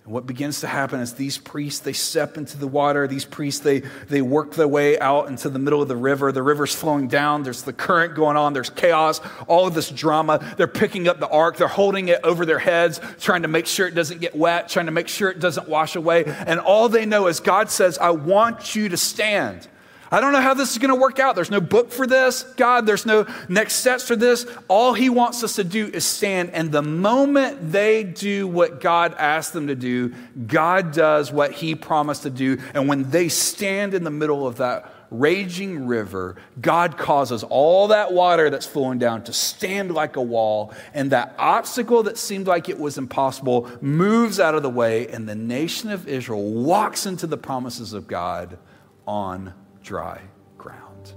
And 0.08 0.14
what 0.14 0.26
begins 0.26 0.60
to 0.60 0.66
happen 0.66 1.00
is 1.00 1.12
these 1.12 1.36
priests, 1.36 1.80
they 1.80 1.92
step 1.92 2.38
into 2.38 2.56
the 2.56 2.66
water. 2.66 3.06
These 3.06 3.26
priests, 3.26 3.60
they, 3.60 3.80
they 4.08 4.22
work 4.22 4.54
their 4.54 4.66
way 4.66 4.98
out 4.98 5.28
into 5.28 5.50
the 5.50 5.58
middle 5.58 5.82
of 5.82 5.88
the 5.88 5.98
river. 5.98 6.32
The 6.32 6.42
river's 6.42 6.74
flowing 6.74 7.08
down. 7.08 7.42
There's 7.42 7.60
the 7.60 7.74
current 7.74 8.14
going 8.14 8.38
on. 8.38 8.54
There's 8.54 8.70
chaos, 8.70 9.20
all 9.48 9.66
of 9.66 9.74
this 9.74 9.90
drama. 9.90 10.54
They're 10.56 10.66
picking 10.66 11.08
up 11.08 11.20
the 11.20 11.28
ark. 11.28 11.58
They're 11.58 11.68
holding 11.68 12.08
it 12.08 12.20
over 12.24 12.46
their 12.46 12.58
heads, 12.58 13.02
trying 13.20 13.42
to 13.42 13.48
make 13.48 13.66
sure 13.66 13.86
it 13.86 13.94
doesn't 13.94 14.22
get 14.22 14.34
wet, 14.34 14.70
trying 14.70 14.86
to 14.86 14.92
make 14.92 15.08
sure 15.08 15.28
it 15.28 15.40
doesn't 15.40 15.68
wash 15.68 15.94
away. 15.94 16.24
And 16.24 16.58
all 16.58 16.88
they 16.88 17.04
know 17.04 17.26
is 17.26 17.40
God 17.40 17.68
says, 17.68 17.98
I 17.98 18.08
want 18.08 18.74
you 18.74 18.88
to 18.88 18.96
stand. 18.96 19.68
I 20.10 20.20
don't 20.20 20.32
know 20.32 20.40
how 20.40 20.54
this 20.54 20.72
is 20.72 20.78
going 20.78 20.94
to 20.94 21.00
work 21.00 21.18
out. 21.18 21.34
There's 21.34 21.50
no 21.50 21.60
book 21.60 21.90
for 21.90 22.06
this, 22.06 22.42
God. 22.56 22.86
There's 22.86 23.04
no 23.04 23.26
next 23.48 23.74
steps 23.74 24.06
for 24.06 24.16
this. 24.16 24.46
All 24.68 24.94
He 24.94 25.10
wants 25.10 25.44
us 25.44 25.56
to 25.56 25.64
do 25.64 25.86
is 25.88 26.04
stand. 26.04 26.50
And 26.50 26.72
the 26.72 26.82
moment 26.82 27.72
they 27.72 28.04
do 28.04 28.48
what 28.48 28.80
God 28.80 29.14
asked 29.18 29.52
them 29.52 29.66
to 29.66 29.74
do, 29.74 30.14
God 30.46 30.92
does 30.92 31.30
what 31.30 31.52
He 31.52 31.74
promised 31.74 32.22
to 32.22 32.30
do. 32.30 32.58
And 32.72 32.88
when 32.88 33.10
they 33.10 33.28
stand 33.28 33.92
in 33.92 34.04
the 34.04 34.10
middle 34.10 34.46
of 34.46 34.56
that 34.56 34.94
raging 35.10 35.86
river, 35.86 36.36
God 36.60 36.96
causes 36.96 37.42
all 37.42 37.88
that 37.88 38.12
water 38.12 38.50
that's 38.50 38.66
flowing 38.66 38.98
down 38.98 39.24
to 39.24 39.32
stand 39.32 39.92
like 39.92 40.16
a 40.16 40.22
wall. 40.22 40.72
And 40.94 41.12
that 41.12 41.34
obstacle 41.38 42.02
that 42.04 42.16
seemed 42.18 42.46
like 42.46 42.68
it 42.68 42.78
was 42.78 42.98
impossible 42.98 43.70
moves 43.80 44.40
out 44.40 44.54
of 44.54 44.62
the 44.62 44.70
way. 44.70 45.06
And 45.08 45.28
the 45.28 45.34
nation 45.34 45.90
of 45.90 46.08
Israel 46.08 46.42
walks 46.42 47.04
into 47.04 47.26
the 47.26 47.38
promises 47.38 47.92
of 47.92 48.06
God 48.06 48.58
on 49.06 49.54
dry 49.82 50.20
ground. 50.56 51.12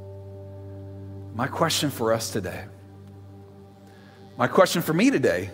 My 1.34 1.48
question 1.48 1.90
for 1.90 2.14
us 2.14 2.32
today, 2.32 2.66
my 4.38 4.48
question 4.48 4.82
for 4.82 4.94
me 4.94 5.12
today 5.12 5.50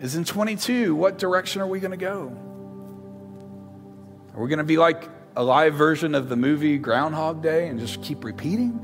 is 0.00 0.14
in 0.14 0.24
22, 0.24 0.94
what 0.94 1.18
direction 1.18 1.60
are 1.60 1.66
we 1.66 1.80
going 1.80 1.90
to 1.90 1.96
go? 1.96 2.36
Are 4.34 4.42
we 4.42 4.48
going 4.48 4.58
to 4.58 4.64
be 4.64 4.76
like 4.76 5.08
a 5.34 5.42
live 5.42 5.74
version 5.74 6.14
of 6.14 6.28
the 6.28 6.36
movie 6.36 6.78
Groundhog 6.78 7.42
Day 7.42 7.68
and 7.68 7.80
just 7.80 8.02
keep 8.02 8.22
repeating? 8.22 8.78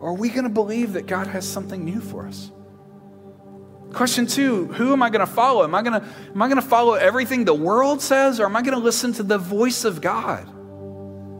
Or 0.00 0.10
are 0.10 0.14
we 0.14 0.28
going 0.30 0.44
to 0.44 0.50
believe 0.50 0.94
that 0.94 1.06
God 1.06 1.26
has 1.26 1.46
something 1.46 1.84
new 1.84 2.00
for 2.00 2.26
us? 2.26 2.50
Question 3.92 4.26
two, 4.26 4.66
who 4.66 4.92
am 4.92 5.02
I 5.02 5.10
going 5.10 5.24
to 5.24 5.32
follow? 5.32 5.64
Am 5.64 5.74
I 5.74 5.82
going 5.82 6.00
to, 6.00 6.06
am 6.06 6.42
I 6.42 6.48
going 6.48 6.60
to 6.60 6.66
follow 6.66 6.94
everything 6.94 7.44
the 7.44 7.54
world 7.54 8.02
says, 8.02 8.40
or 8.40 8.46
am 8.46 8.56
I 8.56 8.62
going 8.62 8.76
to 8.76 8.82
listen 8.82 9.12
to 9.14 9.22
the 9.22 9.38
voice 9.38 9.84
of 9.84 10.00
God? 10.00 10.48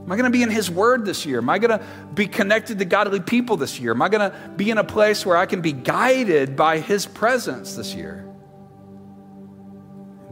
Am 0.04 0.12
I 0.12 0.16
going 0.16 0.30
to 0.30 0.36
be 0.36 0.42
in 0.42 0.50
His 0.50 0.70
Word 0.70 1.06
this 1.06 1.24
year? 1.24 1.38
Am 1.38 1.48
I 1.48 1.58
going 1.58 1.78
to 1.78 1.84
be 2.14 2.26
connected 2.26 2.78
to 2.78 2.84
godly 2.84 3.20
people 3.20 3.56
this 3.56 3.80
year? 3.80 3.92
Am 3.92 4.02
I 4.02 4.10
going 4.10 4.30
to 4.30 4.36
be 4.50 4.70
in 4.70 4.76
a 4.76 4.84
place 4.84 5.24
where 5.24 5.36
I 5.36 5.46
can 5.46 5.62
be 5.62 5.72
guided 5.72 6.56
by 6.56 6.78
His 6.78 7.06
presence 7.06 7.74
this 7.74 7.94
year? 7.94 8.28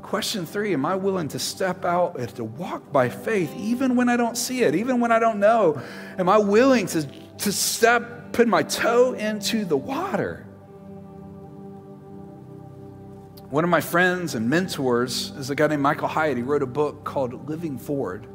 Question 0.02 0.44
three 0.44 0.74
Am 0.74 0.84
I 0.84 0.94
willing 0.94 1.28
to 1.28 1.38
step 1.38 1.86
out 1.86 2.18
and 2.18 2.28
to 2.36 2.44
walk 2.44 2.92
by 2.92 3.08
faith 3.08 3.50
even 3.56 3.96
when 3.96 4.10
I 4.10 4.18
don't 4.18 4.36
see 4.36 4.62
it, 4.62 4.74
even 4.74 5.00
when 5.00 5.10
I 5.10 5.18
don't 5.18 5.40
know? 5.40 5.80
Am 6.18 6.28
I 6.28 6.36
willing 6.36 6.86
to, 6.88 7.04
to 7.38 7.50
step, 7.50 8.34
put 8.34 8.46
my 8.46 8.62
toe 8.62 9.14
into 9.14 9.64
the 9.64 9.76
water? 9.76 10.46
One 13.48 13.64
of 13.64 13.70
my 13.70 13.80
friends 13.80 14.34
and 14.34 14.50
mentors 14.50 15.30
is 15.38 15.48
a 15.48 15.54
guy 15.54 15.68
named 15.68 15.82
Michael 15.82 16.08
Hyatt. 16.08 16.36
He 16.36 16.42
wrote 16.42 16.62
a 16.62 16.66
book 16.66 17.04
called 17.04 17.48
Living 17.48 17.78
Forward. 17.78 18.26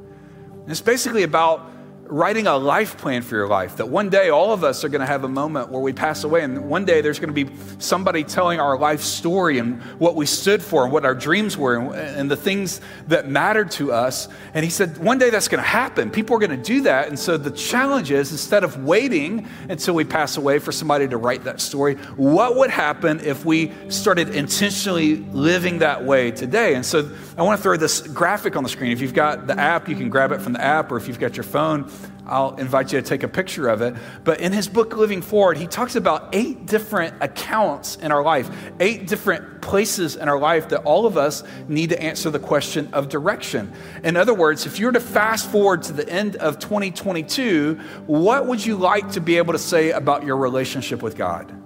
And 0.68 0.74
it's 0.74 0.82
basically 0.82 1.24
about 1.24 1.72
writing 2.10 2.48
a 2.48 2.58
life 2.58 2.98
plan 2.98 3.22
for 3.22 3.36
your 3.36 3.48
life. 3.48 3.78
That 3.78 3.90
one 3.90 4.10
day 4.10 4.30
all 4.30 4.54
of 4.54 4.64
us 4.64 4.84
are 4.84 4.90
going 4.90 5.02
to 5.02 5.08
have 5.08 5.24
a 5.24 5.30
moment 5.30 5.70
where 5.70 5.82
we 5.82 5.94
pass 5.94 6.24
away, 6.24 6.44
and 6.44 6.70
one 6.70 6.86
day 6.86 7.02
there's 7.02 7.20
going 7.20 7.34
to 7.34 7.46
be 7.46 7.54
somebody 7.80 8.24
telling 8.24 8.60
our 8.60 8.78
life 8.78 9.02
story 9.02 9.60
and 9.60 9.82
what 10.00 10.16
we 10.16 10.26
stood 10.26 10.62
for 10.62 10.84
and 10.84 10.92
what 10.92 11.06
our 11.06 11.16
dreams 11.16 11.58
were 11.58 11.76
and, 11.76 11.94
and 11.94 12.32
the 12.32 12.36
things 12.36 12.82
that 13.08 13.28
mattered 13.28 13.72
to 13.72 13.92
us. 13.92 14.28
And 14.54 14.64
he 14.64 14.70
said, 14.70 14.98
one 14.98 15.18
day 15.18 15.30
that's 15.30 15.48
going 15.48 15.64
to 15.64 15.70
happen. 15.70 16.12
People 16.12 16.36
are 16.36 16.40
going 16.40 16.52
to 16.52 16.58
do 16.58 16.82
that. 16.82 17.08
And 17.08 17.18
so 17.18 17.38
the 17.38 17.52
challenge 17.52 18.12
is 18.12 18.32
instead 18.32 18.64
of 18.64 18.84
waiting 18.84 19.48
until 19.70 19.94
we 19.94 20.04
pass 20.04 20.38
away 20.38 20.60
for 20.60 20.72
somebody 20.72 21.08
to 21.08 21.18
write 21.18 21.44
that 21.44 21.62
story, 21.62 21.96
what 22.16 22.56
would 22.56 22.70
happen 22.70 23.20
if 23.22 23.46
we 23.46 23.72
started 23.90 24.30
intentionally 24.30 25.18
living 25.18 25.80
that 25.80 26.04
way 26.04 26.32
today? 26.32 26.76
And 26.76 26.86
so 26.86 27.10
I 27.38 27.44
want 27.44 27.58
to 27.58 27.64
throw 27.64 27.78
this 27.78 28.02
graphic 28.02 28.56
on 28.56 28.64
the 28.64 28.70
screen. 28.70 28.92
If 28.92 29.02
you've 29.02 29.14
got 29.14 29.48
the 29.48 29.60
app, 29.60 29.88
you 29.88 29.96
can 29.96 30.10
grab 30.10 30.32
it 30.32 30.42
from 30.42 30.54
the 30.54 30.62
app, 30.62 30.92
or 30.92 30.98
if 30.98 31.08
you've 31.08 31.20
got 31.20 31.38
your 31.38 31.44
phone, 31.44 31.90
I'll 32.26 32.56
invite 32.56 32.92
you 32.92 33.02
to 33.02 33.08
take 33.08 33.24
a 33.24 33.28
picture 33.28 33.70
of 33.70 33.82
it. 33.82 33.96
But 34.24 34.42
in 34.42 34.52
his 34.52 34.68
book, 34.68 34.96
Living 34.96 35.22
Forward, 35.22 35.58
he 35.58 35.66
talks 35.66 35.96
about 35.96 36.30
eight 36.34 36.66
different 36.66 37.16
accounts 37.22 37.96
in 37.96 38.12
our 38.12 38.22
life, 38.22 38.50
eight 38.80 39.08
different 39.08 39.62
places 39.62 40.16
in 40.16 40.28
our 40.28 40.38
life 40.38 40.70
that 40.70 40.84
all 40.84 41.06
of 41.06 41.18
us 41.18 41.44
need 41.68 41.90
to 41.90 42.02
answer 42.02 42.30
the 42.30 42.40
question 42.40 42.90
of 42.94 43.10
direction. 43.10 43.72
In 44.04 44.18
other 44.18 44.34
words, 44.34 44.66
if 44.66 44.80
you 44.80 44.88
were 44.88 44.92
to 44.92 45.00
fast 45.00 45.50
forward 45.50 45.84
to 45.84 45.94
the 45.94 46.08
end 46.10 46.36
of 46.36 46.60
2022, 46.60 47.76
what 48.06 48.46
would 48.46 48.66
you 48.66 48.76
like 48.76 49.12
to 49.12 49.22
be 49.22 49.38
able 49.38 49.54
to 49.54 49.60
say 49.60 49.92
about 49.92 50.24
your 50.26 50.38
relationship 50.38 51.02
with 51.02 51.16
God? 51.16 51.57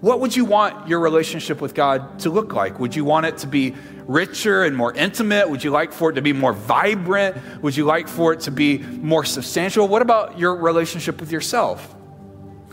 What 0.00 0.20
would 0.20 0.34
you 0.34 0.46
want 0.46 0.88
your 0.88 1.00
relationship 1.00 1.60
with 1.60 1.74
God 1.74 2.20
to 2.20 2.30
look 2.30 2.54
like? 2.54 2.80
Would 2.80 2.96
you 2.96 3.04
want 3.04 3.26
it 3.26 3.38
to 3.38 3.46
be 3.46 3.74
richer 4.06 4.64
and 4.64 4.74
more 4.74 4.94
intimate? 4.94 5.50
Would 5.50 5.62
you 5.62 5.70
like 5.70 5.92
for 5.92 6.10
it 6.10 6.14
to 6.14 6.22
be 6.22 6.32
more 6.32 6.54
vibrant? 6.54 7.36
Would 7.62 7.76
you 7.76 7.84
like 7.84 8.08
for 8.08 8.32
it 8.32 8.40
to 8.40 8.50
be 8.50 8.78
more 8.78 9.24
substantial? 9.24 9.86
What 9.86 10.00
about 10.00 10.38
your 10.38 10.56
relationship 10.56 11.20
with 11.20 11.30
yourself? 11.30 11.94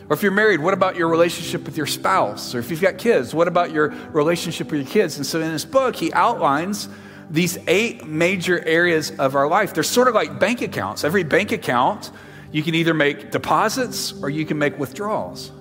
Or 0.09 0.13
if 0.13 0.23
you're 0.23 0.31
married, 0.31 0.61
what 0.61 0.73
about 0.73 0.95
your 0.95 1.09
relationship 1.09 1.65
with 1.65 1.75
your 1.75 1.85
spouse? 1.85 2.55
Or 2.55 2.59
if 2.59 2.71
you've 2.71 2.81
got 2.81 2.97
kids, 2.97 3.33
what 3.33 3.49
about 3.49 3.71
your 3.71 3.89
relationship 4.13 4.71
with 4.71 4.81
your 4.81 4.89
kids? 4.89 5.17
And 5.17 5.25
so 5.25 5.41
in 5.41 5.51
this 5.51 5.65
book, 5.65 5.97
he 5.97 6.13
outlines 6.13 6.87
these 7.29 7.57
eight 7.67 8.07
major 8.07 8.63
areas 8.65 9.11
of 9.19 9.35
our 9.35 9.49
life. 9.49 9.73
They're 9.73 9.83
sort 9.83 10.07
of 10.07 10.15
like 10.15 10.39
bank 10.39 10.61
accounts. 10.61 11.03
Every 11.03 11.23
bank 11.23 11.51
account, 11.51 12.09
you 12.53 12.63
can 12.63 12.73
either 12.73 12.93
make 12.93 13.31
deposits 13.31 14.13
or 14.23 14.29
you 14.29 14.45
can 14.45 14.57
make 14.57 14.79
withdrawals. 14.79 15.51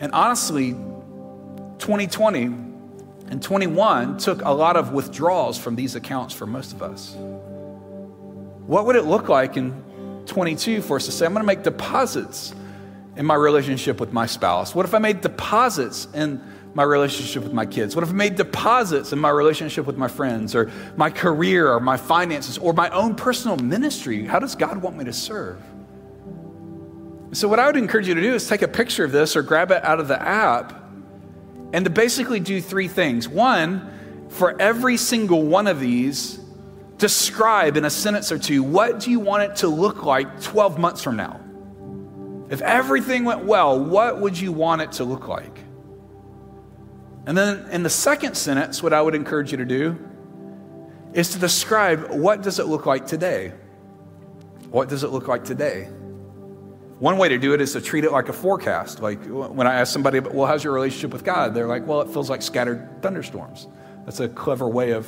And 0.00 0.10
honestly, 0.10 0.74
2020 1.78 2.44
and 3.28 3.42
21 3.42 4.18
took 4.18 4.42
a 4.42 4.50
lot 4.50 4.76
of 4.76 4.92
withdrawals 4.92 5.58
from 5.58 5.76
these 5.76 5.94
accounts 5.94 6.34
for 6.34 6.46
most 6.46 6.72
of 6.72 6.82
us. 6.82 7.14
What 8.66 8.86
would 8.86 8.96
it 8.96 9.04
look 9.04 9.28
like 9.28 9.56
in 9.56 9.72
22 10.26 10.82
for 10.82 10.96
us 10.96 11.06
to 11.06 11.12
say, 11.12 11.26
I'm 11.26 11.32
going 11.32 11.42
to 11.42 11.46
make 11.46 11.62
deposits 11.62 12.54
in 13.16 13.26
my 13.26 13.34
relationship 13.34 14.00
with 14.00 14.12
my 14.12 14.26
spouse? 14.26 14.74
What 14.74 14.84
if 14.84 14.94
I 14.94 14.98
made 14.98 15.20
deposits 15.20 16.08
in 16.14 16.42
my 16.74 16.82
relationship 16.82 17.42
with 17.42 17.52
my 17.52 17.64
kids? 17.64 17.96
What 17.96 18.02
if 18.02 18.10
I 18.10 18.12
made 18.12 18.36
deposits 18.36 19.12
in 19.12 19.18
my 19.18 19.30
relationship 19.30 19.86
with 19.86 19.96
my 19.96 20.08
friends 20.08 20.54
or 20.54 20.70
my 20.96 21.10
career 21.10 21.72
or 21.72 21.80
my 21.80 21.96
finances 21.96 22.58
or 22.58 22.72
my 22.72 22.90
own 22.90 23.14
personal 23.14 23.56
ministry? 23.56 24.26
How 24.26 24.38
does 24.38 24.54
God 24.54 24.82
want 24.82 24.96
me 24.96 25.04
to 25.04 25.12
serve? 25.12 25.60
So, 27.32 27.48
what 27.48 27.58
I 27.58 27.66
would 27.66 27.76
encourage 27.76 28.08
you 28.08 28.14
to 28.14 28.20
do 28.20 28.34
is 28.34 28.48
take 28.48 28.62
a 28.62 28.68
picture 28.68 29.04
of 29.04 29.12
this 29.12 29.36
or 29.36 29.42
grab 29.42 29.70
it 29.70 29.84
out 29.84 30.00
of 30.00 30.08
the 30.08 30.20
app 30.20 30.85
and 31.72 31.84
to 31.84 31.90
basically 31.90 32.40
do 32.40 32.60
three 32.60 32.88
things. 32.88 33.28
One, 33.28 34.26
for 34.28 34.60
every 34.60 34.96
single 34.96 35.42
one 35.42 35.66
of 35.66 35.80
these, 35.80 36.38
describe 36.98 37.76
in 37.76 37.84
a 37.84 37.90
sentence 37.90 38.32
or 38.32 38.38
two 38.38 38.62
what 38.62 39.00
do 39.00 39.10
you 39.10 39.20
want 39.20 39.42
it 39.42 39.56
to 39.56 39.68
look 39.68 40.04
like 40.04 40.40
12 40.40 40.78
months 40.78 41.02
from 41.02 41.16
now? 41.16 41.40
If 42.48 42.60
everything 42.62 43.24
went 43.24 43.44
well, 43.44 43.78
what 43.78 44.20
would 44.20 44.38
you 44.38 44.52
want 44.52 44.82
it 44.82 44.92
to 44.92 45.04
look 45.04 45.28
like? 45.28 45.60
And 47.26 47.36
then 47.36 47.68
in 47.70 47.82
the 47.82 47.90
second 47.90 48.36
sentence, 48.36 48.82
what 48.82 48.92
I 48.92 49.02
would 49.02 49.16
encourage 49.16 49.50
you 49.50 49.58
to 49.58 49.64
do 49.64 49.98
is 51.12 51.30
to 51.30 51.38
describe 51.38 52.10
what 52.10 52.42
does 52.42 52.60
it 52.60 52.66
look 52.66 52.86
like 52.86 53.06
today? 53.06 53.52
What 54.70 54.88
does 54.88 55.02
it 55.02 55.08
look 55.08 55.26
like 55.26 55.44
today? 55.44 55.88
One 56.98 57.18
way 57.18 57.28
to 57.28 57.38
do 57.38 57.52
it 57.52 57.60
is 57.60 57.74
to 57.74 57.80
treat 57.80 58.04
it 58.04 58.12
like 58.12 58.28
a 58.28 58.32
forecast. 58.32 59.00
Like 59.00 59.22
when 59.26 59.66
I 59.66 59.74
ask 59.74 59.92
somebody, 59.92 60.20
well, 60.20 60.46
how's 60.46 60.64
your 60.64 60.72
relationship 60.72 61.12
with 61.12 61.24
God? 61.24 61.54
They're 61.54 61.66
like, 61.66 61.86
well, 61.86 62.00
it 62.00 62.08
feels 62.08 62.30
like 62.30 62.40
scattered 62.40 63.02
thunderstorms. 63.02 63.68
That's 64.06 64.20
a 64.20 64.28
clever 64.28 64.66
way 64.68 64.92
of 64.92 65.06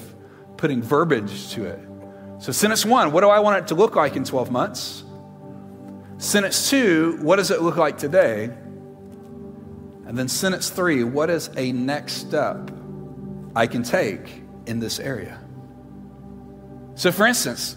putting 0.59 0.83
verbiage 0.83 1.51
to 1.53 1.65
it. 1.65 1.81
So, 2.41 2.53
sentence 2.53 2.85
one, 2.85 3.11
what 3.11 3.23
do 3.23 3.31
I 3.31 3.41
want 3.41 3.59
it 3.59 3.69
to 3.69 3.75
look 3.75 3.97
like 3.97 4.17
in 4.17 4.25
12 4.25 4.51
months? 4.51 5.03
Sentence 6.19 6.69
two, 6.69 7.19
what 7.23 7.37
does 7.37 7.51
it 7.51 7.63
look 7.63 7.77
like 7.77 7.97
today? 7.97 8.45
And 10.07 10.17
then 10.17 10.29
sentence 10.29 10.69
three, 10.69 11.05
what 11.05 11.31
is 11.31 11.51
a 11.57 11.73
next 11.73 12.15
step 12.15 12.71
I 13.57 13.67
can 13.67 13.83
take 13.83 14.43
in 14.67 14.79
this 14.79 15.01
area? 15.01 15.41
So, 16.97 17.13
for 17.13 17.27
instance, 17.27 17.77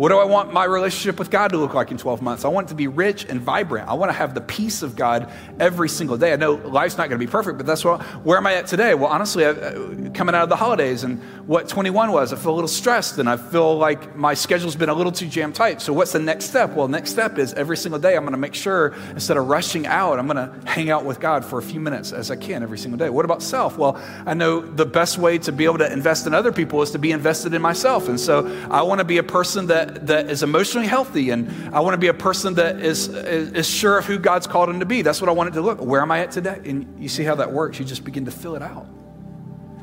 What 0.00 0.08
do 0.08 0.16
I 0.16 0.24
want 0.24 0.50
my 0.50 0.64
relationship 0.64 1.18
with 1.18 1.30
God 1.30 1.48
to 1.48 1.58
look 1.58 1.74
like 1.74 1.90
in 1.90 1.98
12 1.98 2.22
months? 2.22 2.46
I 2.46 2.48
want 2.48 2.68
it 2.68 2.70
to 2.70 2.74
be 2.74 2.86
rich 2.86 3.26
and 3.28 3.38
vibrant. 3.38 3.86
I 3.86 3.92
want 3.92 4.08
to 4.08 4.14
have 4.14 4.32
the 4.32 4.40
peace 4.40 4.80
of 4.80 4.96
God 4.96 5.30
every 5.58 5.90
single 5.90 6.16
day. 6.16 6.32
I 6.32 6.36
know 6.36 6.54
life's 6.54 6.96
not 6.96 7.10
going 7.10 7.20
to 7.20 7.26
be 7.26 7.30
perfect, 7.30 7.58
but 7.58 7.66
that's 7.66 7.84
what, 7.84 8.00
where 8.24 8.38
am 8.38 8.46
I 8.46 8.54
at 8.54 8.66
today? 8.66 8.94
Well, 8.94 9.08
honestly, 9.08 9.44
I, 9.44 9.50
uh, 9.50 10.10
coming 10.14 10.34
out 10.34 10.42
of 10.42 10.48
the 10.48 10.56
holidays 10.56 11.04
and 11.04 11.20
what 11.46 11.68
21 11.68 12.12
was, 12.12 12.32
I 12.32 12.36
feel 12.36 12.52
a 12.52 12.54
little 12.54 12.66
stressed 12.66 13.18
and 13.18 13.28
I 13.28 13.36
feel 13.36 13.76
like 13.76 14.16
my 14.16 14.32
schedule's 14.32 14.74
been 14.74 14.88
a 14.88 14.94
little 14.94 15.12
too 15.12 15.26
jam 15.28 15.52
tight. 15.52 15.82
So, 15.82 15.92
what's 15.92 16.12
the 16.12 16.18
next 16.18 16.46
step? 16.46 16.70
Well, 16.70 16.88
next 16.88 17.10
step 17.10 17.36
is 17.36 17.52
every 17.52 17.76
single 17.76 18.00
day 18.00 18.16
I'm 18.16 18.22
going 18.22 18.32
to 18.32 18.38
make 18.38 18.54
sure 18.54 18.94
instead 19.10 19.36
of 19.36 19.48
rushing 19.48 19.86
out, 19.86 20.18
I'm 20.18 20.26
going 20.26 20.36
to 20.36 20.66
hang 20.66 20.88
out 20.88 21.04
with 21.04 21.20
God 21.20 21.44
for 21.44 21.58
a 21.58 21.62
few 21.62 21.78
minutes 21.78 22.12
as 22.12 22.30
I 22.30 22.36
can 22.36 22.62
every 22.62 22.78
single 22.78 22.96
day. 22.96 23.10
What 23.10 23.26
about 23.26 23.42
self? 23.42 23.76
Well, 23.76 24.00
I 24.24 24.32
know 24.32 24.60
the 24.62 24.86
best 24.86 25.18
way 25.18 25.36
to 25.36 25.52
be 25.52 25.66
able 25.66 25.78
to 25.78 25.92
invest 25.92 26.26
in 26.26 26.32
other 26.32 26.52
people 26.52 26.80
is 26.80 26.90
to 26.92 26.98
be 26.98 27.12
invested 27.12 27.52
in 27.52 27.60
myself. 27.60 28.08
And 28.08 28.18
so, 28.18 28.46
I 28.70 28.80
want 28.80 29.00
to 29.00 29.04
be 29.04 29.18
a 29.18 29.22
person 29.22 29.66
that 29.66 29.89
that, 30.06 30.30
is 30.30 30.42
emotionally 30.42 30.86
healthy, 30.86 31.30
and 31.30 31.74
I 31.74 31.80
want 31.80 31.94
to 31.94 31.98
be 31.98 32.08
a 32.08 32.14
person 32.14 32.54
that 32.54 32.80
is, 32.80 33.08
is, 33.08 33.52
is 33.52 33.68
sure 33.68 33.98
of 33.98 34.06
who 34.06 34.18
God's 34.18 34.46
called 34.46 34.68
him 34.68 34.80
to 34.80 34.86
be. 34.86 35.02
That's 35.02 35.20
what 35.20 35.28
I 35.28 35.32
want 35.32 35.48
it 35.48 35.52
to 35.52 35.60
look. 35.60 35.80
Where 35.80 36.00
am 36.00 36.10
I 36.10 36.20
at 36.20 36.30
today? 36.30 36.60
And 36.64 37.02
you 37.02 37.08
see 37.08 37.24
how 37.24 37.34
that 37.36 37.52
works. 37.52 37.78
You 37.78 37.84
just 37.84 38.04
begin 38.04 38.24
to 38.24 38.30
fill 38.30 38.56
it 38.56 38.62
out. 38.62 38.86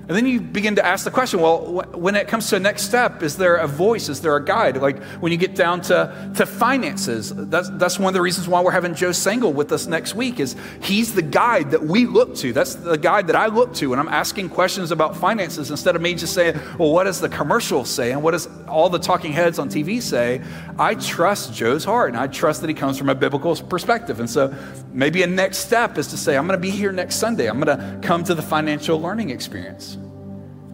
And 0.08 0.15
then 0.15 0.26
you 0.26 0.39
begin 0.39 0.76
to 0.76 0.86
ask 0.86 1.04
the 1.04 1.12
question 1.12 1.41
well, 1.41 1.84
when 1.93 2.15
it 2.15 2.30
comes 2.30 2.48
to 2.50 2.56
the 2.56 2.62
next 2.62 2.84
step, 2.84 3.22
is 3.24 3.36
there 3.36 3.58
a 3.58 3.67
voice? 3.67 4.08
Is 4.08 4.22
there 4.22 4.38
a 4.38 4.43
guide? 4.43 4.78
Like 4.78 5.04
when 5.20 5.34
you 5.34 5.38
get 5.38 5.54
down 5.54 5.82
to, 5.82 6.32
to 6.38 6.46
finances, 6.46 7.34
that's, 7.36 7.70
that's 7.72 8.00
one 8.00 8.08
of 8.08 8.13
the 8.13 8.22
reasons 8.22 8.48
why 8.48 8.62
we're 8.62 8.72
having 8.72 8.96
Joe 8.96 9.10
Sangel 9.10 9.52
with 9.52 9.70
us 9.74 9.86
next 9.86 10.15
week 10.15 10.39
is 10.39 10.56
he's 10.82 11.13
the 11.13 11.22
guide 11.22 11.72
that 11.72 11.84
we 11.84 12.06
look 12.06 12.36
to. 12.36 12.54
That's 12.54 12.76
the 12.76 12.98
guide 12.98 13.28
that 13.28 13.36
I 13.36 13.48
look 13.48 13.74
to. 13.76 13.91
And 13.91 14.00
I'm 14.00 14.08
asking 14.08 14.50
questions 14.50 14.91
about 14.91 15.17
finances 15.17 15.72
instead 15.72 15.98
of 15.98 16.02
me 16.02 16.13
just 16.13 16.34
saying, 16.34 16.58
well, 16.80 16.93
what 16.93 17.04
does 17.04 17.20
the 17.20 17.30
commercial 17.30 17.84
say? 17.84 18.13
And 18.13 18.24
what 18.24 18.32
does 18.32 18.48
all 18.65 18.89
the 18.89 19.00
talking 19.00 19.34
heads 19.34 19.60
on 19.60 19.67
TV 19.67 20.02
say? 20.02 20.41
I 20.80 20.96
trust 20.96 21.54
Joe's 21.54 21.84
heart 21.84 22.12
and 22.12 22.17
I 22.17 22.28
trust 22.28 22.62
that 22.62 22.70
he 22.70 22.74
comes 22.74 22.98
from 22.98 23.10
a 23.10 23.15
biblical 23.15 23.58
perspective. 23.58 24.22
And 24.22 24.30
so 24.30 24.56
maybe 24.93 25.22
a 25.24 25.28
next 25.28 25.58
step 25.58 25.98
is 25.98 26.08
to 26.08 26.17
say, 26.17 26.38
I'm 26.38 26.48
going 26.48 26.58
to 26.58 26.62
be 26.62 26.72
here 26.72 26.93
next 26.93 27.17
Sunday. 27.17 27.48
I'm 27.48 27.60
going 27.60 27.78
to 27.78 28.08
come 28.08 28.24
to 28.24 28.34
the 28.34 28.41
financial 28.41 29.02
learning 29.02 29.32
experience. 29.32 29.96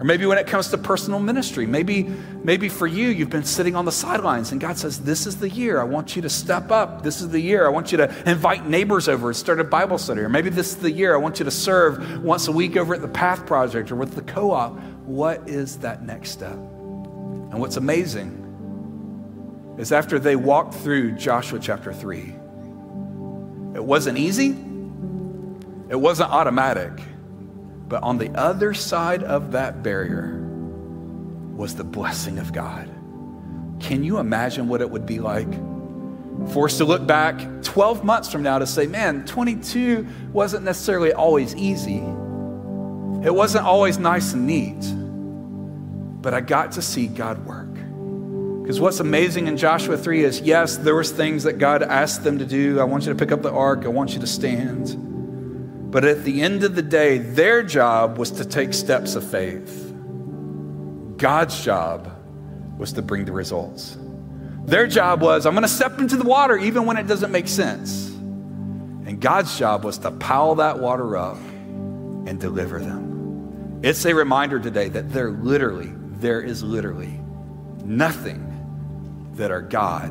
Or 0.03 0.05
maybe 0.05 0.25
when 0.25 0.37
it 0.37 0.47
comes 0.47 0.67
to 0.71 0.77
personal 0.77 1.21
ministry, 1.21 1.65
maybe, 1.65 2.03
maybe 2.43 2.67
for 2.67 2.85
you, 2.85 3.07
you've 3.07 3.29
been 3.29 3.45
sitting 3.45 3.73
on 3.73 3.85
the 3.85 3.91
sidelines 3.93 4.51
and 4.51 4.59
God 4.59 4.77
says, 4.77 4.99
This 4.99 5.25
is 5.25 5.37
the 5.37 5.49
year. 5.49 5.79
I 5.79 5.85
want 5.85 6.17
you 6.17 6.21
to 6.23 6.29
step 6.29 6.71
up. 6.71 7.03
This 7.03 7.21
is 7.21 7.29
the 7.29 7.39
year. 7.39 7.65
I 7.65 7.69
want 7.69 7.93
you 7.93 7.97
to 7.99 8.29
invite 8.29 8.67
neighbors 8.67 9.07
over 9.07 9.29
and 9.29 9.37
start 9.37 9.61
a 9.61 9.63
Bible 9.63 9.97
study. 9.97 10.19
Or 10.19 10.27
maybe 10.27 10.49
this 10.49 10.71
is 10.71 10.75
the 10.75 10.91
year. 10.91 11.15
I 11.15 11.17
want 11.19 11.39
you 11.39 11.45
to 11.45 11.51
serve 11.51 12.21
once 12.21 12.49
a 12.49 12.51
week 12.51 12.75
over 12.75 12.93
at 12.93 12.99
the 12.99 13.07
Path 13.07 13.45
Project 13.45 13.93
or 13.93 13.95
with 13.95 14.13
the 14.13 14.23
co 14.23 14.51
op. 14.51 14.77
What 15.05 15.47
is 15.47 15.77
that 15.77 16.03
next 16.03 16.31
step? 16.31 16.51
And 16.51 17.61
what's 17.61 17.77
amazing 17.77 18.41
is 19.79 19.93
after 19.93 20.19
they 20.19 20.35
walked 20.35 20.73
through 20.73 21.13
Joshua 21.13 21.59
chapter 21.59 21.93
3, 21.93 22.19
it 23.75 23.85
wasn't 23.85 24.17
easy, 24.17 24.49
it 25.87 25.95
wasn't 25.95 26.29
automatic. 26.29 26.91
But 27.88 28.04
on 28.04 28.17
the 28.17 28.30
other 28.32 28.74
side 28.74 29.24
of 29.24 29.52
that 29.52 29.84
barrier 29.84 30.39
was 31.56 31.76
the 31.76 31.84
blessing 31.84 32.39
of 32.39 32.54
God. 32.54 32.89
Can 33.80 34.04
you 34.04 34.19
imagine 34.19 34.67
what 34.67 34.82
it 34.82 34.89
would 34.89 35.06
be 35.06 35.19
like 35.19 35.50
Forced 36.52 36.80
to 36.80 36.86
look 36.86 37.06
back 37.06 37.63
12 37.63 38.04
months 38.04 38.32
from 38.32 38.43
now 38.43 38.60
to 38.60 38.67
say, 38.67 38.88
man, 38.88 39.26
22 39.26 40.08
wasn't 40.34 40.65
necessarily 40.65 41.13
always 41.13 41.56
easy. 41.56 42.00
It 43.24 43.34
wasn't 43.34 43.65
always 43.65 43.98
nice 43.98 44.34
and 44.34 44.46
neat. 44.46 44.82
But 46.22 46.34
I 46.34 46.41
got 46.41 46.74
to 46.74 46.82
see 46.82 47.08
God 47.08 47.46
work. 47.46 47.74
Because 48.62 48.80
what's 48.80 49.00
amazing 49.00 49.48
in 49.48 49.58
Joshua 49.58 49.98
3 49.98 50.24
is 50.24 50.41
yes, 50.41 50.78
there 50.78 50.96
was 50.96 51.12
things 51.12 51.43
that 51.43 51.60
God 51.60 51.84
asked 51.84 52.24
them 52.24 52.39
to 52.39 52.46
do. 52.46 52.80
I 52.80 52.84
want 52.84 53.06
you 53.06 53.13
to 53.13 53.17
pick 53.17 53.32
up 53.32 53.41
the 53.41 53.52
ark. 53.52 53.86
I 53.86 53.89
want 53.89 54.13
you 54.13 54.19
to 54.19 54.28
stand. 54.28 55.12
But 55.93 56.06
at 56.06 56.23
the 56.23 56.41
end 56.41 56.63
of 56.63 56.73
the 56.73 56.82
day, 56.82 57.19
their 57.19 57.62
job 57.62 58.17
was 58.17 58.32
to 58.32 58.45
take 58.45 58.73
steps 58.73 59.13
of 59.13 59.23
faith. 59.23 59.93
God's 61.17 61.63
job 61.63 62.12
was 62.79 62.93
to 62.93 63.03
bring 63.03 63.25
the 63.25 63.32
results. 63.32 63.95
Their 64.65 64.88
job 64.88 65.21
was, 65.21 65.45
I'm 65.45 65.53
going 65.53 65.62
to 65.62 65.67
step 65.67 65.99
into 65.99 66.17
the 66.17 66.23
water 66.27 66.58
even 66.58 66.88
when 66.88 66.97
it 66.97 67.06
doesn't 67.06 67.32
make 67.32 67.47
sense. 67.47 68.08
And 68.10 69.21
God's 69.21 69.56
job 69.56 69.84
was 69.84 69.99
to 69.99 70.10
pile 70.10 70.56
that 70.56 70.79
water 70.79 71.15
up 71.15 71.38
and 71.38 72.39
deliver 72.39 72.79
them. 72.79 73.79
It's 73.84 74.03
a 74.06 74.15
reminder 74.15 74.60
today 74.60 74.89
that 74.89 75.13
there 75.13 75.29
literally, 75.29 75.93
there 76.13 76.41
is 76.41 76.63
literally 76.63 77.19
nothing 77.86 79.29
that 79.36 79.51
our 79.51 79.62
God 79.62 80.10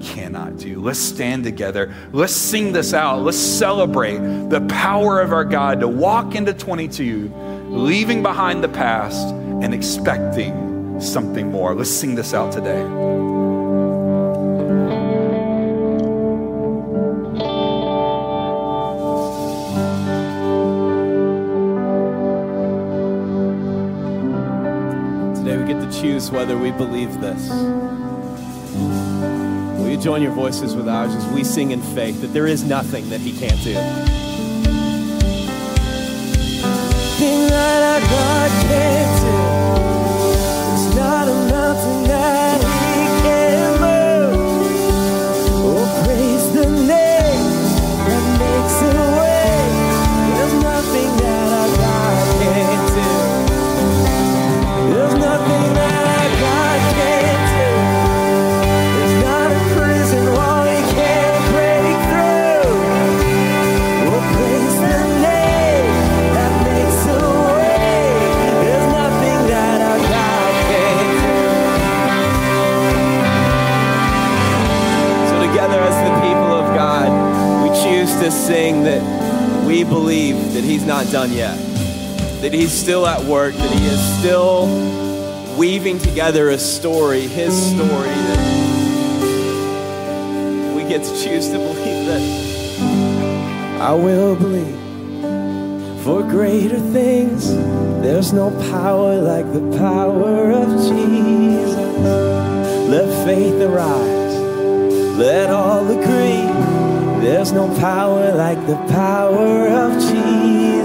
cannot 0.00 0.56
do. 0.56 0.80
Let's 0.80 0.98
stand 0.98 1.44
together. 1.44 1.94
Let's 2.12 2.34
sing 2.34 2.72
this 2.72 2.94
out. 2.94 3.22
Let's 3.22 3.38
celebrate 3.38 4.18
the 4.48 4.66
power 4.68 5.20
of 5.20 5.32
our 5.32 5.44
God 5.44 5.80
to 5.80 5.88
walk 5.88 6.34
into 6.34 6.52
22, 6.52 7.32
leaving 7.68 8.22
behind 8.22 8.64
the 8.64 8.68
past 8.68 9.28
and 9.28 9.74
expecting 9.74 11.00
something 11.00 11.50
more. 11.50 11.74
Let's 11.74 11.90
sing 11.90 12.14
this 12.14 12.34
out 12.34 12.52
today. 12.52 12.82
Today 25.36 25.56
we 25.56 25.72
get 25.72 25.80
to 25.80 26.00
choose 26.00 26.30
whether 26.30 26.56
we 26.56 26.70
believe 26.70 27.20
this 27.20 27.99
join 30.00 30.22
your 30.22 30.32
voices 30.32 30.74
with 30.74 30.88
ours 30.88 31.14
as 31.14 31.26
we 31.28 31.44
sing 31.44 31.72
in 31.72 31.80
faith 31.80 32.20
that 32.22 32.28
there 32.28 32.46
is 32.46 32.64
nothing 32.64 33.08
that 33.10 33.20
He 33.20 33.36
can't 33.38 33.62
do. 33.62 33.74
that 37.50 37.82
our 37.82 38.00
God 38.08 38.50
can't 38.68 39.09
to 78.30 78.36
sing 78.36 78.84
that 78.84 79.02
we 79.66 79.82
believe 79.82 80.52
that 80.54 80.62
He's 80.62 80.84
not 80.84 81.10
done 81.10 81.32
yet, 81.32 81.56
that 82.40 82.52
He's 82.52 82.72
still 82.72 83.06
at 83.06 83.24
work, 83.24 83.54
that 83.54 83.70
He 83.70 83.86
is 83.86 84.00
still 84.18 84.66
weaving 85.56 85.98
together 85.98 86.50
a 86.50 86.58
story, 86.58 87.22
His 87.22 87.52
story, 87.74 88.14
that 88.28 88.38
we 90.76 90.84
get 90.84 91.02
to 91.02 91.10
choose 91.22 91.48
to 91.48 91.58
believe 91.58 92.06
that. 92.06 92.22
I 93.80 93.94
will 93.94 94.36
believe 94.36 94.76
for 96.04 96.22
greater 96.22 96.78
things. 96.78 97.52
There's 98.02 98.32
no 98.32 98.50
power 98.70 99.20
like 99.20 99.52
the 99.52 99.76
power 99.76 100.52
of 100.52 100.68
Jesus. 100.88 101.76
Let 102.88 103.08
faith 103.26 103.60
arise, 103.60 104.36
let 105.18 105.50
all 105.50 105.88
agree. 105.90 106.69
There's 107.20 107.52
no 107.52 107.68
power 107.78 108.34
like 108.34 108.66
the 108.66 108.76
power 108.88 109.68
of 109.68 109.92
Jesus. 110.00 110.79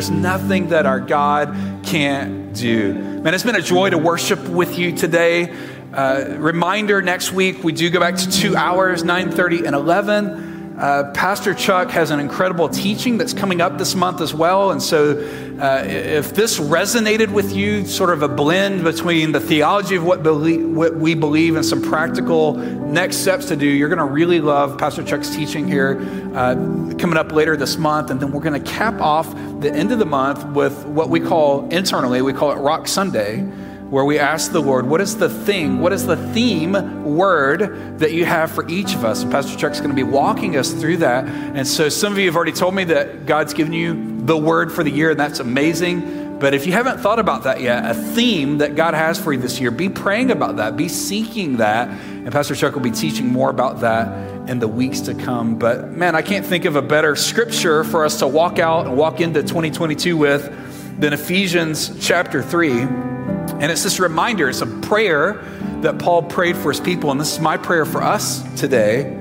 There's 0.00 0.10
nothing 0.10 0.68
that 0.68 0.86
our 0.86 0.98
God 0.98 1.54
can't 1.84 2.54
do. 2.54 2.94
Man, 2.94 3.34
it's 3.34 3.44
been 3.44 3.56
a 3.56 3.60
joy 3.60 3.90
to 3.90 3.98
worship 3.98 4.48
with 4.48 4.78
you 4.78 4.96
today. 4.96 5.54
Uh, 5.92 6.36
reminder 6.38 7.02
next 7.02 7.32
week 7.32 7.62
we 7.62 7.72
do 7.72 7.90
go 7.90 8.00
back 8.00 8.16
to 8.16 8.30
two 8.30 8.56
hours 8.56 9.02
9.30 9.02 9.66
and 9.66 9.76
11 9.76 10.50
uh, 10.80 11.10
Pastor 11.12 11.52
Chuck 11.52 11.90
has 11.90 12.10
an 12.10 12.20
incredible 12.20 12.66
teaching 12.66 13.18
that's 13.18 13.34
coming 13.34 13.60
up 13.60 13.76
this 13.76 13.94
month 13.94 14.22
as 14.22 14.32
well. 14.32 14.70
And 14.70 14.82
so, 14.82 15.18
uh, 15.60 15.84
if 15.84 16.32
this 16.32 16.58
resonated 16.58 17.30
with 17.30 17.54
you, 17.54 17.84
sort 17.84 18.08
of 18.08 18.22
a 18.22 18.28
blend 18.28 18.82
between 18.82 19.32
the 19.32 19.40
theology 19.40 19.96
of 19.96 20.04
what, 20.04 20.22
belie- 20.22 20.64
what 20.64 20.96
we 20.96 21.14
believe 21.14 21.56
and 21.56 21.66
some 21.66 21.82
practical 21.82 22.54
next 22.54 23.18
steps 23.18 23.44
to 23.46 23.56
do, 23.56 23.66
you're 23.66 23.90
going 23.90 23.98
to 23.98 24.06
really 24.06 24.40
love 24.40 24.78
Pastor 24.78 25.04
Chuck's 25.04 25.28
teaching 25.28 25.68
here 25.68 26.00
uh, 26.34 26.54
coming 26.98 27.18
up 27.18 27.30
later 27.30 27.58
this 27.58 27.76
month. 27.76 28.08
And 28.10 28.18
then 28.18 28.32
we're 28.32 28.40
going 28.40 28.62
to 28.62 28.70
cap 28.70 29.02
off 29.02 29.34
the 29.60 29.72
end 29.72 29.92
of 29.92 29.98
the 29.98 30.06
month 30.06 30.44
with 30.46 30.86
what 30.86 31.10
we 31.10 31.20
call 31.20 31.68
internally, 31.68 32.22
we 32.22 32.32
call 32.32 32.52
it 32.52 32.56
Rock 32.56 32.88
Sunday 32.88 33.46
where 33.90 34.04
we 34.04 34.20
ask 34.20 34.52
the 34.52 34.62
Lord, 34.62 34.86
what 34.86 35.00
is 35.00 35.16
the 35.16 35.28
thing, 35.28 35.80
what 35.80 35.92
is 35.92 36.06
the 36.06 36.16
theme 36.32 37.04
word 37.04 37.98
that 37.98 38.12
you 38.12 38.24
have 38.24 38.52
for 38.52 38.66
each 38.68 38.94
of 38.94 39.04
us? 39.04 39.22
And 39.22 39.32
Pastor 39.32 39.58
Chuck's 39.58 39.78
going 39.78 39.90
to 39.90 39.96
be 39.96 40.04
walking 40.04 40.56
us 40.56 40.72
through 40.72 40.98
that. 40.98 41.24
And 41.26 41.66
so 41.66 41.88
some 41.88 42.12
of 42.12 42.18
you 42.20 42.26
have 42.26 42.36
already 42.36 42.52
told 42.52 42.72
me 42.72 42.84
that 42.84 43.26
God's 43.26 43.52
given 43.52 43.72
you 43.72 44.20
the 44.24 44.36
word 44.36 44.72
for 44.72 44.84
the 44.84 44.90
year, 44.90 45.10
and 45.10 45.18
that's 45.18 45.40
amazing. 45.40 46.38
But 46.38 46.54
if 46.54 46.66
you 46.66 46.72
haven't 46.72 47.00
thought 47.00 47.18
about 47.18 47.42
that 47.42 47.60
yet, 47.60 47.84
a 47.84 47.94
theme 47.94 48.58
that 48.58 48.76
God 48.76 48.94
has 48.94 49.18
for 49.18 49.32
you 49.32 49.40
this 49.40 49.60
year, 49.60 49.72
be 49.72 49.88
praying 49.88 50.30
about 50.30 50.56
that, 50.56 50.76
be 50.76 50.88
seeking 50.88 51.56
that. 51.56 51.88
And 51.88 52.30
Pastor 52.30 52.54
Chuck 52.54 52.74
will 52.74 52.82
be 52.82 52.92
teaching 52.92 53.26
more 53.26 53.50
about 53.50 53.80
that 53.80 54.29
in 54.50 54.58
the 54.58 54.66
weeks 54.66 55.02
to 55.02 55.14
come. 55.14 55.60
But 55.60 55.92
man, 55.92 56.16
I 56.16 56.22
can't 56.22 56.44
think 56.44 56.64
of 56.64 56.74
a 56.74 56.82
better 56.82 57.14
scripture 57.14 57.84
for 57.84 58.04
us 58.04 58.18
to 58.18 58.26
walk 58.26 58.58
out 58.58 58.86
and 58.86 58.96
walk 58.96 59.20
into 59.20 59.42
2022 59.42 60.16
with 60.16 61.00
than 61.00 61.12
Ephesians 61.12 62.04
chapter 62.04 62.42
3. 62.42 62.72
And 62.72 63.64
it's 63.64 63.84
this 63.84 64.00
reminder, 64.00 64.48
it's 64.48 64.60
a 64.60 64.66
prayer 64.66 65.34
that 65.82 66.00
Paul 66.00 66.24
prayed 66.24 66.56
for 66.56 66.72
his 66.72 66.80
people. 66.80 67.12
And 67.12 67.20
this 67.20 67.32
is 67.32 67.38
my 67.38 67.58
prayer 67.58 67.84
for 67.84 68.02
us 68.02 68.42
today. 68.58 69.16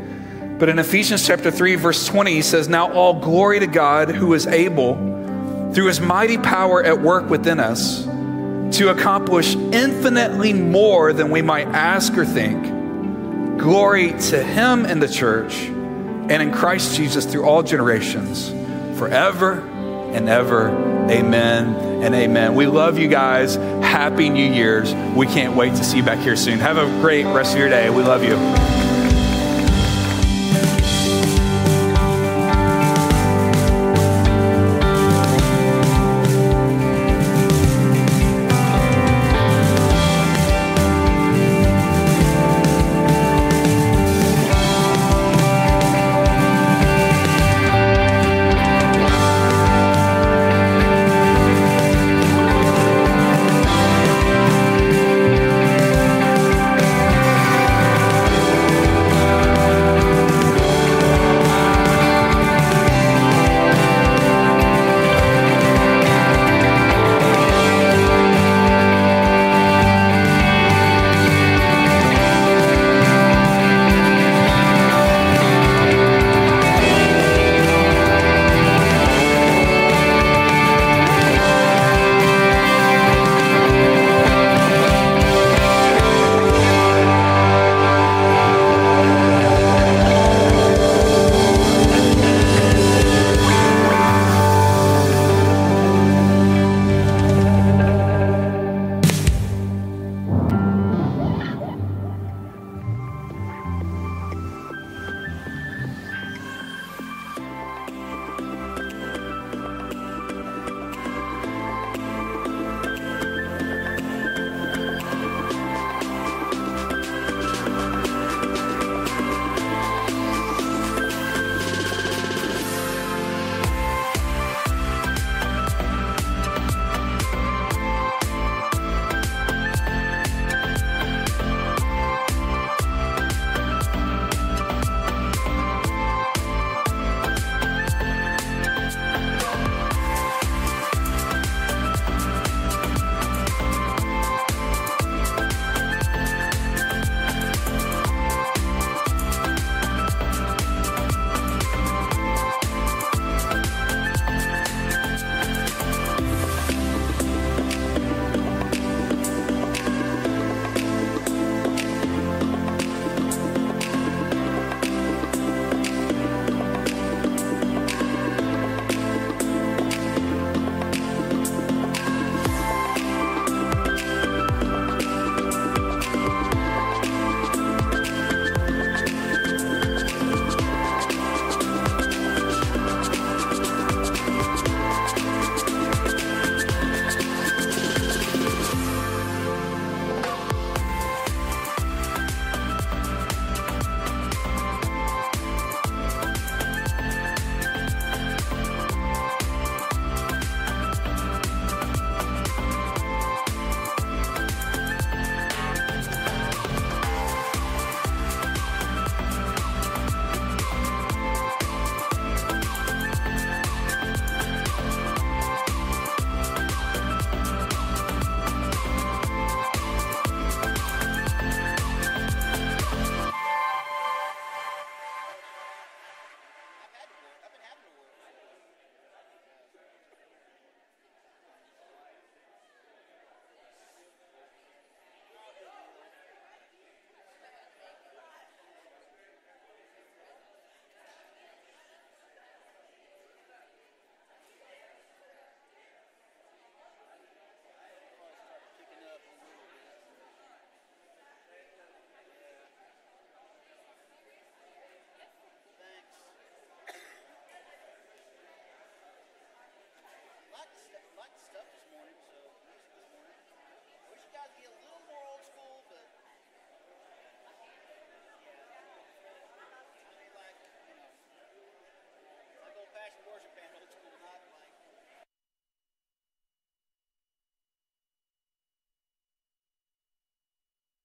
But 0.57 0.67
in 0.67 0.79
Ephesians 0.79 1.27
chapter 1.27 1.51
3, 1.51 1.75
verse 1.75 2.07
20, 2.07 2.33
he 2.33 2.41
says, 2.41 2.67
Now 2.67 2.91
all 2.91 3.19
glory 3.19 3.59
to 3.59 3.67
God 3.67 4.09
who 4.09 4.33
is 4.33 4.47
able, 4.47 4.95
through 5.73 5.85
his 5.85 6.01
mighty 6.01 6.39
power 6.39 6.83
at 6.83 6.99
work 7.01 7.29
within 7.29 7.59
us, 7.59 8.03
to 8.77 8.89
accomplish 8.89 9.53
infinitely 9.55 10.53
more 10.53 11.13
than 11.13 11.29
we 11.29 11.43
might 11.43 11.67
ask 11.67 12.17
or 12.17 12.25
think. 12.25 12.78
Glory 13.59 14.13
to 14.13 14.41
him 14.41 14.85
in 14.85 14.99
the 14.99 15.07
church 15.07 15.65
and 15.65 16.41
in 16.41 16.51
Christ 16.51 16.95
Jesus 16.95 17.25
through 17.25 17.43
all 17.43 17.61
generations, 17.61 18.49
forever 18.97 19.59
and 20.13 20.29
ever. 20.29 20.69
Amen 21.09 21.75
and 22.03 22.15
amen. 22.15 22.55
We 22.55 22.67
love 22.67 22.97
you 22.97 23.07
guys. 23.07 23.55
Happy 23.55 24.29
New 24.29 24.49
Year's. 24.49 24.93
We 25.15 25.25
can't 25.25 25.55
wait 25.55 25.75
to 25.75 25.83
see 25.83 25.97
you 25.97 26.03
back 26.03 26.19
here 26.19 26.37
soon. 26.37 26.59
Have 26.59 26.77
a 26.77 26.85
great 27.01 27.25
rest 27.25 27.53
of 27.53 27.59
your 27.59 27.69
day. 27.69 27.89
We 27.89 28.03
love 28.03 28.23
you. 28.23 28.78